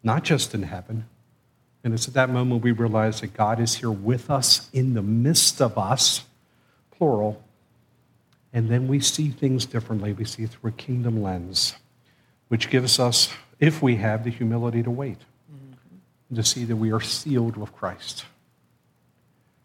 not 0.02 0.24
just 0.24 0.54
in 0.54 0.64
heaven. 0.64 1.06
And 1.84 1.94
it's 1.94 2.08
at 2.08 2.14
that 2.14 2.30
moment 2.30 2.62
we 2.62 2.72
realize 2.72 3.20
that 3.20 3.34
God 3.34 3.60
is 3.60 3.76
here 3.76 3.90
with 3.90 4.30
us, 4.30 4.68
in 4.72 4.94
the 4.94 5.02
midst 5.02 5.60
of 5.60 5.78
us, 5.78 6.24
plural. 6.90 7.42
And 8.52 8.68
then 8.68 8.88
we 8.88 9.00
see 9.00 9.28
things 9.28 9.66
differently. 9.66 10.12
We 10.12 10.24
see 10.24 10.46
through 10.46 10.70
a 10.70 10.72
kingdom 10.72 11.22
lens, 11.22 11.76
which 12.48 12.70
gives 12.70 12.98
us, 12.98 13.28
if 13.60 13.82
we 13.82 13.96
have 13.96 14.24
the 14.24 14.30
humility 14.30 14.82
to 14.82 14.90
wait, 14.90 15.18
and 16.28 16.36
to 16.36 16.42
see 16.42 16.64
that 16.64 16.76
we 16.76 16.90
are 16.92 17.00
sealed 17.00 17.56
with 17.56 17.72
Christ. 17.72 18.24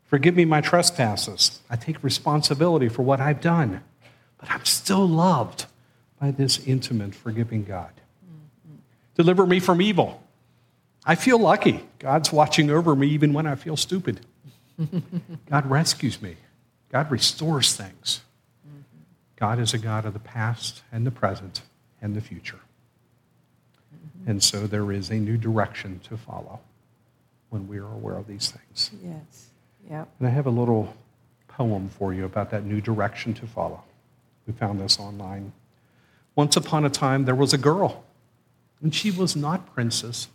Forgive 0.03 0.35
me 0.35 0.45
my 0.45 0.61
trespasses. 0.61 1.61
I 1.69 1.75
take 1.75 2.03
responsibility 2.03 2.89
for 2.89 3.01
what 3.01 3.19
I've 3.19 3.41
done, 3.41 3.81
but 4.38 4.51
I'm 4.51 4.65
still 4.65 5.07
loved 5.07 5.65
by 6.19 6.31
this 6.31 6.59
intimate, 6.67 7.15
forgiving 7.15 7.63
God. 7.63 7.93
Mm-hmm. 7.93 8.75
Deliver 9.15 9.47
me 9.47 9.59
from 9.59 9.81
evil. 9.81 10.20
I 11.06 11.15
feel 11.15 11.40
lucky. 11.40 11.84
God's 11.99 12.32
watching 12.32 12.69
over 12.69 12.95
me 12.95 13.07
even 13.07 13.34
when 13.34 13.48
I 13.48 13.56
feel 13.56 13.78
stupid. 13.78 14.22
God 15.49 15.69
rescues 15.69 16.22
me. 16.22 16.36
God 16.91 17.10
restores 17.11 17.76
things. 17.76 18.22
God 19.36 19.60
is 19.60 19.73
a 19.73 19.80
God 19.80 20.06
of 20.06 20.14
the 20.14 20.19
past 20.19 20.84
and 20.91 21.06
the 21.06 21.11
present 21.11 21.61
and 22.02 22.15
the 22.15 22.22
future. 22.22 22.60
And 24.28 24.44
so 24.44 24.68
there 24.68 24.91
is 24.91 25.10
a 25.10 25.15
new 25.15 25.38
direction 25.38 25.99
to 26.03 26.18
follow 26.18 26.60
when 27.49 27.68
we 27.68 27.80
are 27.80 27.91
aware 27.91 28.18
of 28.18 28.28
these 28.28 28.52
things. 28.52 28.91
Yes. 29.03 29.48
Yep. 29.90 30.07
And 30.19 30.28
I 30.28 30.32
have 30.32 30.45
a 30.45 30.52
little 30.52 30.95
poem 31.48 31.90
for 31.90 32.14
you 32.14 32.26
about 32.26 32.52
that 32.52 32.65
new 32.65 32.82
direction 32.82 33.34
to 33.36 33.48
follow. 33.48 33.84
We 34.45 34.53
found 34.53 34.80
this 34.80 34.99
online. 34.99 35.53
Once 36.36 36.56
upon 36.56 36.86
a 36.86 36.90
time, 36.90 37.26
there 37.26 37.36
was 37.36 37.53
a 37.53 37.57
girl, 37.57 38.03
and 38.82 38.94
she 38.94 39.11
was 39.11 39.36
not 39.36 39.73
princess, 39.73 40.28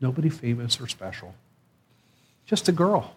nobody 0.00 0.28
famous 0.28 0.80
or 0.80 0.86
special, 0.86 1.34
just 2.46 2.68
a 2.68 2.72
girl. 2.72 3.14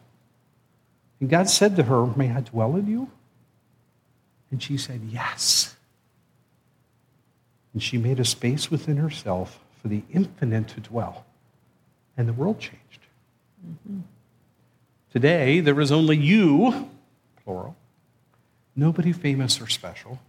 And 1.20 1.30
God 1.30 1.50
said 1.50 1.76
to 1.78 1.84
her, 1.84 2.06
May 2.06 2.32
I 2.32 2.42
dwell 2.42 2.76
in 2.76 2.88
you? 2.88 3.10
And 4.52 4.62
she 4.62 4.78
said, 4.78 5.02
Yes. 5.10 5.76
And 7.74 7.82
she 7.82 7.98
made 7.98 8.20
a 8.20 8.26
space 8.26 8.70
within 8.70 8.98
herself 8.98 9.60
for 9.82 9.88
the 9.88 10.04
infinite 10.12 10.68
to 10.70 10.80
dwell. 10.80 11.26
And 12.16 12.28
the 12.28 12.34
world 12.34 12.60
changed. 12.60 13.00
Mm-hmm. 13.66 14.02
Today, 15.12 15.60
there 15.60 15.80
is 15.80 15.92
only 15.92 16.18
you, 16.18 16.90
plural, 17.44 17.76
nobody 18.76 19.12
famous 19.12 19.60
or 19.62 19.68
special. 19.68 20.20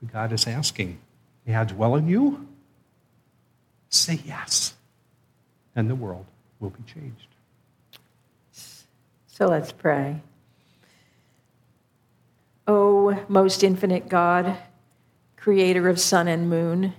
But 0.00 0.12
God 0.12 0.32
is 0.32 0.46
asking, 0.46 0.98
May 1.46 1.54
I 1.54 1.64
dwell 1.64 1.96
in 1.96 2.08
you? 2.08 2.46
Say 3.88 4.20
yes. 4.24 4.74
And 5.74 5.88
the 5.88 5.94
world 5.94 6.26
will 6.60 6.70
be 6.70 6.82
changed. 6.82 7.28
So 9.26 9.46
let's 9.46 9.72
pray. 9.72 10.20
O 12.66 13.18
most 13.28 13.64
infinite 13.64 14.08
God, 14.08 14.56
creator 15.36 15.88
of 15.88 15.98
sun 15.98 16.28
and 16.28 16.48
moon, 16.48 16.92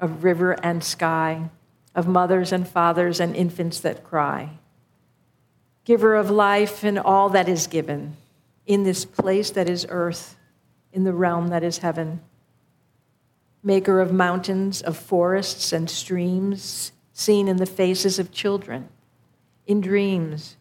of 0.00 0.24
river 0.24 0.52
and 0.64 0.82
sky, 0.82 1.50
of 1.94 2.06
mothers 2.06 2.52
and 2.52 2.66
fathers 2.66 3.20
and 3.20 3.36
infants 3.36 3.80
that 3.80 4.04
cry, 4.04 4.50
giver 5.84 6.14
of 6.14 6.30
life 6.30 6.84
and 6.84 6.98
all 6.98 7.28
that 7.28 7.48
is 7.48 7.66
given, 7.66 8.16
in 8.66 8.84
this 8.84 9.04
place 9.04 9.50
that 9.50 9.68
is 9.68 9.86
earth, 9.90 10.36
in 10.92 11.04
the 11.04 11.12
realm 11.12 11.48
that 11.48 11.62
is 11.62 11.78
heaven, 11.78 12.20
maker 13.62 14.00
of 14.00 14.12
mountains, 14.12 14.80
of 14.80 14.96
forests 14.96 15.72
and 15.72 15.90
streams, 15.90 16.92
seen 17.12 17.48
in 17.48 17.56
the 17.56 17.66
faces 17.66 18.18
of 18.18 18.32
children, 18.32 18.88
in 19.66 19.80
dreams, 19.80 20.56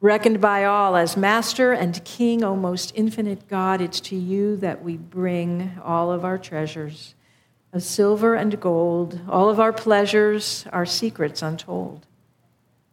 reckoned 0.00 0.40
by 0.40 0.64
all 0.64 0.96
as 0.96 1.16
Master 1.16 1.72
and 1.72 2.04
King, 2.04 2.42
O 2.42 2.56
most 2.56 2.92
infinite 2.94 3.48
God, 3.48 3.80
it's 3.80 4.00
to 4.00 4.16
you 4.16 4.56
that 4.56 4.82
we 4.82 4.96
bring 4.96 5.78
all 5.84 6.10
of 6.10 6.24
our 6.24 6.38
treasures, 6.38 7.14
of 7.72 7.82
silver 7.82 8.34
and 8.34 8.60
gold, 8.60 9.20
all 9.28 9.48
of 9.48 9.60
our 9.60 9.72
pleasures, 9.72 10.66
our 10.72 10.86
secrets 10.86 11.42
untold, 11.42 12.06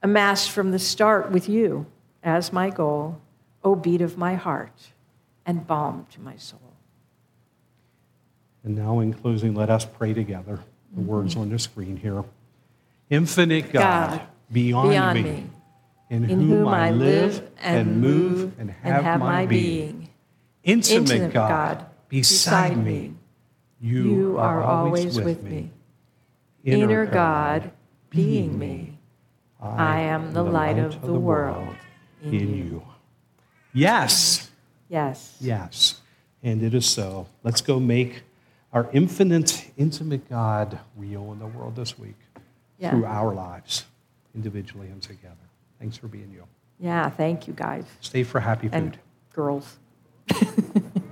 amassed 0.03 0.51
from 0.51 0.71
the 0.71 0.79
start 0.79 1.31
with 1.31 1.49
you 1.49 1.85
as 2.23 2.53
my 2.53 2.69
goal, 2.69 3.19
O 3.63 3.75
beat 3.75 4.01
of 4.01 4.17
my 4.17 4.35
heart 4.35 4.91
and 5.45 5.65
balm 5.65 6.05
to 6.11 6.21
my 6.21 6.35
soul. 6.35 6.59
And 8.63 8.75
now, 8.75 8.99
in 8.99 9.13
closing, 9.13 9.55
let 9.55 9.69
us 9.69 9.85
pray 9.85 10.13
together. 10.13 10.59
The 10.93 11.01
mm-hmm. 11.01 11.09
words 11.09 11.35
on 11.37 11.49
the 11.49 11.57
screen 11.57 11.95
here. 11.95 12.23
Infinite 13.09 13.71
God, 13.71 14.09
God, 14.11 14.21
beyond, 14.51 14.89
beyond 14.89 15.23
me, 15.23 15.43
in, 16.09 16.29
in 16.29 16.49
whom 16.49 16.67
I 16.67 16.91
live 16.91 17.49
and 17.57 18.01
move 18.01 18.53
and 18.59 18.69
have, 18.69 19.19
my 19.19 19.45
being. 19.45 20.09
Intimate, 20.63 21.11
Intimate 21.11 21.33
God, 21.33 21.49
God, 21.49 21.85
beside, 22.09 22.77
me, 22.77 23.13
you, 23.79 24.03
You 24.03 24.37
are, 24.37 24.61
always, 24.61 25.17
with 25.17 25.41
me. 25.41 25.71
Inner 26.65 27.05
God, 27.05 27.71
being 28.09 28.59
me, 28.59 28.97
I 29.61 30.01
am 30.01 30.33
the 30.33 30.43
light 30.43 30.77
of 30.77 31.01
the 31.01 31.13
world 31.13 31.75
in 32.21 32.33
you. 32.33 32.83
Yes. 33.73 34.49
Yes. 34.89 35.37
Yes, 35.39 36.01
and 36.43 36.61
it 36.61 36.73
is 36.73 36.85
so. 36.85 37.27
Let's 37.43 37.61
go 37.61 37.79
make 37.79 38.23
our 38.73 38.89
infinite, 38.91 39.71
intimate 39.77 40.29
God 40.29 40.79
real 40.97 41.31
in 41.31 41.39
the 41.39 41.47
world 41.47 41.75
this 41.77 41.97
week 41.97 42.15
Yeah. 42.79 42.91
through 42.91 43.05
our 43.05 43.33
lives, 43.33 43.85
individually 44.35 44.87
and 44.87 45.01
together. 45.01 45.35
Thanks 45.79 45.97
for 45.97 46.07
being 46.07 46.31
you. 46.31 46.43
Yeah, 46.79 47.09
thank 47.09 47.47
you 47.47 47.53
guys 47.53 47.85
Stay 48.01 48.23
for 48.23 48.39
happy 48.39 48.67
food. 48.67 48.75
and 48.75 48.99
girls. 49.33 49.77